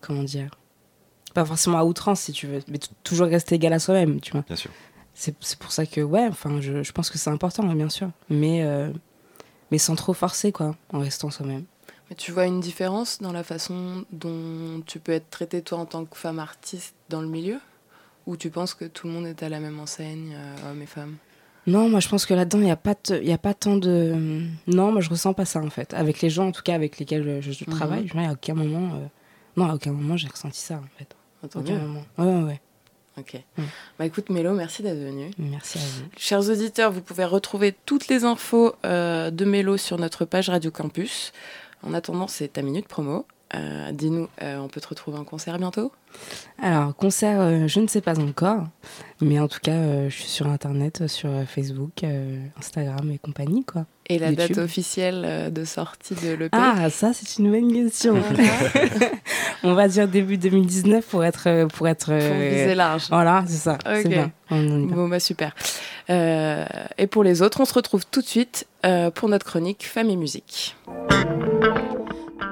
comment 0.00 0.22
dire, 0.22 0.50
pas 1.34 1.44
forcément 1.44 1.78
à 1.78 1.84
outrance 1.84 2.20
si 2.20 2.32
tu 2.32 2.46
veux, 2.46 2.60
mais 2.68 2.78
toujours 3.04 3.26
rester 3.26 3.56
égal 3.56 3.72
à 3.72 3.78
soi-même, 3.78 4.20
tu 4.20 4.32
vois. 4.32 4.44
bien 4.46 4.56
sûr 4.56 4.70
C'est 5.20 5.34
c'est 5.40 5.58
pour 5.58 5.72
ça 5.72 5.84
que 5.84 6.00
ouais, 6.00 6.28
enfin 6.28 6.60
je, 6.60 6.84
je 6.84 6.92
pense 6.92 7.10
que 7.10 7.18
c'est 7.18 7.28
important, 7.30 7.64
bien 7.74 7.88
sûr, 7.88 8.08
mais 8.30 8.62
euh, 8.62 8.92
mais 9.72 9.78
sans 9.78 9.96
trop 9.96 10.14
forcer 10.14 10.52
quoi, 10.52 10.76
en 10.92 11.00
restant 11.00 11.28
soi-même. 11.30 11.64
Mais 12.08 12.14
tu 12.14 12.30
vois 12.30 12.46
une 12.46 12.60
différence 12.60 13.18
dans 13.20 13.32
la 13.32 13.42
façon 13.42 14.04
dont 14.12 14.80
tu 14.86 15.00
peux 15.00 15.10
être 15.12 15.28
traitée 15.28 15.60
toi 15.60 15.78
en 15.78 15.86
tant 15.86 16.04
que 16.04 16.16
femme 16.16 16.38
artiste 16.38 16.94
dans 17.08 17.20
le 17.20 17.26
milieu? 17.26 17.58
Ou 18.26 18.36
tu 18.36 18.48
penses 18.50 18.74
que 18.74 18.84
tout 18.84 19.08
le 19.08 19.12
monde 19.12 19.26
est 19.26 19.42
à 19.42 19.48
la 19.48 19.58
même 19.58 19.80
enseigne, 19.80 20.34
euh, 20.36 20.70
hommes 20.70 20.82
et 20.82 20.86
femmes 20.86 21.16
Non, 21.66 21.88
moi 21.88 21.98
je 21.98 22.08
pense 22.08 22.24
que 22.24 22.32
là-dedans, 22.34 22.58
il 22.58 22.64
n'y 22.64 22.70
a, 22.70 22.76
pas 22.76 22.94
il 23.10 23.26
y 23.26 23.32
a 23.32 23.38
pas 23.38 23.54
tant 23.54 23.76
de... 23.76 24.14
Non, 24.68 24.92
moi 24.92 25.00
je 25.00 25.10
ressens 25.10 25.34
pas 25.34 25.44
ça 25.46 25.60
en 25.60 25.70
fait. 25.70 25.92
Avec 25.94 26.20
les 26.22 26.30
gens 26.30 26.46
en 26.46 26.52
tout 26.52 26.62
cas 26.62 26.74
avec 26.76 26.98
lesquels 26.98 27.40
je, 27.42 27.50
je 27.50 27.64
Mhm. 27.66 27.76
travaille, 27.76 28.06
je 28.06 28.12
vois, 28.12 28.22
à 28.28 28.32
aucun 28.34 28.54
moment... 28.54 28.94
euh, 28.94 29.06
Non, 29.56 29.68
à 29.68 29.74
aucun 29.74 29.92
moment 29.92 30.16
j'ai 30.16 30.28
ressenti 30.28 30.60
ça 30.60 30.76
en 30.76 30.88
fait. 30.98 31.16
En 31.42 31.48
tant 31.48 31.60
Aucun 31.60 31.78
moment. 31.78 32.04
Ouais, 32.18 32.24
ouais, 32.26 32.42
ouais. 32.44 32.60
Ok. 33.18 33.40
Mm. 33.56 33.62
Bah 33.98 34.06
écoute 34.06 34.30
Mélo, 34.30 34.52
merci 34.52 34.82
d'être 34.82 34.98
venu. 34.98 35.30
Merci 35.38 35.78
à 35.78 35.80
vous. 35.80 36.04
Chers 36.16 36.48
auditeurs, 36.48 36.92
vous 36.92 37.00
pouvez 37.00 37.24
retrouver 37.24 37.74
toutes 37.86 38.08
les 38.08 38.24
infos 38.24 38.74
euh, 38.84 39.30
de 39.30 39.44
Mélo 39.44 39.76
sur 39.76 39.98
notre 39.98 40.24
page 40.24 40.48
Radio 40.48 40.70
Campus. 40.70 41.32
En 41.82 41.94
attendant, 41.94 42.28
c'est 42.28 42.48
ta 42.48 42.62
minute 42.62 42.88
promo. 42.88 43.26
Euh, 43.54 43.92
Dis-nous, 43.92 44.28
euh, 44.42 44.58
on 44.58 44.68
peut 44.68 44.80
te 44.80 44.88
retrouver 44.88 45.18
en 45.18 45.24
concert 45.24 45.58
bientôt? 45.58 45.90
Alors, 46.60 46.94
concert, 46.94 47.40
euh, 47.40 47.66
je 47.66 47.80
ne 47.80 47.86
sais 47.86 48.00
pas 48.00 48.18
encore. 48.18 48.64
Mais 49.20 49.38
en 49.38 49.48
tout 49.48 49.60
cas, 49.62 50.08
je 50.08 50.14
suis 50.14 50.28
sur 50.28 50.46
Internet, 50.46 51.06
sur 51.08 51.30
Facebook, 51.46 52.04
Instagram 52.58 53.10
et 53.10 53.18
compagnie, 53.18 53.64
quoi. 53.64 53.86
Et 54.10 54.18
la 54.18 54.30
YouTube. 54.30 54.48
date 54.48 54.58
officielle 54.58 55.52
de 55.52 55.64
sortie 55.64 56.14
de 56.14 56.34
l'EP 56.34 56.48
Ah, 56.52 56.88
ça 56.88 57.12
c'est 57.12 57.42
une 57.42 57.50
bonne 57.50 57.72
question. 57.72 58.16
On 59.64 59.74
va 59.74 59.88
dire 59.88 60.08
début 60.08 60.38
2019 60.38 61.04
pour 61.04 61.24
être... 61.24 61.66
Pour 61.66 61.88
être 61.88 62.06
Pour 62.06 62.38
viser 62.38 62.74
large. 62.74 63.06
Voilà, 63.10 63.44
c'est 63.46 63.56
ça. 63.56 63.78
C'est 63.84 64.08
bien. 64.08 64.30
Bon, 64.50 65.08
bah 65.08 65.20
super. 65.20 65.54
Et 66.08 67.06
pour 67.10 67.24
les 67.24 67.42
autres, 67.42 67.60
on 67.60 67.64
se 67.64 67.74
retrouve 67.74 68.04
tout 68.06 68.20
de 68.20 68.26
suite 68.26 68.66
pour 69.14 69.28
notre 69.28 69.44
chronique 69.44 69.84
Femmes 69.84 70.10
et 70.10 70.16
musique. 70.16 70.76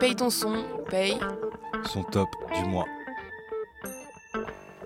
Paye 0.01 0.14
ton 0.14 0.29
son, 0.31 0.64
paye. 0.90 1.18
son 1.87 2.03
top 2.03 2.29
du 2.55 2.68
mois. 2.68 2.87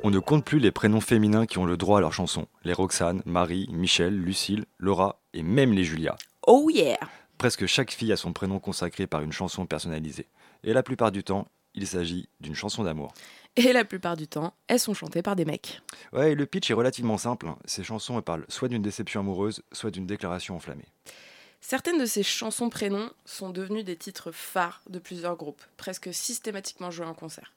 On 0.02 0.10
ne 0.10 0.18
compte 0.18 0.44
plus 0.44 0.60
les 0.60 0.70
prénoms 0.70 1.00
féminins 1.00 1.46
qui 1.46 1.58
ont 1.58 1.64
le 1.64 1.76
droit 1.76 1.98
à 1.98 2.00
leur 2.00 2.12
chanson. 2.12 2.46
Les 2.64 2.72
Roxane, 2.72 3.22
Marie, 3.26 3.68
Michel, 3.72 4.16
Lucille, 4.16 4.64
Laura 4.78 5.20
et 5.34 5.42
même 5.42 5.72
les 5.72 5.84
Julia. 5.84 6.16
Oh 6.46 6.70
yeah 6.72 6.98
Presque 7.38 7.66
chaque 7.66 7.90
fille 7.90 8.12
a 8.12 8.16
son 8.16 8.32
prénom 8.32 8.60
consacré 8.60 9.06
par 9.06 9.22
une 9.22 9.32
chanson 9.32 9.66
personnalisée. 9.66 10.28
Et 10.62 10.72
la 10.72 10.82
plupart 10.82 11.10
du 11.10 11.24
temps, 11.24 11.48
il 11.74 11.86
s'agit 11.86 12.28
d'une 12.40 12.54
chanson 12.54 12.84
d'amour. 12.84 13.12
Et 13.56 13.72
la 13.72 13.84
plupart 13.84 14.16
du 14.16 14.28
temps, 14.28 14.54
elles 14.68 14.78
sont 14.78 14.94
chantées 14.94 15.22
par 15.22 15.34
des 15.34 15.44
mecs. 15.44 15.82
Ouais, 16.12 16.32
et 16.32 16.34
le 16.34 16.46
pitch 16.46 16.70
est 16.70 16.74
relativement 16.74 17.18
simple. 17.18 17.48
Ces 17.64 17.82
chansons 17.82 18.16
elles 18.16 18.22
parlent 18.22 18.46
soit 18.48 18.68
d'une 18.68 18.82
déception 18.82 19.20
amoureuse, 19.20 19.62
soit 19.72 19.90
d'une 19.90 20.06
déclaration 20.06 20.54
enflammée. 20.56 20.86
Certaines 21.60 21.98
de 21.98 22.06
ces 22.06 22.22
chansons 22.22 22.70
prénoms 22.70 23.10
sont 23.24 23.50
devenues 23.50 23.84
des 23.84 23.96
titres 23.96 24.32
phares 24.32 24.82
de 24.88 24.98
plusieurs 24.98 25.36
groupes, 25.36 25.62
presque 25.76 26.12
systématiquement 26.12 26.90
joués 26.90 27.06
en 27.06 27.14
concert. 27.14 27.52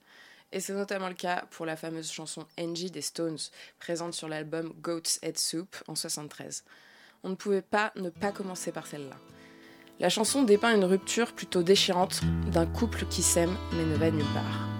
Et 0.51 0.59
c'est 0.59 0.73
notamment 0.73 1.07
le 1.07 1.15
cas 1.15 1.45
pour 1.49 1.65
la 1.65 1.75
fameuse 1.75 2.11
chanson 2.11 2.45
Angie 2.59 2.91
des 2.91 3.01
Stones, 3.01 3.39
présente 3.79 4.13
sur 4.13 4.27
l'album 4.27 4.73
Goat's 4.81 5.19
Head 5.23 5.39
Soup 5.39 5.75
en 5.87 5.95
73. 5.95 6.63
On 7.23 7.29
ne 7.29 7.35
pouvait 7.35 7.63
pas 7.63 7.91
ne 7.95 8.09
pas 8.09 8.31
commencer 8.31 8.71
par 8.71 8.85
celle-là. 8.85 9.17
La 9.99 10.09
chanson 10.09 10.43
dépeint 10.43 10.75
une 10.75 10.85
rupture 10.85 11.33
plutôt 11.33 11.63
déchirante 11.63 12.21
d'un 12.51 12.65
couple 12.65 13.05
qui 13.09 13.23
s'aime 13.23 13.57
mais 13.73 13.85
ne 13.85 13.95
va 13.95 14.11
nulle 14.11 14.25
part. 14.33 14.72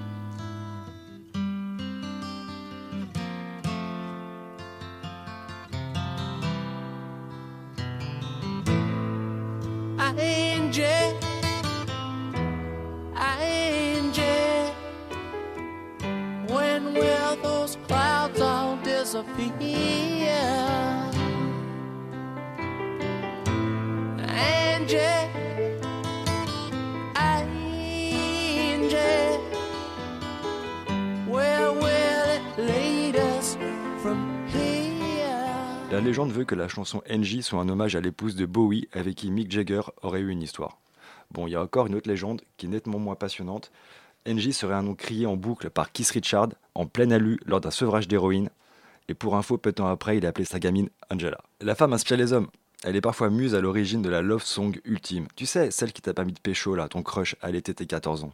La 35.93 36.01
légende 36.01 36.31
veut 36.31 36.43
que 36.43 36.55
la 36.55 36.67
chanson 36.67 37.03
Angie 37.07 37.43
soit 37.43 37.61
un 37.61 37.69
hommage 37.69 37.95
à 37.95 38.01
l'épouse 38.01 38.35
de 38.35 38.47
Bowie 38.47 38.87
avec 38.93 39.13
qui 39.13 39.29
Mick 39.29 39.51
Jagger 39.51 39.81
aurait 40.01 40.21
eu 40.21 40.29
une 40.29 40.41
histoire. 40.41 40.79
Bon, 41.29 41.45
il 41.45 41.51
y 41.51 41.55
a 41.55 41.61
encore 41.61 41.85
une 41.85 41.93
autre 41.93 42.09
légende 42.09 42.41
qui 42.57 42.65
est 42.65 42.69
nettement 42.69 42.97
moins 42.97 43.13
passionnante. 43.13 43.71
Angie 44.27 44.53
serait 44.53 44.73
un 44.73 44.81
nom 44.81 44.95
crié 44.95 45.27
en 45.27 45.37
boucle 45.37 45.69
par 45.69 45.91
Keith 45.91 46.09
Richard 46.09 46.49
en 46.73 46.87
pleine 46.87 47.13
alu 47.13 47.39
lors 47.45 47.61
d'un 47.61 47.69
sevrage 47.69 48.07
d'héroïne. 48.07 48.49
Et 49.09 49.13
pour 49.13 49.35
info, 49.35 49.57
peu 49.57 49.71
de 49.71 49.75
temps 49.75 49.87
après, 49.87 50.17
il 50.17 50.25
a 50.25 50.29
appelé 50.29 50.45
sa 50.45 50.59
gamine 50.59 50.89
Angela. 51.09 51.39
La 51.61 51.75
femme 51.75 51.93
inspire 51.93 52.17
les 52.17 52.33
hommes. 52.33 52.47
Elle 52.83 52.95
est 52.95 53.01
parfois 53.01 53.29
muse 53.29 53.55
à 53.55 53.61
l'origine 53.61 54.01
de 54.01 54.09
la 54.09 54.21
love 54.21 54.43
song 54.43 54.79
ultime. 54.85 55.27
Tu 55.35 55.45
sais, 55.45 55.71
celle 55.71 55.93
qui 55.93 56.01
t'a 56.01 56.13
permis 56.13 56.33
de 56.33 56.39
pécho, 56.39 56.75
là, 56.75 56.87
ton 56.87 57.01
crush 57.01 57.35
à 57.41 57.51
l'été 57.51 57.73
tes 57.73 57.85
14 57.85 58.25
ans. 58.25 58.33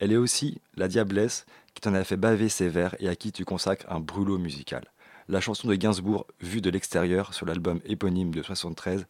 Elle 0.00 0.12
est 0.12 0.16
aussi 0.16 0.60
la 0.76 0.88
diablesse 0.88 1.46
qui 1.74 1.80
t'en 1.80 1.94
a 1.94 2.04
fait 2.04 2.16
baver 2.16 2.48
ses 2.48 2.68
vers 2.68 2.96
et 3.00 3.08
à 3.08 3.16
qui 3.16 3.32
tu 3.32 3.44
consacres 3.44 3.86
un 3.88 4.00
brûlot 4.00 4.38
musical. 4.38 4.84
La 5.28 5.40
chanson 5.40 5.68
de 5.68 5.74
Gainsbourg, 5.74 6.26
vue 6.40 6.60
de 6.60 6.70
l'extérieur 6.70 7.32
sur 7.34 7.46
l'album 7.46 7.80
éponyme 7.84 8.34
de 8.34 8.42
73, 8.42 9.06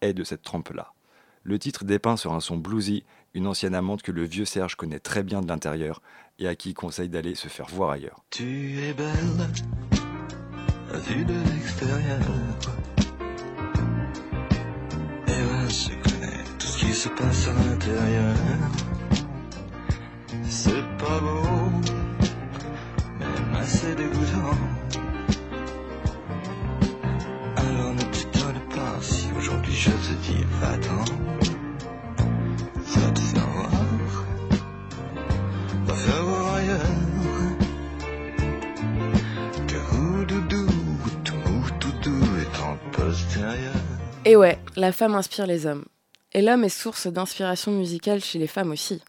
est 0.00 0.14
de 0.14 0.24
cette 0.24 0.42
trempe-là. 0.42 0.92
Le 1.42 1.58
titre 1.58 1.84
dépeint 1.84 2.16
sur 2.16 2.32
un 2.32 2.40
son 2.40 2.56
bluesy 2.56 3.04
une 3.34 3.46
ancienne 3.46 3.74
amante 3.74 4.02
que 4.02 4.12
le 4.12 4.24
vieux 4.24 4.44
Serge 4.44 4.74
connaît 4.74 4.98
très 4.98 5.22
bien 5.22 5.42
de 5.42 5.48
l'intérieur 5.48 6.02
et 6.38 6.48
à 6.48 6.54
qui 6.54 6.70
il 6.70 6.74
conseille 6.74 7.08
d'aller 7.08 7.34
se 7.34 7.48
faire 7.48 7.66
voir 7.66 7.90
ailleurs. 7.90 8.24
Vu 10.98 11.24
de 11.24 11.34
l'extérieur. 11.34 12.20
Et 15.26 15.30
ouais, 15.30 15.68
je 15.68 15.88
connais 16.02 16.44
tout 16.58 16.66
ce 16.66 16.78
qui 16.78 16.92
se 16.92 17.08
passe 17.08 17.48
à 17.48 17.52
l'intérieur. 17.52 18.34
C'est 20.48 20.84
pas 20.98 21.20
beau, 21.20 21.70
même 23.20 23.54
assez 23.60 23.94
dégoûtant. 23.94 24.58
Alors 27.56 27.94
ne 27.94 28.02
t'étonne 28.02 28.60
pas 28.74 28.96
si 29.00 29.28
aujourd'hui 29.36 29.74
je 29.74 29.90
te 29.90 30.12
dis 30.26 30.44
va-t'en. 30.60 31.47
Et 44.24 44.36
ouais, 44.36 44.58
la 44.76 44.92
femme 44.92 45.14
inspire 45.14 45.46
les 45.46 45.66
hommes. 45.66 45.84
Et 46.32 46.42
l'homme 46.42 46.64
est 46.64 46.68
source 46.68 47.06
d'inspiration 47.06 47.72
musicale 47.72 48.22
chez 48.22 48.38
les 48.38 48.46
femmes 48.46 48.70
aussi. 48.70 49.00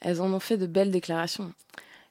Elles 0.00 0.20
en 0.20 0.32
ont 0.32 0.40
fait 0.40 0.56
de 0.56 0.66
belles 0.66 0.90
déclarations. 0.90 1.52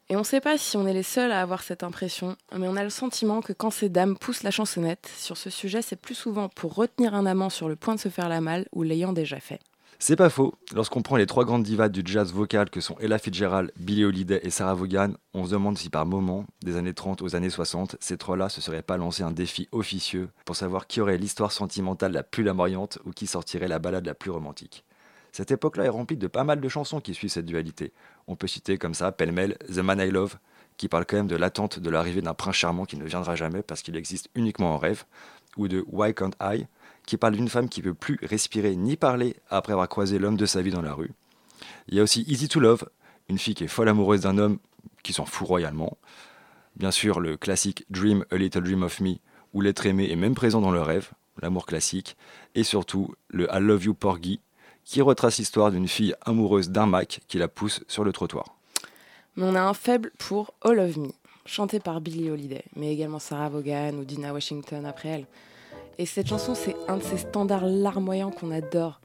Et 0.09 0.15
on 0.15 0.19
ne 0.19 0.25
sait 0.25 0.41
pas 0.41 0.57
si 0.57 0.75
on 0.75 0.86
est 0.86 0.93
les 0.93 1.03
seuls 1.03 1.31
à 1.31 1.41
avoir 1.41 1.63
cette 1.63 1.83
impression, 1.83 2.36
mais 2.57 2.67
on 2.67 2.75
a 2.75 2.83
le 2.83 2.89
sentiment 2.89 3.41
que 3.41 3.53
quand 3.53 3.71
ces 3.71 3.89
dames 3.89 4.17
poussent 4.17 4.43
la 4.43 4.51
chansonnette, 4.51 5.09
sur 5.17 5.38
ce 5.38 5.49
sujet, 5.49 5.81
c'est 5.81 5.95
plus 5.95 6.15
souvent 6.15 6.49
pour 6.49 6.75
retenir 6.75 7.15
un 7.15 7.25
amant 7.25 7.49
sur 7.49 7.69
le 7.69 7.75
point 7.75 7.95
de 7.95 7.99
se 7.99 8.09
faire 8.09 8.27
la 8.27 8.41
malle 8.41 8.67
ou 8.73 8.83
l'ayant 8.83 9.13
déjà 9.13 9.39
fait. 9.39 9.59
C'est 10.06 10.18
pas 10.18 10.30
faux. 10.30 10.54
Lorsqu'on 10.76 11.02
prend 11.02 11.16
les 11.16 11.26
trois 11.26 11.46
grandes 11.46 11.63
divas 11.63 11.88
du 11.88 12.02
jazz 12.04 12.34
vocal 12.34 12.70
que 12.70 12.82
sont 12.82 12.98
Ella 13.00 13.18
Fitzgerald, 13.18 13.72
Billie 13.78 14.04
Holiday 14.04 14.42
et 14.44 14.50
Sarah 14.50 14.74
Vaughan, 14.74 15.13
on 15.34 15.46
se 15.46 15.52
demande 15.52 15.78
si 15.78 15.89
par 15.89 16.06
moment, 16.06 16.44
des 16.62 16.76
années 16.76 16.94
30 16.94 17.22
aux 17.22 17.38
années 17.38 17.50
60, 17.50 17.96
ces 18.02 18.18
trois-là 18.18 18.50
se 18.50 18.60
seraient 18.60 18.82
pas 18.82 18.98
lancé 18.98 19.24
un 19.24 19.32
défi 19.32 19.70
officieux 19.72 20.28
pour 20.44 20.58
savoir 20.58 20.88
qui 20.88 21.00
aurait 21.00 21.18
l'histoire 21.18 21.54
sentimentale 21.54 22.12
la 22.12 22.24
plus 22.24 22.44
lamoyante 22.44 23.00
ou 23.06 23.12
qui 23.12 23.28
sortirait 23.28 23.70
la 23.70 23.80
balade 23.80 24.06
la 24.06 24.13
plus 24.13 24.30
romantique. 24.30 24.84
Cette 25.32 25.52
époque-là 25.52 25.86
est 25.86 25.89
remplie 25.89 26.18
de 26.18 26.28
pas 26.28 26.44
mal 26.44 26.60
de 26.60 26.68
chansons 26.68 27.00
qui 27.00 27.13
suivent 27.13 27.32
cette 27.32 27.46
dualité. 27.46 27.94
On 28.28 28.36
peut 28.36 28.48
citer 28.48 28.78
comme 28.78 28.96
ça, 28.96 29.13
pêle-mêle, 29.13 29.58
The 29.74 29.78
Man 29.78 30.02
I 30.02 30.12
Love, 30.12 30.36
qui 30.76 30.89
parle 30.89 31.06
quand 31.06 31.16
même 31.16 31.28
de 31.28 31.38
l'attente 31.38 31.80
de 31.80 31.89
l'arrivée 31.89 32.22
d'un 32.22 32.34
prince 32.34 32.58
charmant 32.58 32.84
qui 32.84 32.98
ne 32.98 33.06
viendra 33.06 33.38
jamais 33.38 33.62
parce 33.62 33.82
qu'il 33.82 33.96
existe 33.96 34.28
uniquement 34.36 34.74
en 34.74 34.78
rêve, 34.78 35.06
ou 35.56 35.70
de 35.70 35.86
Why 35.88 36.13
Can't 36.13 36.32
I, 36.42 36.66
qui 37.06 37.18
parle 37.18 37.36
d'une 37.36 37.50
femme 37.50 37.70
qui 37.70 37.82
peut 37.82 37.94
plus 37.94 38.18
respirer 38.22 38.76
ni 38.76 38.96
parler 38.96 39.36
après 39.50 39.74
avoir 39.74 39.89
croisé 39.89 40.20
l'homme 40.20 40.38
de 40.38 40.46
sa 40.46 40.62
vie 40.62 40.72
dans 40.72 40.82
la 40.82 40.94
rue. 40.94 41.12
Il 41.88 41.96
y 41.96 42.00
a 42.00 42.04
aussi 42.04 42.24
Easy 42.28 42.48
to 42.48 42.60
Love, 42.60 42.88
une 43.30 43.38
fille 43.38 43.56
qui 43.56 43.63
est 43.63 43.68
folle 43.68 43.89
amoureuse 43.89 44.22
d'un 44.22 44.38
homme 44.38 44.60
qui 45.04 45.13
s'en 45.13 45.26
fout 45.26 45.48
royalement. 45.48 45.98
Bien 46.76 46.92
sûr, 46.92 47.20
le 47.20 47.38
classique 47.38 47.86
Dream 47.89 48.26
a 48.32 48.36
Little 48.38 48.63
Dream 48.63 48.84
of 48.84 49.00
Me, 49.00 49.16
où 49.54 49.62
l'être 49.62 49.86
aimé 49.86 50.10
est 50.10 50.16
même 50.16 50.36
présent 50.36 50.62
dans 50.62 50.72
le 50.72 50.82
rêve, 50.82 51.12
l'amour 51.42 51.66
classique. 51.66 52.18
Et 52.56 52.63
surtout, 52.63 53.13
le 53.28 53.48
I 53.54 53.60
Love 53.60 53.86
You 53.86 53.94
Porgy, 53.94 54.39
qui 54.86 55.02
retrace 55.02 55.38
l'histoire 55.38 55.72
d'une 55.72 55.88
fille 55.88 56.16
amoureuse 56.26 56.70
d'un 56.70 56.86
Mac 56.86 57.22
qui 57.28 57.38
la 57.38 57.48
pousse 57.48 57.84
sur 57.88 58.04
le 58.04 58.12
trottoir. 58.12 58.56
Mais 59.36 59.46
on 59.46 59.56
a 59.56 59.62
un 59.62 59.74
faible 59.74 60.12
pour 60.18 60.54
All 60.62 60.80
of 60.80 60.98
Me, 60.98 61.10
chanté 61.46 61.80
par 61.80 62.02
Billie 62.02 62.30
Holiday, 62.30 62.63
mais 62.76 62.92
également 62.92 63.20
Sarah 63.20 63.50
Vaughan 63.50 63.94
ou 63.94 64.06
Dina 64.06 64.34
Washington 64.34 64.86
après 64.86 65.10
elle. 65.10 65.26
Et 65.97 66.06
cette 66.06 66.27
chanson, 66.27 66.56
c'est 66.56 66.75
un 66.88 66.97
de 66.97 67.03
ces 67.03 67.17
standards 67.17 67.65
larmoyants 67.65 68.32
qu'on 68.32 68.51
adore, 68.51 68.99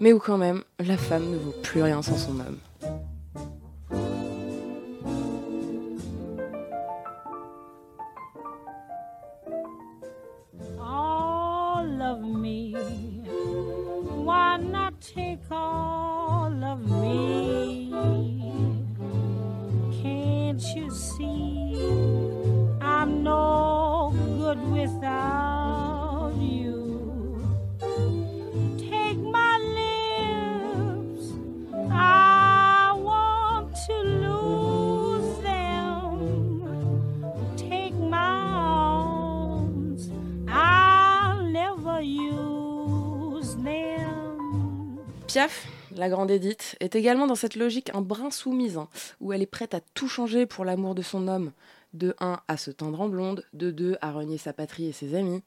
mais 0.00 0.12
où 0.12 0.18
quand 0.18 0.38
même, 0.38 0.62
la 0.78 0.96
femme 0.96 1.30
ne 1.30 1.36
vaut 1.36 1.54
plus 1.62 1.82
rien 1.82 2.02
sans 2.02 2.16
son 2.16 2.40
homme. 2.40 2.58
all 11.96 12.02
of 12.02 12.20
me. 12.20 12.74
Why 14.24 14.56
not 14.56 15.00
take 15.00 15.40
all 15.50 16.52
of 16.64 16.80
me? 17.02 17.90
Can't 20.02 20.62
you 20.74 20.90
see? 20.90 21.76
I'm 22.80 23.22
no 23.22 24.12
good 24.38 24.60
without 24.72 25.55
La 45.94 46.08
grande 46.08 46.30
Edith, 46.30 46.76
est 46.80 46.96
également 46.96 47.26
dans 47.26 47.34
cette 47.34 47.56
logique 47.56 47.90
un 47.94 48.00
brin 48.00 48.30
soumise, 48.30 48.78
hein, 48.78 48.88
où 49.20 49.32
elle 49.32 49.42
est 49.42 49.46
prête 49.46 49.74
à 49.74 49.80
tout 49.80 50.08
changer 50.08 50.46
pour 50.46 50.64
l'amour 50.64 50.94
de 50.94 51.02
son 51.02 51.28
homme. 51.28 51.52
De 51.92 52.14
1 52.20 52.40
à 52.48 52.56
se 52.56 52.70
tendre 52.70 53.00
en 53.02 53.08
blonde, 53.08 53.44
de 53.52 53.70
2 53.70 53.96
à 54.00 54.12
renier 54.12 54.38
sa 54.38 54.54
patrie 54.54 54.86
et 54.86 54.92
ses 54.92 55.14
amis. 55.14 55.42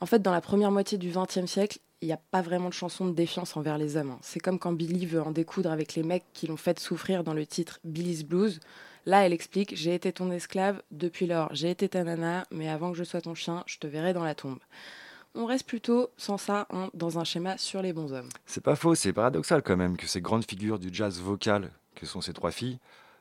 En 0.00 0.06
fait, 0.06 0.22
dans 0.22 0.32
la 0.32 0.40
première 0.40 0.72
moitié 0.72 0.98
du 0.98 1.10
XXe 1.10 1.46
siècle, 1.46 1.78
il 2.00 2.06
n'y 2.06 2.12
a 2.12 2.20
pas 2.30 2.42
vraiment 2.42 2.68
de 2.68 2.74
chanson 2.74 3.06
de 3.06 3.12
défiance 3.12 3.56
envers 3.56 3.78
les 3.78 3.96
hommes. 3.96 4.10
hein. 4.10 4.18
C'est 4.22 4.40
comme 4.40 4.58
quand 4.58 4.72
Billy 4.72 5.06
veut 5.06 5.22
en 5.22 5.30
découdre 5.30 5.70
avec 5.70 5.94
les 5.94 6.02
mecs 6.02 6.24
qui 6.32 6.48
l'ont 6.48 6.56
fait 6.56 6.78
souffrir 6.80 7.22
dans 7.22 7.34
le 7.34 7.46
titre 7.46 7.78
Billy's 7.84 8.24
Blues. 8.24 8.58
Là, 9.06 9.24
elle 9.24 9.32
explique 9.32 9.76
J'ai 9.76 9.94
été 9.94 10.12
ton 10.12 10.32
esclave, 10.32 10.82
depuis 10.90 11.26
lors 11.26 11.48
j'ai 11.54 11.70
été 11.70 11.88
ta 11.88 12.02
nana, 12.02 12.44
mais 12.50 12.68
avant 12.68 12.90
que 12.90 12.98
je 12.98 13.04
sois 13.04 13.20
ton 13.20 13.34
chien, 13.34 13.62
je 13.66 13.78
te 13.78 13.86
verrai 13.86 14.12
dans 14.12 14.24
la 14.24 14.34
tombe. 14.34 14.58
On 15.34 15.46
reste 15.46 15.66
plutôt, 15.66 16.10
sans 16.16 16.38
ça, 16.38 16.66
hein, 16.70 16.90
dans 16.94 17.18
un 17.18 17.24
schéma 17.24 17.58
sur 17.58 17.82
les 17.82 17.92
bons 17.92 18.12
hommes. 18.12 18.28
C'est 18.46 18.62
pas 18.62 18.76
faux, 18.76 18.94
c'est 18.94 19.12
paradoxal 19.12 19.62
quand 19.62 19.76
même 19.76 19.96
que 19.96 20.06
ces 20.06 20.20
grandes 20.20 20.44
figures 20.44 20.78
du 20.78 20.88
jazz 20.92 21.20
vocal, 21.20 21.70
que 21.94 22.06
sont 22.06 22.20
ces 22.20 22.32
trois 22.32 22.50
filles, 22.50 22.78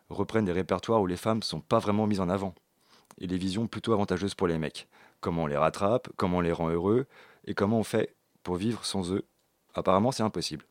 reprennent 0.10 0.46
des 0.46 0.52
répertoires 0.52 1.02
où 1.02 1.06
les 1.06 1.18
femmes 1.18 1.44
sont 1.44 1.60
pas 1.60 1.80
vraiment 1.80 2.08
mises 2.08 2.22
en 2.22 2.30
avant, 2.30 2.56
et 3.20 3.28
des 3.28 3.38
visions 3.38 3.68
plutôt 3.68 3.94
avantageuses 3.94 4.36
pour 4.36 4.48
les 4.48 4.58
mecs. 4.58 4.88
Comment 5.20 5.44
on 5.44 5.48
les 5.48 5.58
rattrape, 5.58 6.10
comment 6.16 6.38
on 6.38 6.42
les 6.42 6.52
rend 6.52 6.70
heureux, 6.70 7.06
et 7.46 7.54
comment 7.54 7.80
on 7.80 7.84
fait 7.84 8.16
pour 8.44 8.56
vivre 8.56 8.86
sans 8.86 9.12
eux. 9.12 9.26
Apparemment, 9.74 10.12
c'est 10.12 10.24
impossible. 10.24 10.66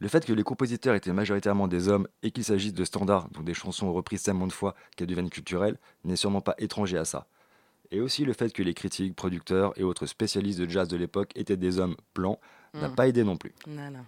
Le 0.00 0.06
fait 0.06 0.24
que 0.24 0.32
les 0.32 0.44
compositeurs 0.44 0.94
étaient 0.94 1.12
majoritairement 1.12 1.66
des 1.66 1.88
hommes 1.88 2.06
et 2.22 2.30
qu'il 2.30 2.44
s'agisse 2.44 2.72
de 2.72 2.84
standards, 2.84 3.28
donc 3.30 3.44
des 3.44 3.54
chansons 3.54 3.92
reprises 3.92 4.22
tellement 4.22 4.46
de 4.46 4.52
fois 4.52 4.74
qu'elles 4.96 5.08
deviennent 5.08 5.28
culturelles, 5.28 5.76
n'est 6.04 6.16
sûrement 6.16 6.40
pas 6.40 6.54
étranger 6.58 6.96
à 6.96 7.04
ça. 7.04 7.26
Et 7.90 8.00
aussi 8.00 8.24
le 8.24 8.32
fait 8.34 8.52
que 8.52 8.62
les 8.62 8.74
critiques, 8.74 9.16
producteurs 9.16 9.72
et 9.78 9.82
autres 9.82 10.06
spécialistes 10.06 10.58
de 10.60 10.68
jazz 10.68 10.88
de 10.88 10.96
l'époque 10.96 11.30
étaient 11.34 11.56
des 11.56 11.78
hommes 11.78 11.96
blancs 12.14 12.38
n'a 12.74 12.88
Mm. 12.88 12.94
pas 12.94 13.08
aidé 13.08 13.24
non 13.24 13.36
plus. 13.36 13.54
Non, 13.66 13.90
non. 13.90 14.04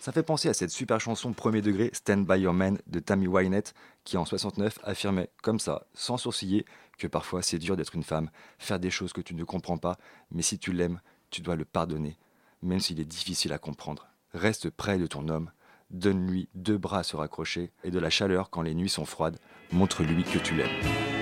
Ça 0.00 0.12
fait 0.12 0.22
penser 0.22 0.48
à 0.48 0.54
cette 0.54 0.70
super 0.70 0.98
chanson 1.00 1.32
premier 1.34 1.60
degré 1.60 1.90
Stand 1.92 2.26
By 2.26 2.40
Your 2.40 2.54
Man 2.54 2.78
de 2.86 3.00
Tammy 3.00 3.26
Wynette 3.28 3.74
qui 4.02 4.16
en 4.16 4.24
69 4.24 4.78
affirmait 4.82 5.28
comme 5.42 5.60
ça, 5.60 5.86
sans 5.94 6.16
sourciller, 6.16 6.64
que 6.98 7.06
parfois 7.06 7.42
c'est 7.42 7.58
dur 7.58 7.76
d'être 7.76 7.94
une 7.94 8.02
femme, 8.02 8.30
faire 8.58 8.80
des 8.80 8.90
choses 8.90 9.12
que 9.12 9.20
tu 9.20 9.34
ne 9.34 9.44
comprends 9.44 9.76
pas, 9.78 9.98
mais 10.32 10.42
si 10.42 10.58
tu 10.58 10.72
l'aimes, 10.72 11.00
tu 11.30 11.42
dois 11.42 11.54
le 11.54 11.66
pardonner, 11.66 12.16
même 12.62 12.80
s'il 12.80 12.98
est 12.98 13.04
difficile 13.04 13.52
à 13.52 13.58
comprendre. 13.58 14.08
Reste 14.32 14.70
près 14.70 14.96
de 14.98 15.06
ton 15.06 15.28
homme, 15.28 15.50
donne-lui 15.90 16.48
deux 16.54 16.78
bras 16.78 17.00
à 17.00 17.02
se 17.02 17.14
raccrocher 17.16 17.70
et 17.84 17.90
de 17.90 17.98
la 17.98 18.10
chaleur 18.10 18.48
quand 18.48 18.62
les 18.62 18.74
nuits 18.74 18.88
sont 18.88 19.04
froides, 19.04 19.38
montre-lui 19.70 20.24
que 20.24 20.38
tu 20.38 20.54
l'aimes. 20.54 21.19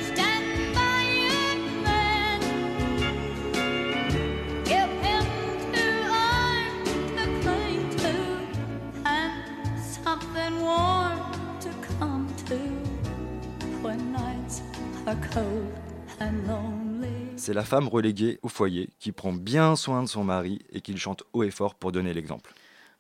C'est 17.37 17.55
la 17.55 17.65
femme 17.65 17.89
reléguée 17.89 18.39
au 18.43 18.49
foyer 18.49 18.91
qui 18.99 19.13
prend 19.13 19.33
bien 19.33 19.77
soin 19.77 20.03
de 20.03 20.09
son 20.09 20.25
mari 20.25 20.61
et 20.71 20.81
qui 20.81 20.93
le 20.93 20.99
chante 20.99 21.23
haut 21.33 21.43
et 21.45 21.51
fort 21.51 21.75
pour 21.75 21.93
donner 21.93 22.13
l'exemple. 22.13 22.53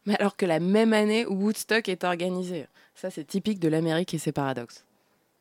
Mais 0.06 0.16
alors 0.18 0.36
que 0.36 0.46
la 0.46 0.60
même 0.60 0.92
année 0.92 1.26
Woodstock 1.26 1.88
est 1.88 2.04
organisé. 2.04 2.66
Ça, 2.94 3.10
c'est 3.10 3.26
typique 3.26 3.58
de 3.60 3.68
l'Amérique 3.68 4.14
et 4.14 4.18
ses 4.18 4.32
paradoxes. 4.32 4.84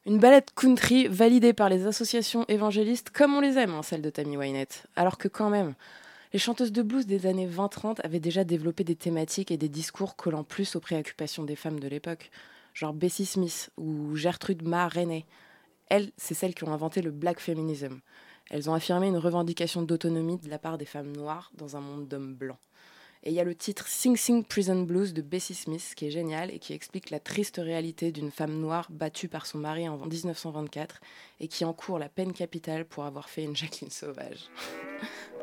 Une 0.06 0.20
balade 0.20 0.50
country 0.56 1.08
validée 1.08 1.54
par 1.54 1.70
les 1.70 1.88
associations 1.88 2.46
évangélistes 2.48 3.12
comme 3.12 3.34
on 3.34 3.42
les 3.42 3.58
aime, 3.58 3.74
hein, 3.74 3.84
celle 3.84 4.02
de 4.02 4.10
Tammy 4.10 4.36
Wynette. 4.36 4.88
Alors 4.96 5.18
que 5.18 5.28
quand 5.28 5.50
même, 5.50 5.74
les 6.34 6.40
chanteuses 6.40 6.72
de 6.72 6.82
blues 6.82 7.06
des 7.06 7.28
années 7.28 7.48
20-30 7.48 8.02
avaient 8.04 8.20
déjà 8.20 8.44
développé 8.44 8.84
des 8.84 8.96
thématiques 8.96 9.52
et 9.52 9.58
des 9.58 9.70
discours 9.70 10.16
collant 10.16 10.44
plus 10.44 10.76
aux 10.76 10.80
préoccupations 10.82 11.44
des 11.44 11.56
femmes 11.56 11.80
de 11.80 11.88
l'époque, 11.88 12.30
genre 12.74 12.94
Bessie 12.94 13.26
Smith 13.26 13.70
ou 13.78 14.16
Gertrude 14.16 14.68
Ma 14.68 14.88
Rainey. 14.88 15.26
Elles, 15.90 16.12
c'est 16.18 16.34
celles 16.34 16.54
qui 16.54 16.64
ont 16.64 16.74
inventé 16.74 17.02
le 17.02 17.12
black 17.12 17.40
feminism. 17.40 18.00
Elles 18.50 18.70
ont 18.70 18.74
affirmé 18.74 19.08
une 19.08 19.18
revendication 19.18 19.82
d'autonomie 19.82 20.38
de 20.38 20.50
la 20.50 20.60
part 20.60 20.78
des 20.78 20.86
femmes 20.86 21.16
noires 21.16 21.52
dans 21.56 21.76
un 21.76 21.82
monde 21.82 22.08
d'hommes 22.08 22.36
blancs. 22.36 22.60
Et 23.24 23.32
il 23.32 23.34
y 23.36 23.40
a 23.40 23.44
le 23.44 23.56
titre 23.56 23.88
Sing 23.88 24.16
Sing 24.16 24.46
Prison 24.46 24.84
Blues 24.84 25.14
de 25.14 25.22
Bessie 25.22 25.56
Smith 25.56 25.94
qui 25.96 26.08
est 26.08 26.12
génial 26.12 26.52
et 26.52 26.60
qui 26.60 26.74
explique 26.74 27.10
la 27.10 27.20
triste 27.20 27.58
réalité 27.58 28.12
d'une 28.12 28.32
femme 28.32 28.60
noire 28.60 28.88
battue 28.90 29.28
par 29.28 29.46
son 29.46 29.58
mari 29.58 29.90
en 29.90 29.98
1924 29.98 31.02
et 31.40 31.48
qui 31.48 31.66
encourt 31.66 32.00
la 32.00 32.10
peine 32.10 32.32
capitale 32.32 32.86
pour 32.86 33.06
avoir 33.06 33.28
fait 33.28 33.44
une 33.44 33.56
Jacqueline 33.56 33.90
sauvage. 33.90 34.50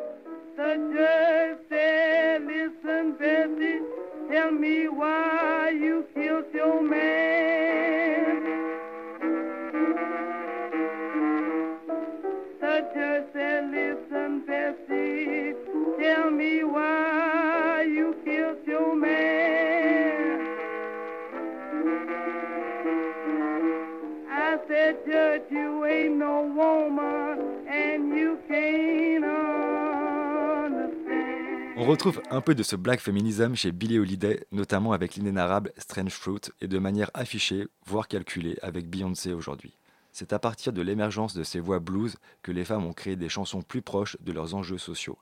On 31.76 31.86
retrouve 31.86 32.22
un 32.30 32.40
peu 32.40 32.54
de 32.54 32.62
ce 32.62 32.76
black 32.76 33.00
feminism 33.00 33.54
chez 33.54 33.70
Billie 33.70 33.98
Holiday, 33.98 34.46
notamment 34.52 34.92
avec 34.92 35.16
l'inénarrable 35.16 35.72
Strange 35.76 36.12
Fruit 36.12 36.40
et 36.60 36.68
de 36.68 36.78
manière 36.78 37.10
affichée, 37.14 37.66
voire 37.84 38.08
calculée, 38.08 38.56
avec 38.62 38.88
Beyoncé 38.88 39.32
aujourd'hui. 39.32 39.76
C'est 40.12 40.32
à 40.32 40.38
partir 40.38 40.72
de 40.72 40.80
l'émergence 40.80 41.34
de 41.34 41.42
ces 41.42 41.60
voix 41.60 41.80
blues 41.80 42.16
que 42.42 42.52
les 42.52 42.64
femmes 42.64 42.86
ont 42.86 42.92
créé 42.92 43.16
des 43.16 43.28
chansons 43.28 43.62
plus 43.62 43.82
proches 43.82 44.16
de 44.20 44.32
leurs 44.32 44.54
enjeux 44.54 44.78
sociaux. 44.78 45.18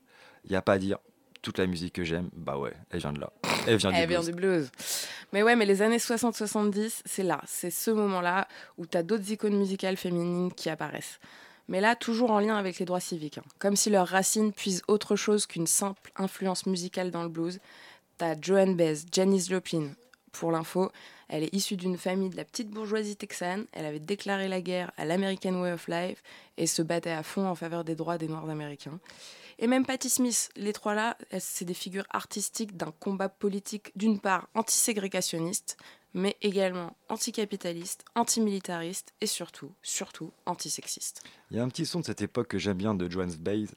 Y 0.49 0.57
a 0.57 0.63
pas 0.63 0.75
à 0.75 0.79
dire, 0.79 0.99
toute 1.41 1.59
la 1.59 1.67
musique 1.67 1.95
que 1.95 2.05
j'aime, 2.05 2.31
bah 2.35 2.57
ouais, 2.59 2.73
elle 2.91 3.01
vient 3.01 3.13
de 3.13 3.21
là. 3.21 3.33
Elle 3.67 3.77
vient 3.77 3.91
du 3.93 3.97
Elle 3.97 4.09
vient 4.09 4.19
blues. 4.21 4.27
du 4.27 4.33
blues. 4.33 4.71
Mais 5.33 5.43
ouais, 5.45 5.55
mais 5.57 5.67
les 5.67 5.83
années 5.83 5.99
60-70, 5.99 7.03
c'est 7.05 7.23
là, 7.23 7.41
c'est 7.47 7.71
ce 7.71 7.91
moment-là 7.93 8.49
où 8.77 8.87
tu 8.87 8.97
as 8.97 9.03
d'autres 9.05 9.31
icônes 9.31 9.57
musicales 9.57 9.97
féminines 9.97 10.53
qui 10.53 10.69
apparaissent. 10.69 11.21
Mais 11.69 11.81
là, 11.81 11.95
toujours 11.95 12.33
en 12.33 12.41
lien 12.41 12.57
avec 12.57 12.79
les 12.81 12.85
droits 12.85 12.99
civiques. 13.01 13.39
hein. 13.39 13.45
Comme 13.61 13.77
si 13.77 13.89
leurs 13.89 14.09
racines 14.09 14.53
puisent 14.53 14.83
autre 14.89 15.15
chose 15.15 15.47
qu'une 15.47 15.69
simple 15.69 16.11
influence 16.17 16.67
musicale 16.67 17.11
dans 17.13 17.23
le 17.23 17.29
blues. 17.29 17.61
T'as 18.19 18.35
Joan 18.41 18.75
Baez, 18.77 18.99
Janis 19.13 19.47
Joplin. 19.49 19.91
Pour 20.33 20.51
l'info, 20.51 20.91
elle 21.29 21.45
est 21.45 21.55
issue 21.55 21.77
d'une 21.77 21.97
famille 21.99 22.31
de 22.31 22.37
la 22.37 22.45
petite 22.45 22.69
bourgeoisie 22.71 23.17
texane. 23.17 23.67
Elle 23.73 23.87
avait 23.87 24.01
déclaré 24.01 24.49
la 24.49 24.61
guerre 24.61 24.91
à 24.97 25.05
l'American 25.05 25.55
Way 25.61 25.73
of 25.73 25.87
Life 25.89 26.23
et 26.59 26.67
se 26.67 26.83
battait 26.83 27.11
à 27.11 27.23
fond 27.23 27.47
en 27.47 27.55
faveur 27.55 27.85
des 27.85 27.95
droits 27.95 28.19
des 28.19 28.29
Noirs 28.29 28.51
américains. 28.51 28.99
Et 29.63 29.69
même 29.69 29.87
Patti 29.87 30.11
Smith, 30.11 30.51
les 30.57 30.73
trois 30.73 30.93
là, 30.93 31.17
c'est 31.39 31.65
des 31.65 31.73
figures 31.73 32.07
artistiques 32.11 32.77
d'un 32.77 32.93
combat 32.99 33.29
politique 33.29 33.93
d'une 33.95 34.19
part 34.19 34.49
antiségrégationniste, 34.55 35.77
mais 36.15 36.37
également 36.43 36.97
anticapitaliste, 37.09 38.05
antimilitariste 38.17 39.15
et 39.21 39.29
surtout, 39.29 39.71
surtout 39.81 40.33
antisexiste. 40.47 41.23
Il 41.53 41.59
y 41.59 41.61
a 41.61 41.63
un 41.63 41.69
petit 41.69 41.87
son 41.87 42.01
de 42.01 42.07
cette 42.07 42.23
époque 42.23 42.49
que 42.49 42.59
j'aime 42.59 42.77
bien 42.77 42.93
de 42.97 43.09
Joan's 43.09 43.37
Baez, 43.37 43.69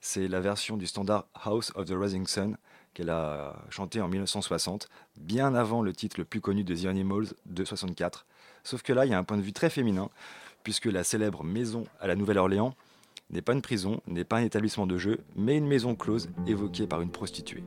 c'est 0.00 0.28
la 0.28 0.38
version 0.38 0.76
du 0.76 0.86
standard 0.86 1.26
House 1.34 1.72
of 1.74 1.86
the 1.86 1.94
Rising 1.96 2.28
Sun 2.28 2.56
qu'elle 2.94 3.10
a 3.10 3.56
chanté 3.68 4.00
en 4.00 4.06
1960, 4.06 4.88
bien 5.16 5.56
avant 5.56 5.82
le 5.82 5.92
titre 5.92 6.20
le 6.20 6.24
plus 6.24 6.40
connu 6.40 6.62
de 6.62 6.76
The 6.76 6.86
Animals 6.86 7.34
de 7.46 7.64
64. 7.64 8.26
Sauf 8.62 8.82
que 8.82 8.92
là, 8.92 9.06
il 9.06 9.10
y 9.10 9.14
a 9.14 9.18
un 9.18 9.24
point 9.24 9.38
de 9.38 9.42
vue 9.42 9.52
très 9.52 9.70
féminin, 9.70 10.08
puisque 10.62 10.86
la 10.86 11.02
célèbre 11.02 11.42
maison 11.42 11.84
à 11.98 12.06
la 12.06 12.14
Nouvelle-Orléans 12.14 12.76
n'est 13.32 13.42
pas 13.42 13.52
une 13.54 13.62
prison, 13.62 14.00
n'est 14.06 14.24
pas 14.24 14.38
un 14.38 14.44
établissement 14.44 14.86
de 14.86 14.98
jeu, 14.98 15.18
mais 15.36 15.56
une 15.56 15.66
maison 15.66 15.94
close 15.94 16.28
évoquée 16.46 16.86
par 16.86 17.00
une 17.00 17.10
prostituée. 17.10 17.64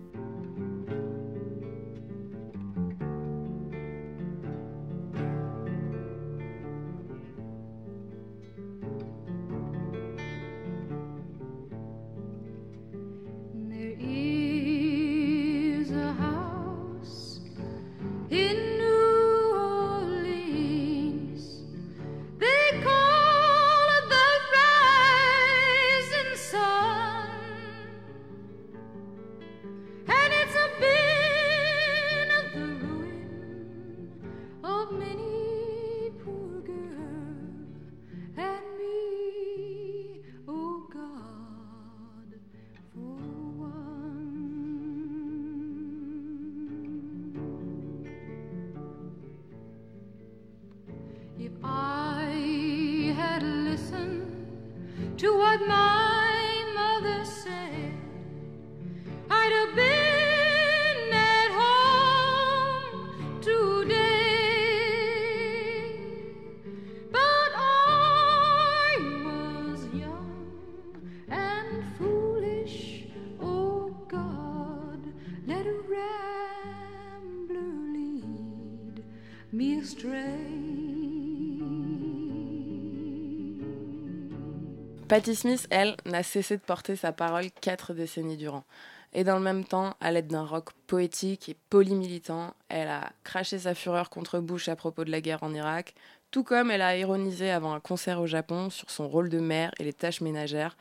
Patti 85.15 85.33
Smith, 85.33 85.65
elle, 85.69 85.95
n'a 86.05 86.23
cessé 86.23 86.57
de 86.57 86.61
porter 86.61 86.97
sa 86.97 87.13
parole 87.13 87.45
quatre 87.61 87.93
décennies 87.93 88.35
durant. 88.35 88.65
Et 89.13 89.23
dans 89.23 89.37
le 89.37 89.41
même 89.41 89.63
temps, 89.63 89.95
à 90.01 90.11
l'aide 90.11 90.27
d'un 90.27 90.43
rock 90.43 90.71
poétique 90.87 91.47
et 91.47 91.55
polymilitant, 91.69 92.53
elle 92.67 92.89
a 92.89 93.13
craché 93.23 93.59
sa 93.59 93.73
fureur 93.75 94.09
contre 94.09 94.41
Bush 94.41 94.67
à 94.67 94.75
propos 94.75 95.05
de 95.05 95.11
la 95.11 95.21
guerre 95.21 95.41
en 95.43 95.53
Irak, 95.53 95.95
tout 96.31 96.43
comme 96.43 96.69
elle 96.69 96.81
a 96.81 96.97
ironisé 96.97 97.49
avant 97.49 97.73
un 97.73 97.79
concert 97.79 98.19
au 98.19 98.27
Japon 98.27 98.69
sur 98.69 98.91
son 98.91 99.07
rôle 99.07 99.29
de 99.29 99.39
mère 99.39 99.71
et 99.79 99.85
les 99.85 99.93
tâches 99.93 100.19
ménagères, 100.19 100.75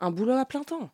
un 0.00 0.10
boulot 0.10 0.36
à 0.36 0.44
plein 0.44 0.64
temps. 0.64 0.90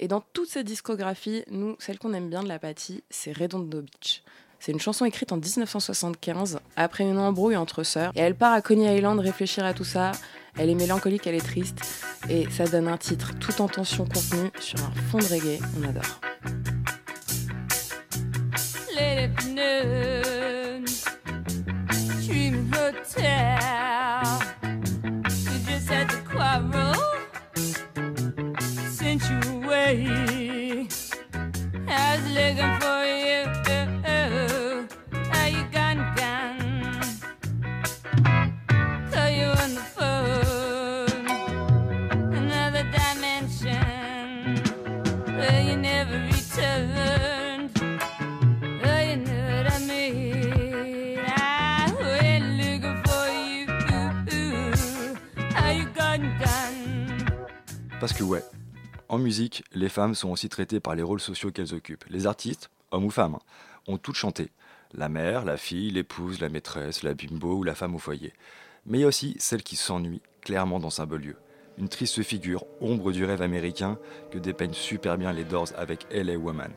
Et 0.00 0.08
dans 0.08 0.22
toute 0.32 0.48
cette 0.48 0.66
discographie, 0.66 1.44
nous, 1.50 1.76
celle 1.78 1.98
qu'on 1.98 2.14
aime 2.14 2.30
bien 2.30 2.42
de 2.42 2.48
la 2.48 2.58
Patti, 2.58 3.04
c'est 3.10 3.36
Redondo 3.36 3.82
Beach. 3.82 4.22
C'est 4.60 4.72
une 4.72 4.80
chanson 4.80 5.04
écrite 5.04 5.30
en 5.30 5.36
1975, 5.36 6.58
après 6.76 7.04
une 7.04 7.18
embrouille 7.18 7.56
entre 7.56 7.82
sœurs, 7.82 8.12
et 8.16 8.20
elle 8.20 8.34
part 8.34 8.54
à 8.54 8.62
Coney 8.62 8.96
Island 8.96 9.20
réfléchir 9.20 9.66
à 9.66 9.74
tout 9.74 9.84
ça. 9.84 10.12
Elle 10.56 10.70
est 10.70 10.74
mélancolique, 10.74 11.26
elle 11.26 11.34
est 11.34 11.44
triste, 11.44 11.80
et 12.28 12.48
ça 12.50 12.64
donne 12.66 12.88
un 12.88 12.96
titre 12.96 13.32
tout 13.38 13.60
en 13.60 13.68
tension 13.68 14.04
contenue 14.04 14.50
sur 14.60 14.78
un 14.80 14.92
fond 15.10 15.18
de 15.18 15.24
reggae, 15.24 15.60
on 15.78 15.88
adore. 15.88 16.20
Late 18.94 19.30
afternoon, 19.30 20.84
Dreaming 22.24 22.70
Hotel. 22.72 23.93
Parce 58.04 58.12
que 58.12 58.22
ouais, 58.22 58.44
en 59.08 59.16
musique, 59.16 59.64
les 59.72 59.88
femmes 59.88 60.14
sont 60.14 60.28
aussi 60.28 60.50
traitées 60.50 60.78
par 60.78 60.94
les 60.94 61.02
rôles 61.02 61.22
sociaux 61.22 61.50
qu'elles 61.50 61.72
occupent. 61.72 62.04
Les 62.10 62.26
artistes, 62.26 62.68
hommes 62.90 63.06
ou 63.06 63.10
femmes, 63.10 63.36
hein, 63.36 63.42
ont 63.86 63.96
toutes 63.96 64.16
chanté. 64.16 64.50
La 64.92 65.08
mère, 65.08 65.46
la 65.46 65.56
fille, 65.56 65.90
l'épouse, 65.90 66.38
la 66.38 66.50
maîtresse, 66.50 67.02
la 67.02 67.14
bimbo 67.14 67.54
ou 67.54 67.62
la 67.62 67.74
femme 67.74 67.94
au 67.94 67.98
foyer. 67.98 68.34
Mais 68.84 68.98
il 68.98 69.00
y 69.00 69.04
a 69.04 69.06
aussi 69.06 69.36
celle 69.38 69.62
qui 69.62 69.76
s'ennuie 69.76 70.20
clairement 70.42 70.80
dans 70.80 71.00
un 71.00 71.06
beau 71.06 71.16
lieu. 71.16 71.36
Une 71.78 71.88
triste 71.88 72.22
figure, 72.22 72.66
ombre 72.82 73.10
du 73.10 73.24
rêve 73.24 73.40
américain, 73.40 73.98
que 74.30 74.36
dépeignent 74.36 74.74
super 74.74 75.16
bien 75.16 75.32
les 75.32 75.44
Doors 75.44 75.72
avec 75.74 76.06
LA 76.12 76.36
Woman. 76.36 76.72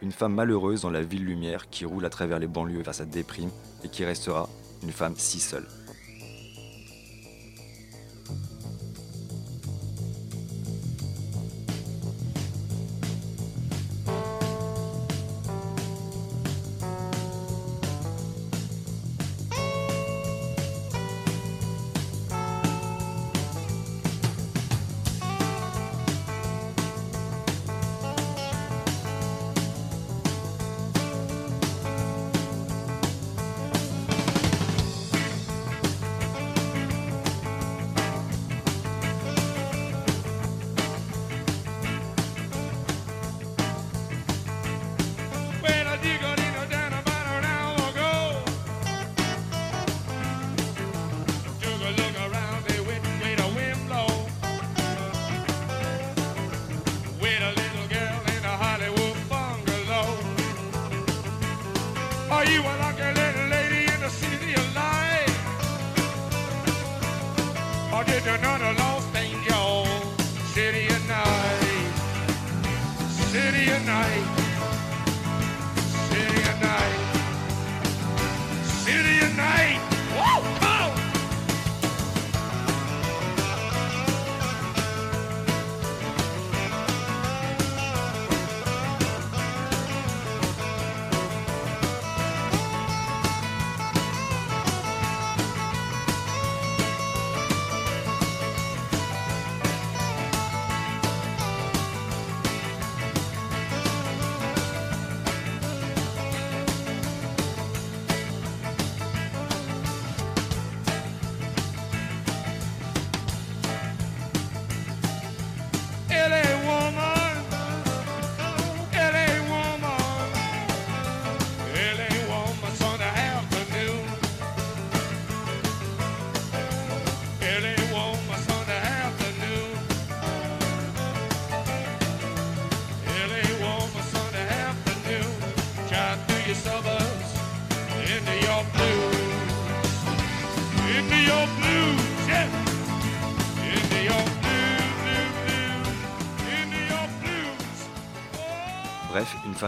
une 0.00 0.10
femme 0.10 0.34
malheureuse 0.34 0.80
dans 0.80 0.90
la 0.90 1.02
ville 1.02 1.24
lumière 1.24 1.70
qui 1.70 1.84
roule 1.84 2.06
à 2.06 2.10
travers 2.10 2.40
les 2.40 2.48
banlieues 2.48 2.82
vers 2.82 2.96
sa 2.96 3.04
déprime 3.04 3.52
et 3.84 3.88
qui 3.88 4.04
restera 4.04 4.48
une 4.82 4.90
femme 4.90 5.14
si 5.16 5.38
seule. 5.38 5.68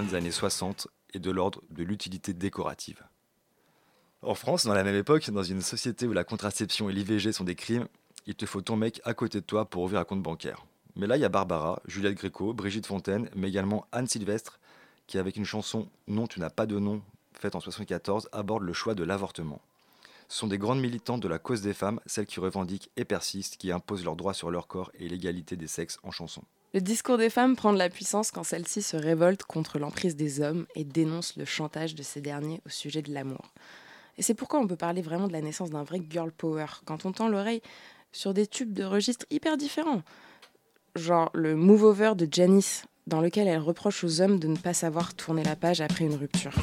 Des 0.03 0.17
années 0.17 0.33
60 0.33 0.89
et 1.13 1.21
de 1.21 1.31
l'ordre 1.31 1.63
de 1.71 1.85
l'utilité 1.85 2.33
décorative. 2.35 3.05
En 4.23 4.35
France, 4.35 4.67
dans 4.67 4.75
la 4.75 4.83
même 4.83 4.97
époque, 4.97 5.31
dans 5.31 5.45
une 5.45 5.61
société 5.61 6.09
où 6.09 6.13
la 6.13 6.25
contraception 6.25 6.91
et 6.91 6.93
l'IVG 6.93 7.31
sont 7.31 7.45
des 7.45 7.55
crimes, 7.55 7.87
il 8.27 8.35
te 8.35 8.45
faut 8.45 8.61
ton 8.61 8.75
mec 8.75 9.01
à 9.05 9.15
côté 9.15 9.41
de 9.41 9.47
toi 9.47 9.67
pour 9.67 9.85
ouvrir 9.85 10.01
un 10.01 10.05
compte 10.05 10.23
bancaire. 10.23 10.67
Mais 10.97 11.07
là, 11.07 11.17
il 11.17 11.21
y 11.21 11.25
a 11.25 11.29
Barbara, 11.29 11.81
Juliette 11.87 12.17
Gréco, 12.17 12.53
Brigitte 12.53 12.87
Fontaine, 12.87 13.31
mais 13.37 13.49
également 13.49 13.87
Anne 13.93 14.09
Sylvestre, 14.09 14.59
qui 15.07 15.17
avec 15.17 15.37
une 15.37 15.45
chanson 15.45 15.89
Non, 16.09 16.27
tu 16.27 16.41
n'as 16.41 16.51
pas 16.51 16.67
de 16.67 16.81
nom, 16.81 17.01
faite 17.33 17.55
en 17.55 17.61
74, 17.61 18.29
aborde 18.33 18.65
le 18.65 18.73
choix 18.73 18.97
de 18.97 19.05
l'avortement. 19.05 19.61
Ce 20.29 20.39
sont 20.39 20.49
des 20.49 20.59
grandes 20.59 20.81
militantes 20.81 21.21
de 21.21 21.29
la 21.29 21.39
cause 21.39 21.63
des 21.63 21.75
femmes, 21.75 22.01
celles 22.05 22.27
qui 22.27 22.41
revendiquent 22.41 22.91
et 22.97 23.05
persistent, 23.05 23.59
qui 23.59 23.71
imposent 23.71 24.05
leurs 24.05 24.17
droits 24.17 24.35
sur 24.35 24.51
leur 24.51 24.67
corps 24.67 24.91
et 24.99 25.09
l'égalité 25.09 25.55
des 25.55 25.69
sexes 25.69 26.01
en 26.03 26.11
chanson. 26.11 26.43
Le 26.75 26.81
discours 26.81 27.19
des 27.19 27.31
femmes 27.31 27.55
prend 27.55 27.73
de 27.73 27.79
la 27.79 27.89
puissance 27.89 28.33
quand 28.33 28.43
celles-ci 28.43 28.83
se 28.83 28.97
révoltent 28.97 29.45
contre 29.45 29.79
l'emprise 29.79 30.17
des 30.17 30.41
hommes 30.41 30.67
et 30.75 30.83
dénoncent 30.83 31.37
le 31.37 31.45
chantage 31.45 31.95
de 31.95 32.03
ces 32.03 32.21
derniers 32.21 32.61
au 32.67 32.69
sujet 32.69 33.01
de 33.01 33.15
l'amour. 33.15 33.55
Et 34.19 34.23
c'est 34.23 34.35
pourquoi 34.35 34.59
on 34.59 34.67
peut 34.67 34.75
parler 34.75 35.01
vraiment 35.01 35.29
de 35.29 35.33
la 35.33 35.41
naissance 35.41 35.71
d'un 35.71 35.85
vrai 35.85 36.03
girl 36.11 36.33
power 36.33 36.67
quand 36.85 37.07
on 37.07 37.13
tend 37.13 37.29
l'oreille 37.29 37.63
sur 38.11 38.35
des 38.35 38.49
tubes 38.49 38.73
de 38.73 38.83
registres 38.83 39.25
hyper 39.31 39.57
différents. 39.57 40.03
Genre 40.97 41.31
le 41.33 41.55
Move 41.55 41.85
Over 41.85 42.13
de 42.17 42.27
Janice, 42.29 42.87
dans 43.07 43.21
lequel 43.21 43.47
elle 43.47 43.61
reproche 43.61 44.03
aux 44.03 44.21
hommes 44.21 44.41
de 44.41 44.49
ne 44.49 44.57
pas 44.57 44.75
savoir 44.75 45.15
tourner 45.15 45.45
la 45.45 45.55
page 45.55 45.81
après 45.81 46.07
une 46.07 46.17
rupture. 46.17 46.55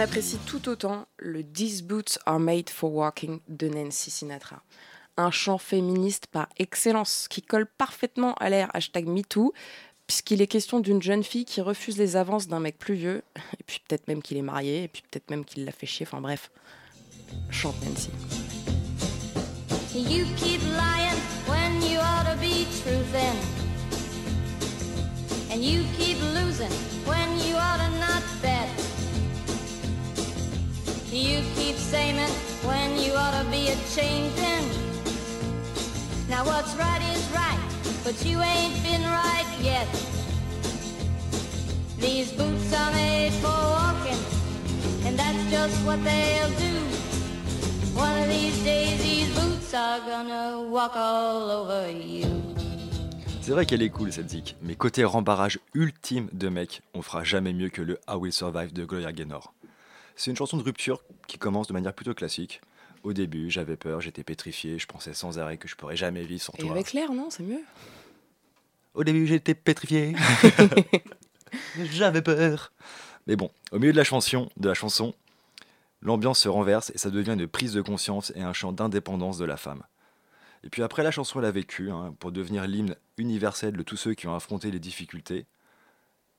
Apprécie 0.00 0.38
tout 0.46 0.68
autant 0.68 1.06
le 1.18 1.44
These 1.44 1.82
Boots 1.82 2.18
Are 2.24 2.40
Made 2.40 2.70
for 2.70 2.90
Walking 2.92 3.40
de 3.48 3.68
Nancy 3.68 4.10
Sinatra. 4.10 4.62
Un 5.18 5.30
chant 5.30 5.58
féministe 5.58 6.26
par 6.26 6.48
excellence 6.58 7.28
qui 7.28 7.42
colle 7.42 7.66
parfaitement 7.66 8.34
à 8.34 8.48
l'ère 8.48 8.74
hashtag 8.74 9.06
MeToo, 9.06 9.52
puisqu'il 10.06 10.40
est 10.40 10.46
question 10.46 10.80
d'une 10.80 11.02
jeune 11.02 11.22
fille 11.22 11.44
qui 11.44 11.60
refuse 11.60 11.98
les 11.98 12.16
avances 12.16 12.48
d'un 12.48 12.60
mec 12.60 12.78
plus 12.78 12.94
vieux, 12.94 13.22
et 13.58 13.62
puis 13.66 13.80
peut-être 13.86 14.08
même 14.08 14.22
qu'il 14.22 14.38
est 14.38 14.42
marié, 14.42 14.84
et 14.84 14.88
puis 14.88 15.02
peut-être 15.02 15.28
même 15.28 15.44
qu'il 15.44 15.66
l'a 15.66 15.72
fait 15.72 15.86
chier, 15.86 16.06
enfin 16.06 16.22
bref. 16.22 16.50
Chante 17.50 17.76
Nancy. 17.84 18.10
You 19.94 20.24
keep 20.36 20.62
lying 20.62 21.18
when 21.46 21.82
you 21.82 21.98
ought 21.98 22.24
to 22.24 22.38
be. 22.40 22.66
And 25.52 25.64
you 25.64 25.82
keep 25.98 26.16
losing 26.32 26.70
when 27.04 27.19
You 31.12 31.42
keep 31.56 31.74
saying 31.74 32.18
when 32.62 32.96
you 32.96 33.14
ought 33.14 33.42
to 33.42 33.50
be 33.50 33.66
a 33.68 33.76
changin'. 33.92 34.64
Now 36.28 36.44
what's 36.44 36.76
right 36.76 37.02
is 37.12 37.28
right, 37.34 37.58
but 38.04 38.14
you 38.24 38.40
ain't 38.40 38.80
been 38.84 39.02
right 39.02 39.46
yet. 39.60 39.88
These 41.98 42.30
boots 42.30 42.72
are 42.72 42.92
made 42.92 43.32
for 43.42 43.48
walking, 43.48 44.22
and 45.04 45.18
that's 45.18 45.50
just 45.50 45.84
what 45.84 45.98
they'll 46.04 46.48
do. 46.50 46.78
One 47.98 48.16
of 48.22 48.28
these 48.28 48.62
days, 48.62 49.02
these 49.02 49.34
boots 49.34 49.74
are 49.74 49.98
gonna 50.06 50.62
walk 50.70 50.92
all 50.94 51.50
over 51.50 51.90
you. 51.90 52.28
C'est 53.40 53.50
vrai 53.50 53.66
qu'elle 53.66 53.82
est 53.82 53.90
cool 53.90 54.12
cette 54.12 54.30
zik, 54.30 54.54
mais 54.62 54.76
côté 54.76 55.02
rembarrage 55.04 55.58
ultime 55.74 56.28
de 56.32 56.48
mec, 56.48 56.82
on 56.94 57.02
fera 57.02 57.24
jamais 57.24 57.52
mieux 57.52 57.68
que 57.68 57.82
le 57.82 57.98
I 58.08 58.14
Will 58.14 58.32
Survive 58.32 58.72
de 58.72 58.84
Gloria 58.84 59.10
Gaynor. 59.10 59.52
C'est 60.16 60.30
une 60.30 60.36
chanson 60.36 60.56
de 60.56 60.62
rupture 60.62 61.02
qui 61.26 61.38
commence 61.38 61.66
de 61.68 61.72
manière 61.72 61.94
plutôt 61.94 62.14
classique. 62.14 62.60
Au 63.02 63.12
début, 63.12 63.50
j'avais 63.50 63.76
peur, 63.76 64.00
j'étais 64.00 64.24
pétrifié, 64.24 64.78
je 64.78 64.86
pensais 64.86 65.14
sans 65.14 65.38
arrêt 65.38 65.56
que 65.56 65.68
je 65.68 65.74
pourrais 65.76 65.96
jamais 65.96 66.22
vivre 66.22 66.42
sans 66.42 66.52
Et 66.58 66.62
toi. 66.62 66.72
avec 66.72 66.92
l'air, 66.92 67.12
non? 67.12 67.30
C'est 67.30 67.42
mieux? 67.42 67.62
Au 68.94 69.04
début, 69.04 69.26
j'étais 69.26 69.54
pétrifié. 69.54 70.14
J'avais 71.92 72.22
peur. 72.22 72.72
Mais 73.26 73.36
bon, 73.36 73.50
au 73.72 73.78
milieu 73.78 73.92
de 73.92 73.96
la 73.96 74.04
chanson, 74.04 74.50
de 74.56 74.68
la 74.68 74.74
chanson, 74.74 75.14
l'ambiance 76.02 76.40
se 76.40 76.48
renverse 76.48 76.90
et 76.94 76.98
ça 76.98 77.10
devient 77.10 77.32
une 77.32 77.46
prise 77.46 77.72
de 77.72 77.82
conscience 77.82 78.32
et 78.34 78.42
un 78.42 78.52
chant 78.52 78.72
d'indépendance 78.72 79.38
de 79.38 79.44
la 79.44 79.56
femme. 79.56 79.82
Et 80.64 80.68
puis 80.68 80.82
après, 80.82 81.02
la 81.02 81.10
chanson, 81.10 81.38
elle 81.38 81.46
a 81.46 81.50
vécu 81.50 81.90
hein, 81.90 82.14
pour 82.18 82.32
devenir 82.32 82.66
l'hymne 82.66 82.94
universel 83.16 83.76
de 83.76 83.82
tous 83.82 83.96
ceux 83.96 84.14
qui 84.14 84.26
ont 84.26 84.34
affronté 84.34 84.70
les 84.70 84.78
difficultés. 84.78 85.46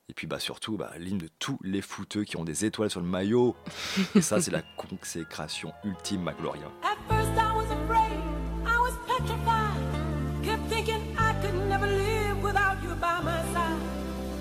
Et 0.08 0.14
puis 0.14 0.26
bah 0.26 0.38
surtout, 0.40 0.76
bah, 0.76 0.92
l'hymne 0.98 1.18
de 1.18 1.28
tous 1.38 1.58
les 1.62 1.80
fouteux 1.80 2.24
qui 2.24 2.36
ont 2.36 2.44
des 2.44 2.64
étoiles 2.64 2.90
sur 2.90 3.00
le 3.00 3.06
maillot. 3.06 3.54
Et 4.14 4.20
ça, 4.20 4.40
c'est 4.40 4.50
la 4.50 4.62
consécration 4.76 5.72
ultime, 5.84 6.22
ma 6.22 6.32
Gloria. 6.32 6.66
At 6.82 6.96
first 7.08 7.30
I 7.36 7.54
was 7.54 7.70
afraid, 7.70 8.18
I 8.66 8.78
was 8.80 8.94
petrified. 9.06 10.44
Kept 10.44 10.68
thinking 10.68 11.00
I 11.16 11.34
could 11.40 11.54
never 11.68 11.86
live 11.86 12.42
without 12.42 12.82
you 12.82 12.94
by 13.00 13.22
my 13.22 13.42
side. 13.52 13.80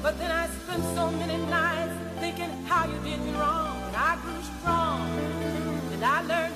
But 0.01 0.17
then 0.17 0.31
I 0.31 0.47
spent 0.47 0.83
so 0.95 1.11
many 1.11 1.37
nights 1.45 1.93
thinking 2.19 2.49
how 2.65 2.87
you 2.87 2.97
did 3.03 3.23
me 3.23 3.33
wrong. 3.33 3.77
And 3.87 3.95
I 3.95 4.17
grew 4.23 4.41
strong, 4.59 5.07
and 5.93 6.03
I 6.03 6.21
learned 6.23 6.55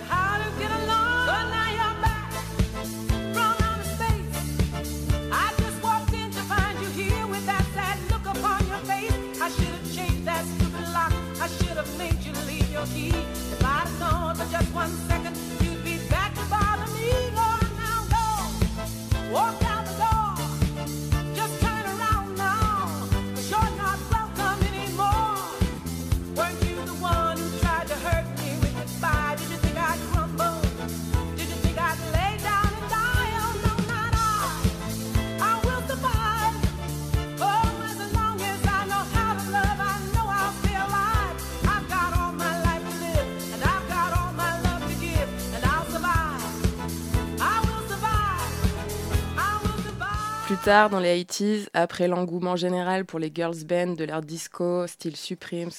Walk 19.36 19.65
tard, 50.66 50.90
dans 50.90 51.00
les 51.00 51.24
80s, 51.24 51.68
après 51.76 52.08
l'engouement 52.08 52.56
général 52.56 53.06
pour 53.06 53.20
les 53.20 53.32
girls 53.32 53.64
bands 53.66 53.94
de 53.94 54.04
l'ère 54.04 54.24
disco, 54.24 54.88
style 54.88 55.16
Supremes 55.16 55.70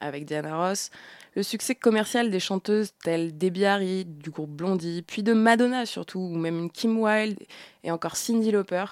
avec 0.00 0.26
Diana 0.26 0.56
Ross, 0.56 0.90
le 1.34 1.42
succès 1.42 1.74
commercial 1.74 2.30
des 2.30 2.38
chanteuses 2.38 2.92
telles 3.02 3.36
Debbie 3.36 3.64
Harry, 3.64 4.04
du 4.04 4.30
groupe 4.30 4.50
Blondie, 4.50 5.02
puis 5.04 5.24
de 5.24 5.32
Madonna 5.32 5.86
surtout, 5.86 6.20
ou 6.20 6.36
même 6.36 6.56
une 6.56 6.70
Kim 6.70 7.00
Wilde 7.00 7.40
et 7.82 7.90
encore 7.90 8.14
Cyndi 8.14 8.52
Lauper, 8.52 8.84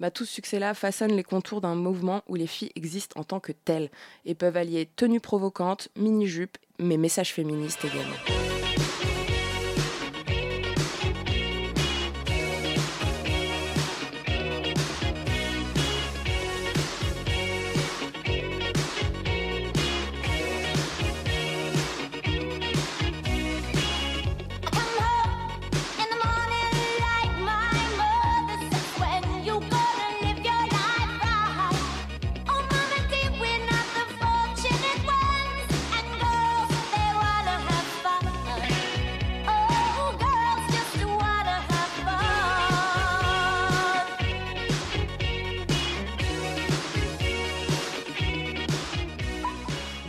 bah, 0.00 0.10
tout 0.10 0.24
ce 0.24 0.32
succès-là 0.32 0.72
façonne 0.72 1.12
les 1.12 1.24
contours 1.24 1.60
d'un 1.60 1.74
mouvement 1.74 2.22
où 2.26 2.34
les 2.34 2.46
filles 2.46 2.72
existent 2.74 3.20
en 3.20 3.24
tant 3.24 3.38
que 3.38 3.52
telles 3.52 3.90
et 4.24 4.34
peuvent 4.34 4.56
allier 4.56 4.88
tenue 4.96 5.20
provocante, 5.20 5.88
mini-jupe, 5.96 6.56
mais 6.78 6.96
messages 6.96 7.34
féministes 7.34 7.84
également. 7.84 8.55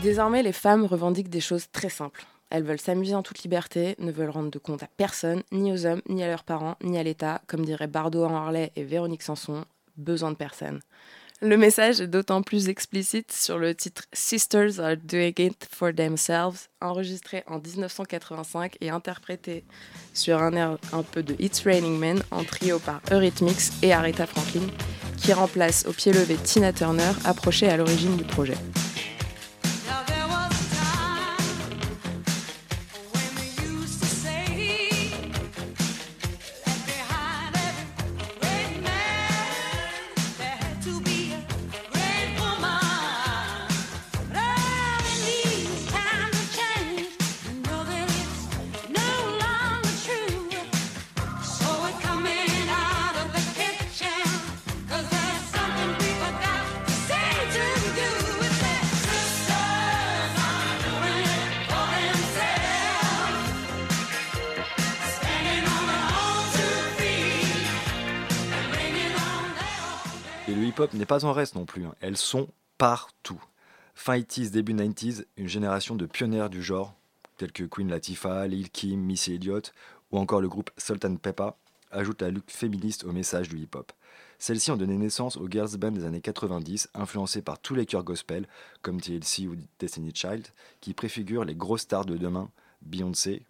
Désormais, 0.08 0.42
les 0.42 0.54
femmes 0.54 0.86
revendiquent 0.86 1.30
des 1.30 1.42
choses 1.42 1.70
très 1.70 1.90
simples. 1.90 2.26
Elles 2.50 2.64
veulent 2.64 2.80
s'amuser 2.80 3.14
en 3.14 3.24
toute 3.24 3.44
liberté, 3.44 3.94
ne 4.00 4.10
veulent 4.10 4.30
rendre 4.30 4.50
de 4.50 4.58
compte 4.58 4.82
à 4.82 4.88
personne, 4.96 5.44
ni 5.52 5.74
aux 5.74 5.86
hommes, 5.86 6.02
ni 6.08 6.24
à 6.24 6.28
leurs 6.28 6.46
parents, 6.46 6.78
ni 6.82 6.98
à 6.98 7.04
l'État, 7.04 7.42
comme 7.46 7.66
diraient 7.66 7.88
Bardot 7.88 8.24
en 8.24 8.34
Harley 8.34 8.72
et 8.78 8.86
Véronique 8.86 9.22
Sanson, 9.22 9.66
besoin 9.98 10.32
de 10.32 10.38
personne. 10.38 10.80
Le 11.42 11.58
message 11.58 12.00
est 12.00 12.08
d'autant 12.08 12.42
plus 12.42 12.70
explicite 12.70 13.34
sur 13.34 13.58
le 13.58 13.76
titre 13.76 14.04
Sisters 14.14 14.80
Are 14.80 14.96
Doing 14.96 15.34
It 15.40 15.68
for 15.70 15.94
Themselves, 15.94 16.70
enregistré 16.80 17.44
en 17.48 17.60
1985 17.60 18.78
et 18.80 18.90
interprété 18.90 19.66
sur 20.14 20.42
un 20.42 20.54
air 20.54 20.78
un 20.94 21.04
peu 21.04 21.22
de 21.22 21.36
It's 21.38 21.64
Raining 21.66 22.00
Men 22.00 22.24
en 22.32 22.46
trio 22.46 22.80
par 22.80 23.02
Eurythmics 23.12 23.74
et 23.84 23.92
Aretha 23.92 24.26
Franklin, 24.26 24.68
qui 25.18 25.34
remplace 25.34 25.86
au 25.86 25.92
pied 25.92 26.14
levé 26.14 26.38
Tina 26.38 26.72
Turner, 26.72 27.12
approchée 27.26 27.68
à 27.68 27.76
l'origine 27.76 28.16
du 28.16 28.24
projet. 28.24 28.56
Pas 71.08 71.26
en 71.26 71.34
reste 71.34 71.56
non 71.56 71.66
plus. 71.66 71.86
hein. 71.86 71.96
Elles 72.02 72.18
sont 72.18 72.50
partout. 72.78 73.42
Fin 73.96 74.20
80s, 74.20 74.52
début 74.52 74.76
90s, 74.76 75.26
une 75.38 75.48
génération 75.48 75.96
de 75.96 76.06
pionnières 76.06 76.52
du 76.52 76.62
genre, 76.62 76.94
telles 77.38 77.52
que 77.52 77.64
Queen 77.64 77.90
Latifah, 77.90 78.48
Lil 78.48 78.70
Kim, 78.70 79.00
Missy 79.00 79.34
Elliott, 79.34 79.74
ou 80.12 80.20
encore 80.20 80.42
le 80.42 80.48
groupe 80.48 80.70
Sultan 80.78 81.16
Peppa, 81.16 81.58
ajoutent 81.92 82.22
la 82.22 82.30
lutte 82.30 82.52
féministe 82.52 83.06
au 83.06 83.12
message 83.12 83.50
du 83.50 83.58
hip-hop. 83.58 83.92
Celles-ci 84.40 84.70
ont 84.70 84.78
donné 84.78 84.98
naissance 84.98 85.38
aux 85.38 85.50
girls 85.50 85.78
bands 85.78 85.92
des 85.92 86.06
années 86.06 86.22
90, 86.22 86.90
influencées 86.94 87.42
par 87.42 87.58
tous 87.58 87.74
les 87.74 87.88
chœurs 87.88 88.04
gospel, 88.04 88.48
comme 88.84 89.02
TLC 89.02 89.48
ou 89.48 89.56
Destiny 89.80 90.12
Child, 90.14 90.48
qui 90.80 90.94
préfigurent 90.94 91.46
les 91.46 91.56
grosses 91.56 91.82
stars 91.82 92.06
de 92.06 92.18
demain, 92.18 92.50
Beyoncé, 92.84 93.44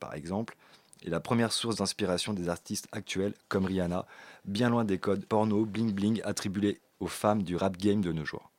par 0.00 0.14
exemple, 0.14 0.56
et 1.02 1.10
la 1.10 1.20
première 1.20 1.52
source 1.52 1.76
d'inspiration 1.76 2.34
des 2.34 2.48
artistes 2.48 2.88
actuels, 2.92 3.34
comme 3.48 3.64
Rihanna, 3.64 4.06
bien 4.44 4.68
loin 4.68 4.84
des 4.84 4.98
codes 4.98 5.24
porno 5.24 5.64
bling-bling 5.64 6.20
attribués 6.24 6.80
aux 7.04 7.08
femmes 7.08 7.42
du 7.42 7.56
rap 7.56 7.76
game 7.76 8.00
de 8.00 8.12
nos 8.12 8.24
jours. 8.24 8.50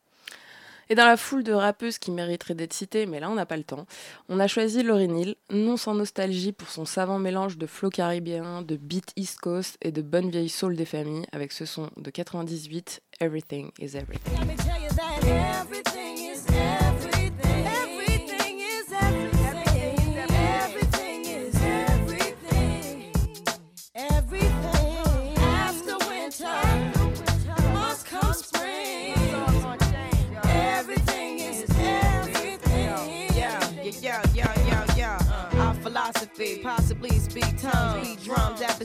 Et 0.87 0.95
dans 0.95 1.05
la 1.05 1.17
foule 1.17 1.43
de 1.43 1.51
rappeuses 1.51 1.97
qui 1.97 2.11
mériteraient 2.11 2.53
d'être 2.53 2.73
citées, 2.73 3.07
mais 3.07 3.19
là 3.19 3.29
on 3.29 3.33
n'a 3.33 3.47
pas 3.47 3.57
le 3.57 3.63
temps, 3.63 3.87
on 4.29 4.39
a 4.39 4.47
choisi 4.47 4.83
Lauryn 4.83 5.15
Hill, 5.17 5.35
non 5.49 5.77
sans 5.77 5.95
nostalgie 5.95 6.51
pour 6.51 6.69
son 6.69 6.85
savant 6.85 7.17
mélange 7.17 7.57
de 7.57 7.65
flow 7.65 7.89
caribéen, 7.89 8.61
de 8.61 8.75
beat 8.75 9.11
East 9.15 9.39
Coast 9.39 9.77
et 9.81 9.91
de 9.91 10.03
bonne 10.03 10.29
vieille 10.29 10.49
soul 10.49 10.75
des 10.75 10.85
familles, 10.85 11.25
avec 11.31 11.53
ce 11.53 11.65
son 11.65 11.89
de 11.97 12.11
98, 12.11 13.01
Everything 13.19 13.71
is 13.79 13.95
Everything. 13.95 14.37
Let 14.39 14.45
me 14.45 14.55
tell 14.57 14.79
you 14.81 14.89
that 14.89 15.25
everything 15.25 16.17
is 16.31 16.45
everything. 16.49 16.84
Philosophy, 36.35 36.61
possibly 36.61 37.15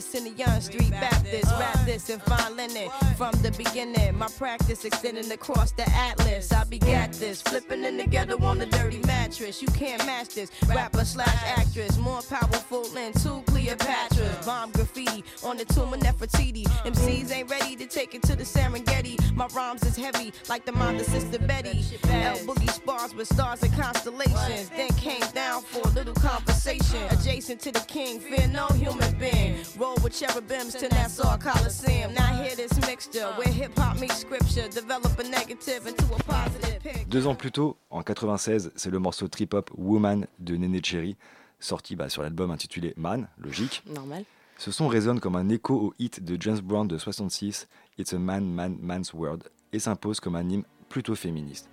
Memphis 0.01 0.15
in 0.15 0.23
the 0.23 0.29
Young 0.31 0.61
Street 0.61 0.91
Baptist. 0.91 1.45
Rap 1.59 1.85
this 1.85 2.09
and 2.09 2.21
linen 2.55 2.89
from 3.17 3.31
the 3.41 3.51
beginning. 3.51 4.17
My 4.17 4.27
practice 4.37 4.85
extending 4.85 5.31
across 5.31 5.71
the 5.71 5.87
atlas. 5.89 6.51
I 6.51 6.63
begat 6.63 7.13
this, 7.13 7.41
flipping 7.41 7.83
in 7.83 7.97
together 7.97 8.35
on 8.41 8.57
the 8.57 8.65
dirty 8.67 8.99
mattress. 8.99 9.61
You 9.61 9.67
can't 9.69 10.05
match 10.05 10.35
this. 10.35 10.51
Rapper 10.67 11.05
slash 11.05 11.43
actress, 11.57 11.97
more 11.97 12.21
powerful 12.21 12.83
than 12.85 13.13
two 13.13 13.43
Cleopatras. 13.61 14.45
Bomb 14.45 14.71
graffiti 14.71 15.23
on 15.43 15.57
the 15.57 15.65
tomb 15.65 15.93
of 15.93 15.99
Nefertiti. 15.99 16.63
MCs 16.85 17.31
ain't 17.31 17.49
ready 17.49 17.75
to 17.75 17.85
take 17.85 18.15
it 18.15 18.23
to 18.23 18.35
the 18.35 18.43
Serengeti. 18.43 19.17
My 19.35 19.47
rhymes 19.47 19.83
is 19.83 19.95
heavy 19.95 20.33
like 20.49 20.65
the 20.65 20.71
mind 20.71 20.99
of 20.99 21.05
Sister 21.07 21.39
Betty. 21.39 21.83
L 22.09 22.37
Boogie 22.39 22.69
spars 22.69 23.13
with 23.13 23.27
stars 23.27 23.61
and 23.63 23.73
constellations. 23.73 24.69
Then 24.69 24.89
came 24.89 25.21
down 25.33 25.61
for 25.61 25.87
a 25.87 25.91
little 25.91 26.15
conversation. 26.15 27.01
Adjacent 27.11 27.59
to 27.61 27.71
the 27.71 27.79
king, 27.81 28.19
fear 28.19 28.47
no 28.47 28.67
human 28.67 29.13
being. 29.17 29.57
Roll 29.77 29.95
with 30.03 30.13
cherubims 30.13 30.75
to 30.75 30.87
Nassau 30.89 31.37
Coliseum. 31.37 32.13
Now 32.13 32.41
hear 32.41 32.55
this 32.55 32.73
mixture 32.87 33.27
where 33.35 33.47
hip 33.47 33.77
hop 33.77 33.99
meets 33.99 34.17
scripture. 34.17 34.67
Develop 34.69 35.17
a 35.19 35.23
negative 35.23 35.87
into 35.87 36.05
a 36.05 36.23
positive 36.23 36.81
picture. 36.81 37.05
Deux 37.07 37.27
ans 37.27 37.35
plus 37.35 37.51
tôt, 37.51 37.77
en 37.89 38.01
96, 38.03 38.71
c'est 38.75 38.89
le 38.89 38.99
morceau 38.99 39.27
trip-hop 39.27 39.69
Woman 39.77 40.25
de 40.39 40.55
Nene 40.55 40.83
Cherry, 40.83 41.17
sorti 41.61 41.95
bah, 41.95 42.09
sur 42.09 42.21
l'album 42.21 42.51
intitulé 42.51 42.93
Man, 42.97 43.27
logique. 43.37 43.83
Normal. 43.87 44.25
Ce 44.57 44.71
son 44.71 44.87
résonne 44.87 45.19
comme 45.19 45.35
un 45.35 45.49
écho 45.49 45.73
au 45.73 45.93
hit 45.97 46.23
de 46.23 46.39
James 46.39 46.59
Brown 46.59 46.87
de 46.87 46.97
66, 46.97 47.67
It's 47.97 48.13
a 48.13 48.19
Man, 48.19 48.45
Man, 48.45 48.77
Man's 48.81 49.13
World, 49.13 49.43
et 49.73 49.79
s'impose 49.79 50.19
comme 50.19 50.35
un 50.35 50.47
hymne 50.47 50.65
plutôt 50.89 51.15
féministe. 51.15 51.69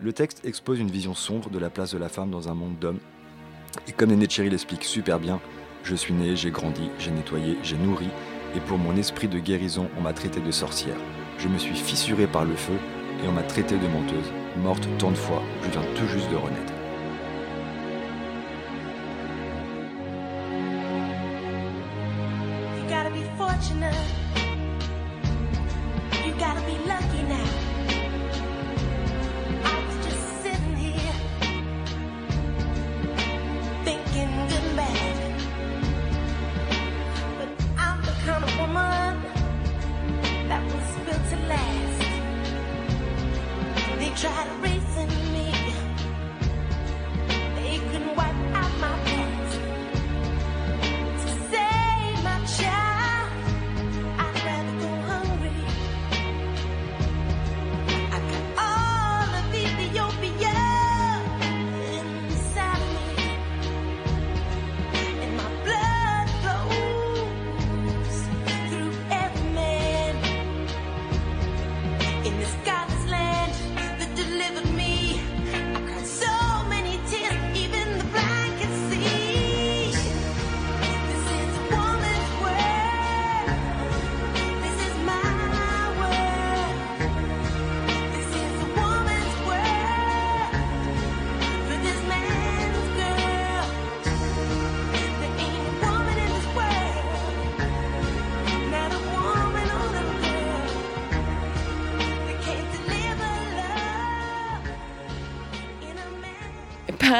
Le 0.00 0.12
texte 0.12 0.44
expose 0.44 0.78
une 0.78 0.90
vision 0.90 1.14
sombre 1.14 1.50
de 1.50 1.58
la 1.58 1.70
place 1.70 1.92
de 1.92 1.98
la 1.98 2.08
femme 2.08 2.30
dans 2.30 2.48
un 2.48 2.54
monde 2.54 2.78
d'hommes, 2.78 3.00
et 3.86 3.92
comme 3.92 4.10
Nene 4.10 4.30
Cherry 4.30 4.50
l'explique 4.50 4.84
super 4.84 5.18
bien, 5.18 5.40
je 5.84 5.94
suis 5.94 6.14
né, 6.14 6.36
j'ai 6.36 6.50
grandi, 6.50 6.88
j'ai 6.98 7.10
nettoyé, 7.10 7.58
j'ai 7.62 7.76
nourri, 7.76 8.08
et 8.56 8.60
pour 8.60 8.78
mon 8.78 8.96
esprit 8.96 9.28
de 9.28 9.38
guérison, 9.38 9.88
on 9.98 10.02
m'a 10.02 10.12
traité 10.12 10.40
de 10.40 10.50
sorcière. 10.50 10.96
Je 11.38 11.48
me 11.48 11.58
suis 11.58 11.74
fissuré 11.74 12.26
par 12.26 12.44
le 12.44 12.54
feu, 12.54 12.78
et 13.22 13.28
on 13.28 13.32
m'a 13.32 13.42
traité 13.42 13.76
de 13.76 13.88
menteuse, 13.88 14.32
morte 14.56 14.88
tant 14.98 15.10
de 15.10 15.16
fois, 15.16 15.42
je 15.62 15.70
viens 15.70 15.94
tout 15.96 16.06
juste 16.06 16.30
de 16.30 16.36
renaître. 16.36 16.71
Gotta 23.68 23.92
be 23.92 24.21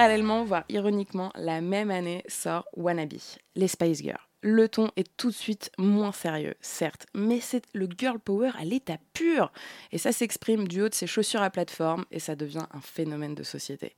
Parallèlement, 0.02 0.42
voire 0.42 0.64
ironiquement, 0.68 1.30
la 1.36 1.60
même 1.60 1.92
année 1.92 2.24
sort 2.26 2.66
Wannabe, 2.76 3.20
les 3.54 3.68
Spice 3.68 4.02
Girls. 4.02 4.18
Le 4.40 4.68
ton 4.68 4.90
est 4.96 5.16
tout 5.16 5.28
de 5.28 5.34
suite 5.34 5.70
moins 5.78 6.10
sérieux, 6.10 6.56
certes, 6.60 7.06
mais 7.14 7.38
c'est 7.38 7.62
le 7.72 7.88
girl 7.96 8.18
power 8.18 8.50
à 8.58 8.64
l'état 8.64 8.96
pur. 9.12 9.52
Et 9.92 9.98
ça 9.98 10.10
s'exprime 10.10 10.66
du 10.66 10.82
haut 10.82 10.88
de 10.88 10.94
ses 10.94 11.06
chaussures 11.06 11.40
à 11.40 11.50
plateforme 11.50 12.04
et 12.10 12.18
ça 12.18 12.34
devient 12.34 12.66
un 12.74 12.80
phénomène 12.80 13.36
de 13.36 13.44
société. 13.44 13.94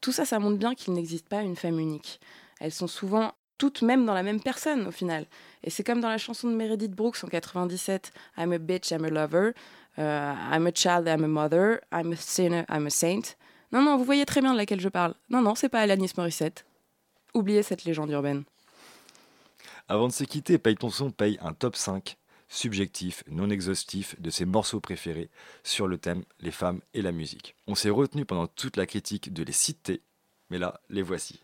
Tout 0.00 0.10
ça, 0.10 0.24
ça 0.24 0.40
montre 0.40 0.58
bien 0.58 0.74
qu'il 0.74 0.92
n'existe 0.92 1.28
pas 1.28 1.42
une 1.42 1.54
femme 1.54 1.78
unique. 1.78 2.20
Elles 2.58 2.72
sont 2.72 2.88
souvent 2.88 3.30
toutes 3.58 3.82
même 3.82 4.04
dans 4.04 4.14
la 4.14 4.24
même 4.24 4.40
personne 4.40 4.88
au 4.88 4.90
final. 4.90 5.26
Et 5.62 5.70
c'est 5.70 5.84
comme 5.84 6.00
dans 6.00 6.08
la 6.08 6.18
chanson 6.18 6.50
de 6.50 6.56
Meredith 6.56 6.96
Brooks 6.96 7.22
en 7.22 7.28
97, 7.28 8.10
I'm 8.36 8.50
a 8.50 8.58
bitch, 8.58 8.90
I'm 8.90 9.04
a 9.04 9.08
lover, 9.08 9.52
euh, 10.00 10.34
I'm 10.52 10.66
a 10.66 10.72
child, 10.74 11.06
I'm 11.06 11.22
a 11.22 11.28
mother, 11.28 11.80
I'm 11.92 12.12
a 12.12 12.16
sinner, 12.16 12.64
I'm 12.68 12.88
a 12.88 12.90
saint. 12.90 13.36
Non, 13.72 13.82
non, 13.82 13.96
vous 13.96 14.04
voyez 14.04 14.26
très 14.26 14.40
bien 14.40 14.52
de 14.52 14.58
laquelle 14.58 14.80
je 14.80 14.88
parle. 14.88 15.14
Non, 15.30 15.40
non, 15.40 15.54
c'est 15.54 15.68
pas 15.68 15.80
Alanis 15.80 16.12
Morissette. 16.16 16.66
Oubliez 17.34 17.62
cette 17.62 17.84
légende 17.84 18.10
urbaine. 18.10 18.44
Avant 19.88 20.08
de 20.08 20.12
se 20.12 20.24
quitter, 20.24 20.58
Paye 20.58 20.76
ton 20.76 20.90
son 20.90 21.10
paye 21.10 21.38
un 21.40 21.54
top 21.54 21.76
5 21.76 22.16
subjectif, 22.48 23.24
non 23.28 23.48
exhaustif 23.48 24.20
de 24.20 24.28
ses 24.28 24.44
morceaux 24.44 24.80
préférés 24.80 25.30
sur 25.64 25.88
le 25.88 25.96
thème 25.96 26.22
les 26.40 26.50
femmes 26.50 26.80
et 26.92 27.00
la 27.00 27.10
musique. 27.10 27.56
On 27.66 27.74
s'est 27.74 27.88
retenu 27.88 28.26
pendant 28.26 28.46
toute 28.46 28.76
la 28.76 28.84
critique 28.84 29.32
de 29.32 29.42
les 29.42 29.52
citer, 29.52 30.02
mais 30.50 30.58
là, 30.58 30.80
les 30.90 31.02
voici. 31.02 31.40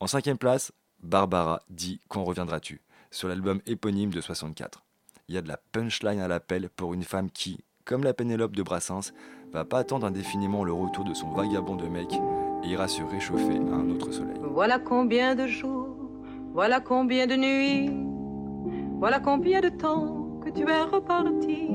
En 0.00 0.08
cinquième 0.08 0.38
place, 0.38 0.72
Barbara 1.00 1.62
dit 1.70 2.00
Quand 2.08 2.24
reviendras-tu 2.24 2.80
sur 3.10 3.28
l'album 3.28 3.60
éponyme 3.66 4.10
de 4.10 4.20
64. 4.20 4.82
Il 5.28 5.34
y 5.34 5.38
a 5.38 5.42
de 5.42 5.48
la 5.48 5.56
punchline 5.56 6.20
à 6.20 6.28
l'appel 6.28 6.68
pour 6.70 6.92
une 6.94 7.04
femme 7.04 7.30
qui, 7.30 7.60
comme 7.88 8.04
la 8.04 8.12
Pénélope 8.12 8.54
de 8.54 8.62
Brassens, 8.62 9.12
va 9.50 9.64
pas 9.64 9.78
attendre 9.78 10.06
indéfiniment 10.06 10.62
le 10.62 10.72
retour 10.72 11.04
de 11.04 11.14
son 11.14 11.30
vagabond 11.30 11.74
de 11.74 11.88
mec 11.88 12.12
et 12.62 12.68
ira 12.68 12.86
se 12.86 13.02
réchauffer 13.02 13.56
à 13.72 13.76
un 13.76 13.88
autre 13.90 14.12
soleil. 14.12 14.36
Voilà 14.42 14.78
combien 14.78 15.34
de 15.34 15.46
jours, 15.46 15.96
voilà 16.52 16.80
combien 16.80 17.26
de 17.26 17.34
nuits, 17.34 17.90
voilà 18.98 19.20
combien 19.20 19.60
de 19.60 19.70
temps 19.70 20.38
que 20.44 20.50
tu 20.50 20.68
es 20.68 20.82
reparti. 20.82 21.70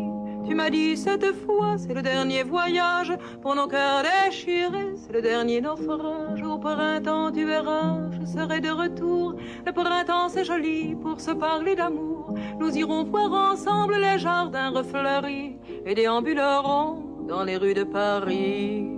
Tu 0.45 0.55
m'as 0.55 0.69
dit 0.69 0.97
cette 0.97 1.33
fois, 1.45 1.77
c'est 1.77 1.93
le 1.93 2.01
dernier 2.01 2.43
voyage 2.43 3.13
pour 3.41 3.55
nos 3.55 3.67
cœurs 3.67 4.03
déchirés, 4.03 4.93
c'est 4.97 5.13
le 5.13 5.21
dernier 5.21 5.61
naufrage. 5.61 6.43
Au 6.43 6.57
printemps, 6.59 7.31
tu 7.31 7.45
verras, 7.45 7.97
je 8.11 8.25
serai 8.25 8.59
de 8.59 8.69
retour. 8.69 9.35
Le 9.65 9.71
printemps, 9.71 10.27
c'est 10.27 10.43
joli 10.43 10.95
pour 10.95 11.21
se 11.21 11.31
parler 11.31 11.75
d'amour. 11.75 12.35
Nous 12.59 12.77
irons 12.77 13.05
voir 13.05 13.53
ensemble 13.53 13.95
les 13.95 14.19
jardins 14.19 14.69
refleuris 14.69 15.55
et 15.85 15.95
déambulerons 15.95 17.25
dans 17.27 17.43
les 17.43 17.57
rues 17.57 17.73
de 17.73 17.83
Paris. 17.83 18.89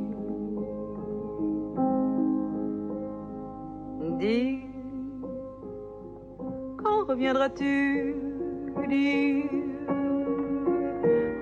Dis, 4.20 4.62
quand 6.78 7.06
reviendras-tu 7.08 8.16
Dis, 8.88 9.44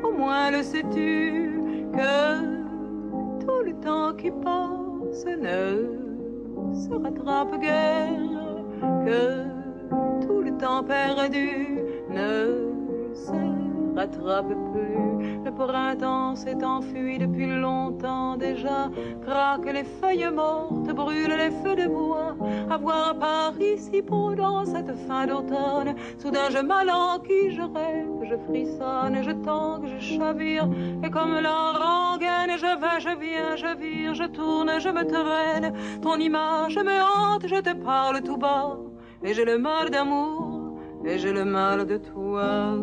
au 0.01 0.11
moins 0.11 0.51
le 0.51 0.63
sais-tu 0.63 1.59
que 1.91 3.43
tout 3.43 3.63
le 3.65 3.73
temps 3.81 4.13
qui 4.13 4.31
passe 4.31 5.25
ne 5.25 6.73
se 6.73 6.93
rattrape 6.93 7.59
guère, 7.59 8.63
que 9.05 10.25
tout 10.25 10.41
le 10.41 10.55
temps 10.57 10.83
perdu 10.83 11.79
ne 12.09 13.13
se 13.13 13.95
rattrape 13.95 14.53
plus. 14.71 15.12
Printemps 15.55 16.35
s'est 16.35 16.63
enfui 16.63 17.17
depuis 17.17 17.47
longtemps 17.47 18.35
déjà, 18.37 18.89
craquent 19.25 19.71
les 19.71 19.83
feuilles 19.83 20.29
mortes, 20.33 20.91
brûlent 20.93 21.37
les 21.37 21.51
feux 21.51 21.75
de 21.75 21.87
bois. 21.87 22.35
À 22.69 22.77
voir 22.77 23.15
Paris 23.17 23.77
si 23.77 24.01
beau 24.01 24.33
dans 24.35 24.65
cette 24.65 24.95
fin 25.07 25.27
d'automne, 25.27 25.95
soudain 26.17 26.49
je 26.49 26.59
m'alanquis, 26.59 27.51
je 27.51 27.61
rêve, 27.61 28.09
je 28.23 28.35
frissonne, 28.47 29.21
je 29.21 29.31
tangue, 29.31 29.87
je 29.87 29.99
chavire, 29.99 30.67
et 31.03 31.09
comme 31.09 31.35
la 31.39 31.71
rengaine, 31.71 32.57
je 32.57 32.79
vais, 32.81 32.99
je 32.99 33.19
viens, 33.19 33.55
je 33.55 33.77
vire, 33.77 34.13
je 34.15 34.25
tourne, 34.25 34.79
je 34.79 34.89
me 34.89 35.03
traîne. 35.05 35.73
Ton 36.01 36.15
image 36.15 36.77
me 36.77 37.01
hante, 37.01 37.47
je 37.47 37.61
te 37.61 37.73
parle 37.73 38.21
tout 38.21 38.37
bas, 38.37 38.77
et 39.23 39.33
j'ai 39.33 39.45
le 39.45 39.57
mal 39.57 39.89
d'amour 39.89 40.63
et 41.05 41.17
j'ai 41.17 41.33
le 41.33 41.45
mal 41.45 41.85
de 41.85 41.97
toi. 41.97 42.75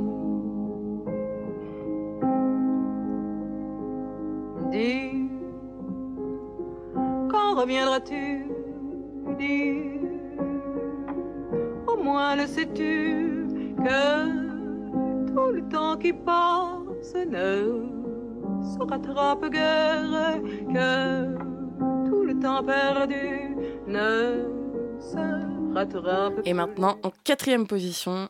Quand 7.31 7.55
reviendras-tu 7.57 8.47
au 11.89 11.97
moins 11.97 12.37
le 12.37 12.47
sais-tu 12.47 13.49
que 13.79 15.27
tout 15.27 15.53
le 15.53 15.68
temps 15.68 15.97
qui 15.97 16.12
passe 16.12 17.14
ne 17.14 17.89
se 18.62 18.79
rattrape 18.89 19.51
guère, 19.51 20.41
que 20.73 21.35
tout 22.09 22.23
le 22.23 22.39
temps 22.39 22.62
perdu 22.62 23.57
ne 23.89 24.47
se 25.01 25.75
rattrape 25.75 26.41
Et 26.45 26.53
maintenant, 26.53 26.97
en 27.03 27.11
quatrième 27.25 27.66
position, 27.66 28.29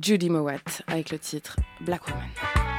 Judy 0.00 0.30
Mowat 0.30 0.82
avec 0.86 1.10
le 1.10 1.18
titre 1.18 1.56
Black 1.80 2.06
Woman. 2.06 2.75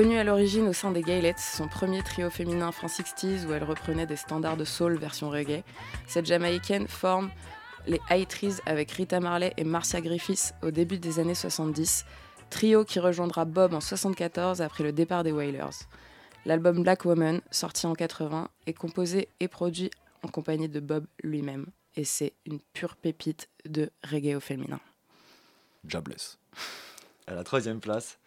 Connue 0.00 0.16
à 0.16 0.24
l'origine 0.24 0.66
au 0.66 0.72
sein 0.72 0.92
des 0.92 1.02
Gaylettes, 1.02 1.38
son 1.38 1.68
premier 1.68 2.02
trio 2.02 2.30
féminin 2.30 2.72
fin 2.72 2.86
60s 2.86 3.44
où 3.44 3.52
elle 3.52 3.64
reprenait 3.64 4.06
des 4.06 4.16
standards 4.16 4.56
de 4.56 4.64
soul 4.64 4.96
version 4.96 5.28
reggae, 5.28 5.62
cette 6.06 6.24
Jamaïcaine 6.24 6.88
forme 6.88 7.30
les 7.86 8.00
High 8.08 8.26
Trees 8.26 8.54
avec 8.64 8.90
Rita 8.92 9.20
Marley 9.20 9.52
et 9.58 9.64
Marcia 9.64 10.00
Griffiths 10.00 10.54
au 10.62 10.70
début 10.70 10.98
des 10.98 11.18
années 11.18 11.34
70, 11.34 12.06
trio 12.48 12.82
qui 12.86 12.98
rejoindra 12.98 13.44
Bob 13.44 13.74
en 13.74 13.82
74 13.82 14.62
après 14.62 14.84
le 14.84 14.92
départ 14.92 15.22
des 15.22 15.32
Wailers. 15.32 15.84
L'album 16.46 16.82
Black 16.82 17.04
Woman, 17.04 17.42
sorti 17.50 17.86
en 17.86 17.92
80, 17.92 18.48
est 18.66 18.72
composé 18.72 19.28
et 19.38 19.48
produit 19.48 19.90
en 20.22 20.28
compagnie 20.28 20.70
de 20.70 20.80
Bob 20.80 21.04
lui-même, 21.22 21.66
et 21.94 22.04
c'est 22.04 22.32
une 22.46 22.60
pure 22.72 22.96
pépite 22.96 23.50
de 23.66 23.90
reggae 24.10 24.34
au 24.34 24.40
féminin. 24.40 24.80
Jobless. 25.86 26.38
À 27.26 27.34
la 27.34 27.44
troisième 27.44 27.80
place, 27.80 28.18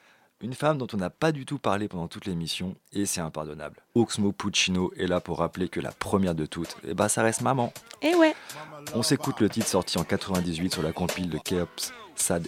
une 0.43 0.53
femme 0.53 0.77
dont 0.77 0.87
on 0.93 0.97
n'a 0.97 1.09
pas 1.09 1.31
du 1.31 1.45
tout 1.45 1.57
parlé 1.57 1.87
pendant 1.87 2.09
toute 2.09 2.25
l'émission, 2.25 2.75
et 2.91 3.05
c'est 3.05 3.21
impardonnable. 3.21 3.81
Oxmo 3.95 4.33
Puccino 4.33 4.91
est 4.97 5.07
là 5.07 5.21
pour 5.21 5.39
rappeler 5.39 5.69
que 5.69 5.79
la 5.79 5.91
première 5.91 6.35
de 6.35 6.45
toutes, 6.45 6.75
et 6.85 6.93
bah 6.93 7.07
ça 7.07 7.23
reste 7.23 7.41
maman. 7.41 7.71
Et 8.01 8.13
ouais 8.13 8.35
On 8.93 9.03
s'écoute 9.03 9.39
le 9.39 9.49
titre 9.49 9.67
sorti 9.67 9.97
en 9.97 10.03
98 10.03 10.73
sur 10.73 10.83
la 10.83 10.91
compile 10.91 11.29
de 11.29 11.37
Keops, 11.37 11.93
Sad 12.15 12.47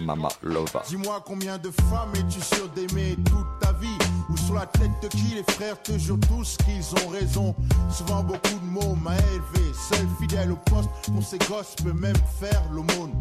Mama 0.00 0.28
Lova. 0.42 0.82
Dis-moi 0.88 1.22
combien 1.24 1.58
de 1.58 1.70
femmes 1.70 2.12
es-tu 2.14 2.40
sûr 2.40 2.68
d'aimer 2.70 3.16
toute 3.26 3.46
ta 3.60 3.72
vie? 3.74 3.98
Ou 4.28 4.36
sur 4.36 4.54
la 4.54 4.66
tête 4.66 4.90
de 5.02 5.08
qui 5.08 5.34
les 5.34 5.44
frères 5.54 5.80
te 5.82 5.96
jurent 5.98 6.18
tous 6.28 6.56
qu'ils 6.64 7.04
ont 7.04 7.08
raison? 7.08 7.54
Souvent 7.90 8.22
beaucoup 8.22 8.58
de 8.60 8.66
mots 8.66 8.94
m'a 8.96 9.16
élevé. 9.16 9.72
Seul 9.74 10.06
fidèle 10.20 10.52
au 10.52 10.56
poste 10.56 10.90
pour 11.12 11.22
ses 11.22 11.38
gosses 11.38 11.74
peut 11.82 11.92
même 11.92 12.16
faire 12.40 12.62
l'aumône. 12.72 13.12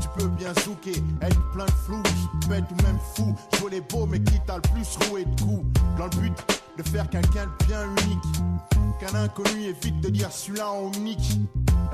Tu 0.00 0.08
peux 0.16 0.28
bien 0.28 0.52
zouker, 0.64 1.00
être 1.20 1.50
plein 1.52 1.66
de 1.66 1.70
flou 1.86 2.02
Bête 2.48 2.64
ou 2.70 2.82
même 2.82 2.98
fou, 3.14 3.34
jouer 3.58 3.70
les 3.70 3.80
beaux 3.80 4.06
mais 4.06 4.20
qui 4.20 4.38
t'a 4.46 4.56
le 4.56 4.62
plus 4.62 5.08
roué 5.08 5.24
de 5.24 5.40
coups? 5.42 5.80
Dans 5.96 6.04
le 6.04 6.10
but 6.10 6.61
de 6.76 6.82
faire 6.82 7.08
quelqu'un 7.10 7.46
de 7.46 7.66
bien 7.66 7.84
unique 7.84 8.24
Qu'un 9.00 9.14
inconnu 9.18 9.64
évite 9.64 10.00
de 10.00 10.10
dire 10.10 10.30
celui-là 10.30 10.72
on 10.72 10.90
nique 11.00 11.38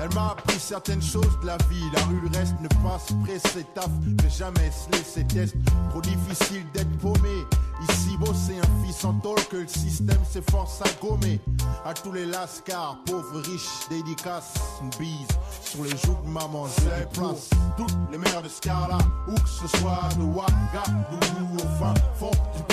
elle 0.01 0.13
m'a 0.15 0.29
appris 0.29 0.57
certaines 0.57 1.01
choses 1.01 1.37
de 1.41 1.47
la 1.47 1.57
vie. 1.69 1.83
La 1.93 2.01
rue, 2.03 2.21
le 2.21 2.37
reste 2.37 2.55
ne 2.61 2.69
passe 2.69 3.11
pressé 3.25 3.65
taf. 3.75 3.89
Ne 4.05 4.29
jamais 4.29 4.71
se 4.71 4.89
laisser 4.93 5.25
test. 5.25 5.55
Trop 5.89 5.99
difficile 5.99 6.65
d'être 6.73 6.97
paumé. 6.99 7.45
Ici, 7.89 8.15
beau, 8.17 8.33
c'est 8.33 8.57
un 8.57 8.85
fils 8.85 9.03
en 9.03 9.13
tôle 9.15 9.43
que 9.51 9.57
le 9.57 9.67
système 9.67 10.23
s'efforce 10.23 10.81
à 10.81 11.05
gommer. 11.05 11.41
À 11.85 11.93
tous 11.93 12.13
les 12.13 12.25
lascars, 12.25 12.97
pauvres, 13.05 13.41
riches, 13.41 13.89
dédicaces, 13.89 14.53
une 14.81 14.89
bise 14.97 15.27
sur 15.65 15.83
les 15.83 15.97
joues 15.97 16.17
de 16.25 16.29
maman. 16.29 16.67
C'est 16.67 17.09
pour 17.11 17.35
toutes 17.75 17.97
les 18.11 18.17
mères 18.17 18.41
de 18.41 18.49
Scarla, 18.49 18.99
où 19.27 19.33
que 19.33 19.49
ce 19.49 19.67
soit 19.79 20.09
de 20.17 20.23
Ouagadougou 20.23 21.55
au 21.55 21.77
fin 21.77 21.93
fond 22.15 22.31
du 22.55 22.63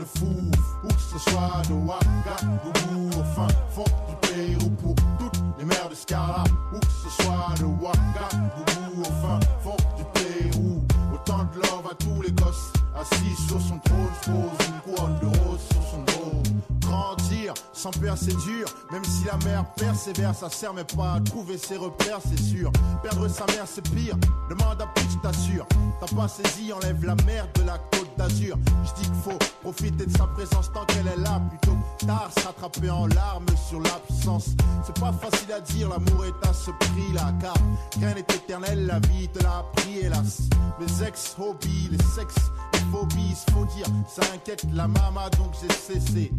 où 0.00 0.88
que 0.88 1.00
ce 1.00 1.30
soit 1.30 1.62
de 1.68 1.74
Ouagadougou 1.74 3.20
au 3.20 3.24
fin 3.34 3.48
fond 3.70 3.84
du 4.08 4.28
Pérou. 4.28 4.70
Pour 4.70 4.94
toutes 5.18 5.42
les 5.58 5.64
mères 5.64 5.88
de 5.88 5.94
Scarla, 5.94 6.44
où 6.74 6.78
que 6.78 6.86
ce 6.86 7.22
soit 7.22 7.54
de 7.58 7.64
Ouagadougou 7.64 9.00
au 9.00 9.04
fin 9.04 9.40
fond 9.62 9.76
du 9.96 10.04
Pérou. 10.14 10.84
Autant 11.14 11.44
de 11.54 11.56
love 11.56 11.86
à 11.90 11.94
tous 11.94 12.22
les 12.22 12.32
gosses, 12.32 12.72
assis 12.94 13.42
sur 13.46 13.60
son 13.60 13.78
trône, 13.78 14.08
pose 14.24 14.66
une 14.68 14.94
couronne 14.94 15.18
de 15.20 15.26
rose 15.26 15.60
sur 15.70 15.82
son 15.82 16.02
dos. 16.04 16.79
Grandir 16.90 17.54
sans 17.72 17.90
père 17.90 18.16
c'est 18.16 18.36
dur, 18.36 18.66
même 18.90 19.04
si 19.04 19.24
la 19.24 19.36
mère 19.48 19.64
persévère, 19.74 20.34
ça 20.34 20.50
sert 20.50 20.74
mais 20.74 20.84
pas 20.84 21.14
à 21.14 21.20
trouver 21.20 21.56
ses 21.56 21.76
repères, 21.76 22.18
c'est 22.28 22.42
sûr. 22.42 22.72
Perdre 23.02 23.28
sa 23.28 23.46
mère 23.46 23.64
c'est 23.66 23.88
pire, 23.90 24.16
demande 24.50 24.82
à 24.82 24.86
plus, 24.86 25.06
je 25.10 25.18
t'assure. 25.18 25.66
T'as 26.00 26.14
pas 26.14 26.26
saisi, 26.26 26.72
enlève 26.72 27.04
la 27.04 27.14
merde 27.26 27.48
de 27.54 27.62
la 27.62 27.78
côte 27.78 28.10
d'Azur. 28.18 28.58
Je 28.84 29.00
dis 29.00 29.08
qu'il 29.08 29.22
faut 29.22 29.38
profiter 29.62 30.04
de 30.04 30.16
sa 30.16 30.26
présence 30.26 30.72
tant 30.72 30.84
qu'elle 30.86 31.06
est 31.06 31.22
là, 31.22 31.40
plutôt 31.48 31.76
tard 32.06 32.30
se 32.36 32.44
rattraper 32.44 32.90
en 32.90 33.06
larmes 33.06 33.46
sur 33.68 33.80
l'absence. 33.80 34.50
C'est 34.84 34.98
pas 34.98 35.12
facile 35.12 35.52
à 35.52 35.60
dire, 35.60 35.88
l'amour 35.88 36.24
est 36.24 36.48
à 36.48 36.52
ce 36.52 36.70
prix 36.72 37.12
là, 37.14 37.32
car 37.40 37.54
rien 37.98 38.14
n'est 38.14 38.20
éternel, 38.20 38.86
la 38.86 38.98
vie 38.98 39.28
te 39.28 39.42
l'a 39.42 39.58
appris, 39.58 39.98
hélas. 40.02 40.40
Mes 40.80 41.06
ex-hobbies, 41.06 41.88
les 41.90 42.04
sexes, 42.04 42.50
les 42.72 42.80
phobies, 42.90 43.36
faut 43.52 43.64
dire, 43.66 43.86
ça 44.08 44.22
inquiète 44.34 44.66
la 44.72 44.88
mama 44.88 45.28
donc 45.38 45.52
j'ai 45.60 45.72
cessé. 45.72 46.32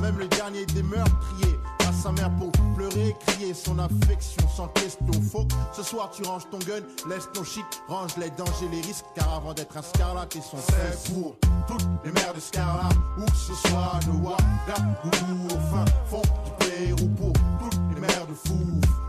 Même 0.00 0.18
le 0.18 0.28
dernier 0.28 0.66
des 0.66 0.82
meurtriers 0.82 1.58
à 1.88 1.92
sa 1.92 2.12
mère 2.12 2.30
pour 2.38 2.50
pleurer, 2.74 3.14
crier 3.26 3.54
son 3.54 3.78
affection 3.78 4.48
sans 4.48 4.68
question. 4.68 5.06
Que 5.06 5.76
ce 5.76 5.82
soir 5.82 6.10
tu 6.10 6.22
ranges 6.24 6.48
ton 6.50 6.58
gun, 6.58 6.80
laisse 7.08 7.28
ton 7.32 7.44
shit, 7.44 7.64
range 7.88 8.16
les 8.16 8.30
dangers, 8.30 8.68
les 8.70 8.80
risques. 8.80 9.04
Car 9.14 9.34
avant 9.34 9.52
d'être 9.52 9.76
un 9.76 9.82
scarlat, 9.82 10.26
ils 10.34 10.42
sont 10.42 10.56
faits 10.56 11.12
pour 11.12 11.36
toutes 11.66 11.86
les 12.04 12.12
mères 12.12 12.34
de 12.34 12.40
scarlat, 12.40 12.88
où 13.18 13.24
que 13.24 13.36
ce 13.36 13.54
soit 13.68 14.00
de 14.06 14.10
Ouagadougou 14.10 15.46
au 15.46 15.60
fin 15.70 15.84
fond 16.06 16.22
du 16.44 16.50
Pérou. 16.66 17.08
Pour 17.16 17.32
toutes 17.60 17.80
les 17.94 18.00
mères 18.00 18.26
de 18.26 18.34
fou, 18.34 18.58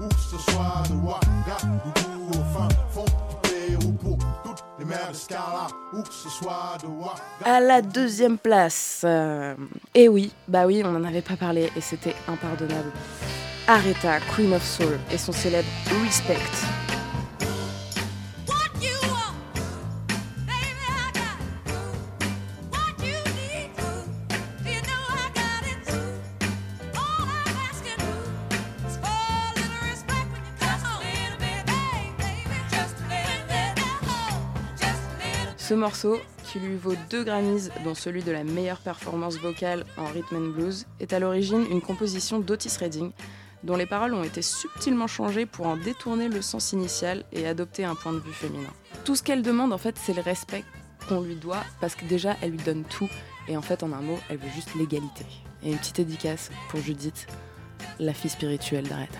où 0.02 0.08
que 0.08 0.16
ce 0.16 0.52
soit 0.52 0.84
de 0.90 0.96
Ouagadougou 0.96 2.30
au 2.30 2.58
fin 2.58 2.68
fond 2.92 3.06
du 3.06 3.45
Ouagadougou. 3.74 4.18
À 7.44 7.60
la 7.60 7.82
deuxième 7.82 8.38
place, 8.38 9.02
euh, 9.04 9.56
et 9.94 10.08
oui, 10.10 10.32
bah 10.48 10.66
oui, 10.68 10.82
on 10.86 10.92
n'en 10.92 11.04
avait 11.04 11.22
pas 11.22 11.38
parlé 11.38 11.72
et 11.76 11.82
c'était 11.82 12.16
impardonnable. 12.28 12.92
Aretha, 13.68 14.20
Queen 14.36 14.54
of 14.54 14.64
Soul, 14.64 15.00
et 15.12 15.18
son 15.18 15.32
célèbre 15.32 15.68
Respect. 16.04 16.85
Morceau, 35.86 36.20
qui 36.46 36.58
lui 36.58 36.78
vaut 36.78 36.96
deux 37.12 37.24
Grammys, 37.24 37.70
dont 37.84 37.94
celui 37.94 38.24
de 38.24 38.32
la 38.32 38.44
meilleure 38.44 38.80
performance 38.80 39.38
vocale 39.38 39.86
en 39.98 40.06
rhythm 40.06 40.38
and 40.38 40.50
blues, 40.56 40.88
est 41.00 41.14
à 41.14 41.20
l'origine 41.20 41.64
une 41.70 41.80
composition 41.80 42.40
d'Otis 42.40 42.76
Redding, 42.80 43.12
dont 43.64 43.76
les 43.76 43.86
paroles 43.86 44.16
ont 44.16 44.24
été 44.24 44.42
subtilement 44.42 45.06
changées 45.06 45.46
pour 45.46 45.68
en 45.68 45.78
détourner 45.78 46.28
le 46.28 46.42
sens 46.42 46.72
initial 46.72 47.24
et 47.32 47.46
adopter 47.46 47.86
un 47.86 47.94
point 47.94 48.14
de 48.14 48.18
vue 48.18 48.34
féminin. 48.34 48.74
Tout 49.04 49.16
ce 49.16 49.22
qu'elle 49.22 49.44
demande, 49.44 49.74
en 49.74 49.78
fait, 49.78 49.96
c'est 50.04 50.16
le 50.16 50.24
respect 50.24 50.64
qu'on 51.08 51.22
lui 51.22 51.36
doit, 51.36 51.64
parce 51.80 51.94
que 51.94 52.06
déjà, 52.06 52.36
elle 52.42 52.50
lui 52.50 52.64
donne 52.64 52.84
tout, 52.84 53.10
et 53.48 53.56
en 53.56 53.62
fait, 53.62 53.84
en 53.84 53.94
un 53.94 54.02
mot, 54.02 54.18
elle 54.30 54.38
veut 54.38 54.50
juste 54.56 54.74
l'égalité. 54.74 55.26
Et 55.62 55.72
une 55.72 55.78
petite 55.78 55.98
dédicace 55.98 56.50
pour 56.70 56.80
Judith, 56.80 57.28
la 58.00 58.16
fille 58.16 58.32
spirituelle 58.32 58.88
d'Aretha. 58.88 59.20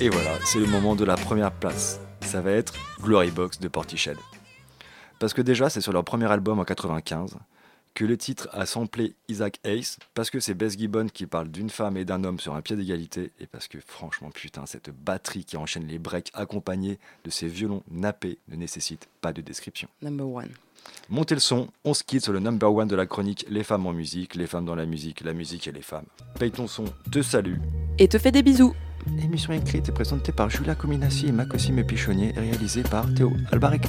Et 0.00 0.10
voilà, 0.10 0.38
c'est 0.44 0.60
le 0.60 0.66
moment 0.66 0.94
de 0.94 1.04
la 1.04 1.16
première 1.16 1.50
place. 1.50 1.98
Ça 2.20 2.40
va 2.40 2.52
être 2.52 2.72
Glory 3.00 3.32
Box 3.32 3.58
de 3.58 3.66
Portiched. 3.66 4.16
Parce 5.18 5.34
que 5.34 5.42
déjà, 5.42 5.70
c'est 5.70 5.80
sur 5.80 5.92
leur 5.92 6.04
premier 6.04 6.30
album 6.30 6.60
en 6.60 6.64
95 6.64 7.36
que 7.94 8.04
le 8.04 8.16
titre 8.16 8.48
a 8.52 8.64
samplé 8.64 9.16
Isaac 9.26 9.58
Hayes, 9.64 9.96
parce 10.14 10.30
que 10.30 10.38
c'est 10.38 10.54
Bess 10.54 10.78
Gibbon 10.78 11.08
qui 11.12 11.26
parle 11.26 11.48
d'une 11.48 11.68
femme 11.68 11.96
et 11.96 12.04
d'un 12.04 12.22
homme 12.22 12.38
sur 12.38 12.54
un 12.54 12.62
pied 12.62 12.76
d'égalité, 12.76 13.32
et 13.40 13.48
parce 13.48 13.66
que 13.66 13.78
franchement, 13.84 14.30
putain, 14.30 14.66
cette 14.66 14.90
batterie 14.90 15.44
qui 15.44 15.56
enchaîne 15.56 15.88
les 15.88 15.98
breaks 15.98 16.30
accompagnée 16.32 17.00
de 17.24 17.30
ces 17.30 17.48
violons 17.48 17.82
nappés 17.90 18.38
ne 18.46 18.54
nécessite 18.54 19.08
pas 19.20 19.32
de 19.32 19.40
description. 19.40 19.88
Number 20.00 20.28
one. 20.28 20.50
Montez 21.08 21.34
le 21.34 21.40
son, 21.40 21.70
on 21.82 21.92
se 21.92 22.04
quitte 22.04 22.22
sur 22.22 22.32
le 22.32 22.38
number 22.38 22.72
one 22.72 22.86
de 22.86 22.94
la 22.94 23.06
chronique 23.06 23.44
Les 23.48 23.64
femmes 23.64 23.86
en 23.86 23.92
musique, 23.92 24.36
les 24.36 24.46
femmes 24.46 24.64
dans 24.64 24.76
la 24.76 24.86
musique, 24.86 25.22
la 25.22 25.32
musique 25.32 25.66
et 25.66 25.72
les 25.72 25.82
femmes. 25.82 26.06
Paye 26.38 26.52
ton 26.52 26.68
son, 26.68 26.84
te 27.10 27.20
salue. 27.20 27.56
Et 27.98 28.06
te 28.06 28.18
fais 28.18 28.30
des 28.30 28.44
bisous. 28.44 28.76
Émission 29.06 29.52
écrite 29.52 29.88
et 29.88 29.92
présentée 29.92 30.32
par 30.32 30.50
Julia 30.50 30.74
Cominassi 30.74 31.28
et 31.28 31.32
Macosime 31.32 31.84
Pichonnier 31.84 32.32
et 32.36 32.40
réalisée 32.40 32.82
par 32.82 33.12
Théo 33.14 33.32
Albarek. 33.52 33.88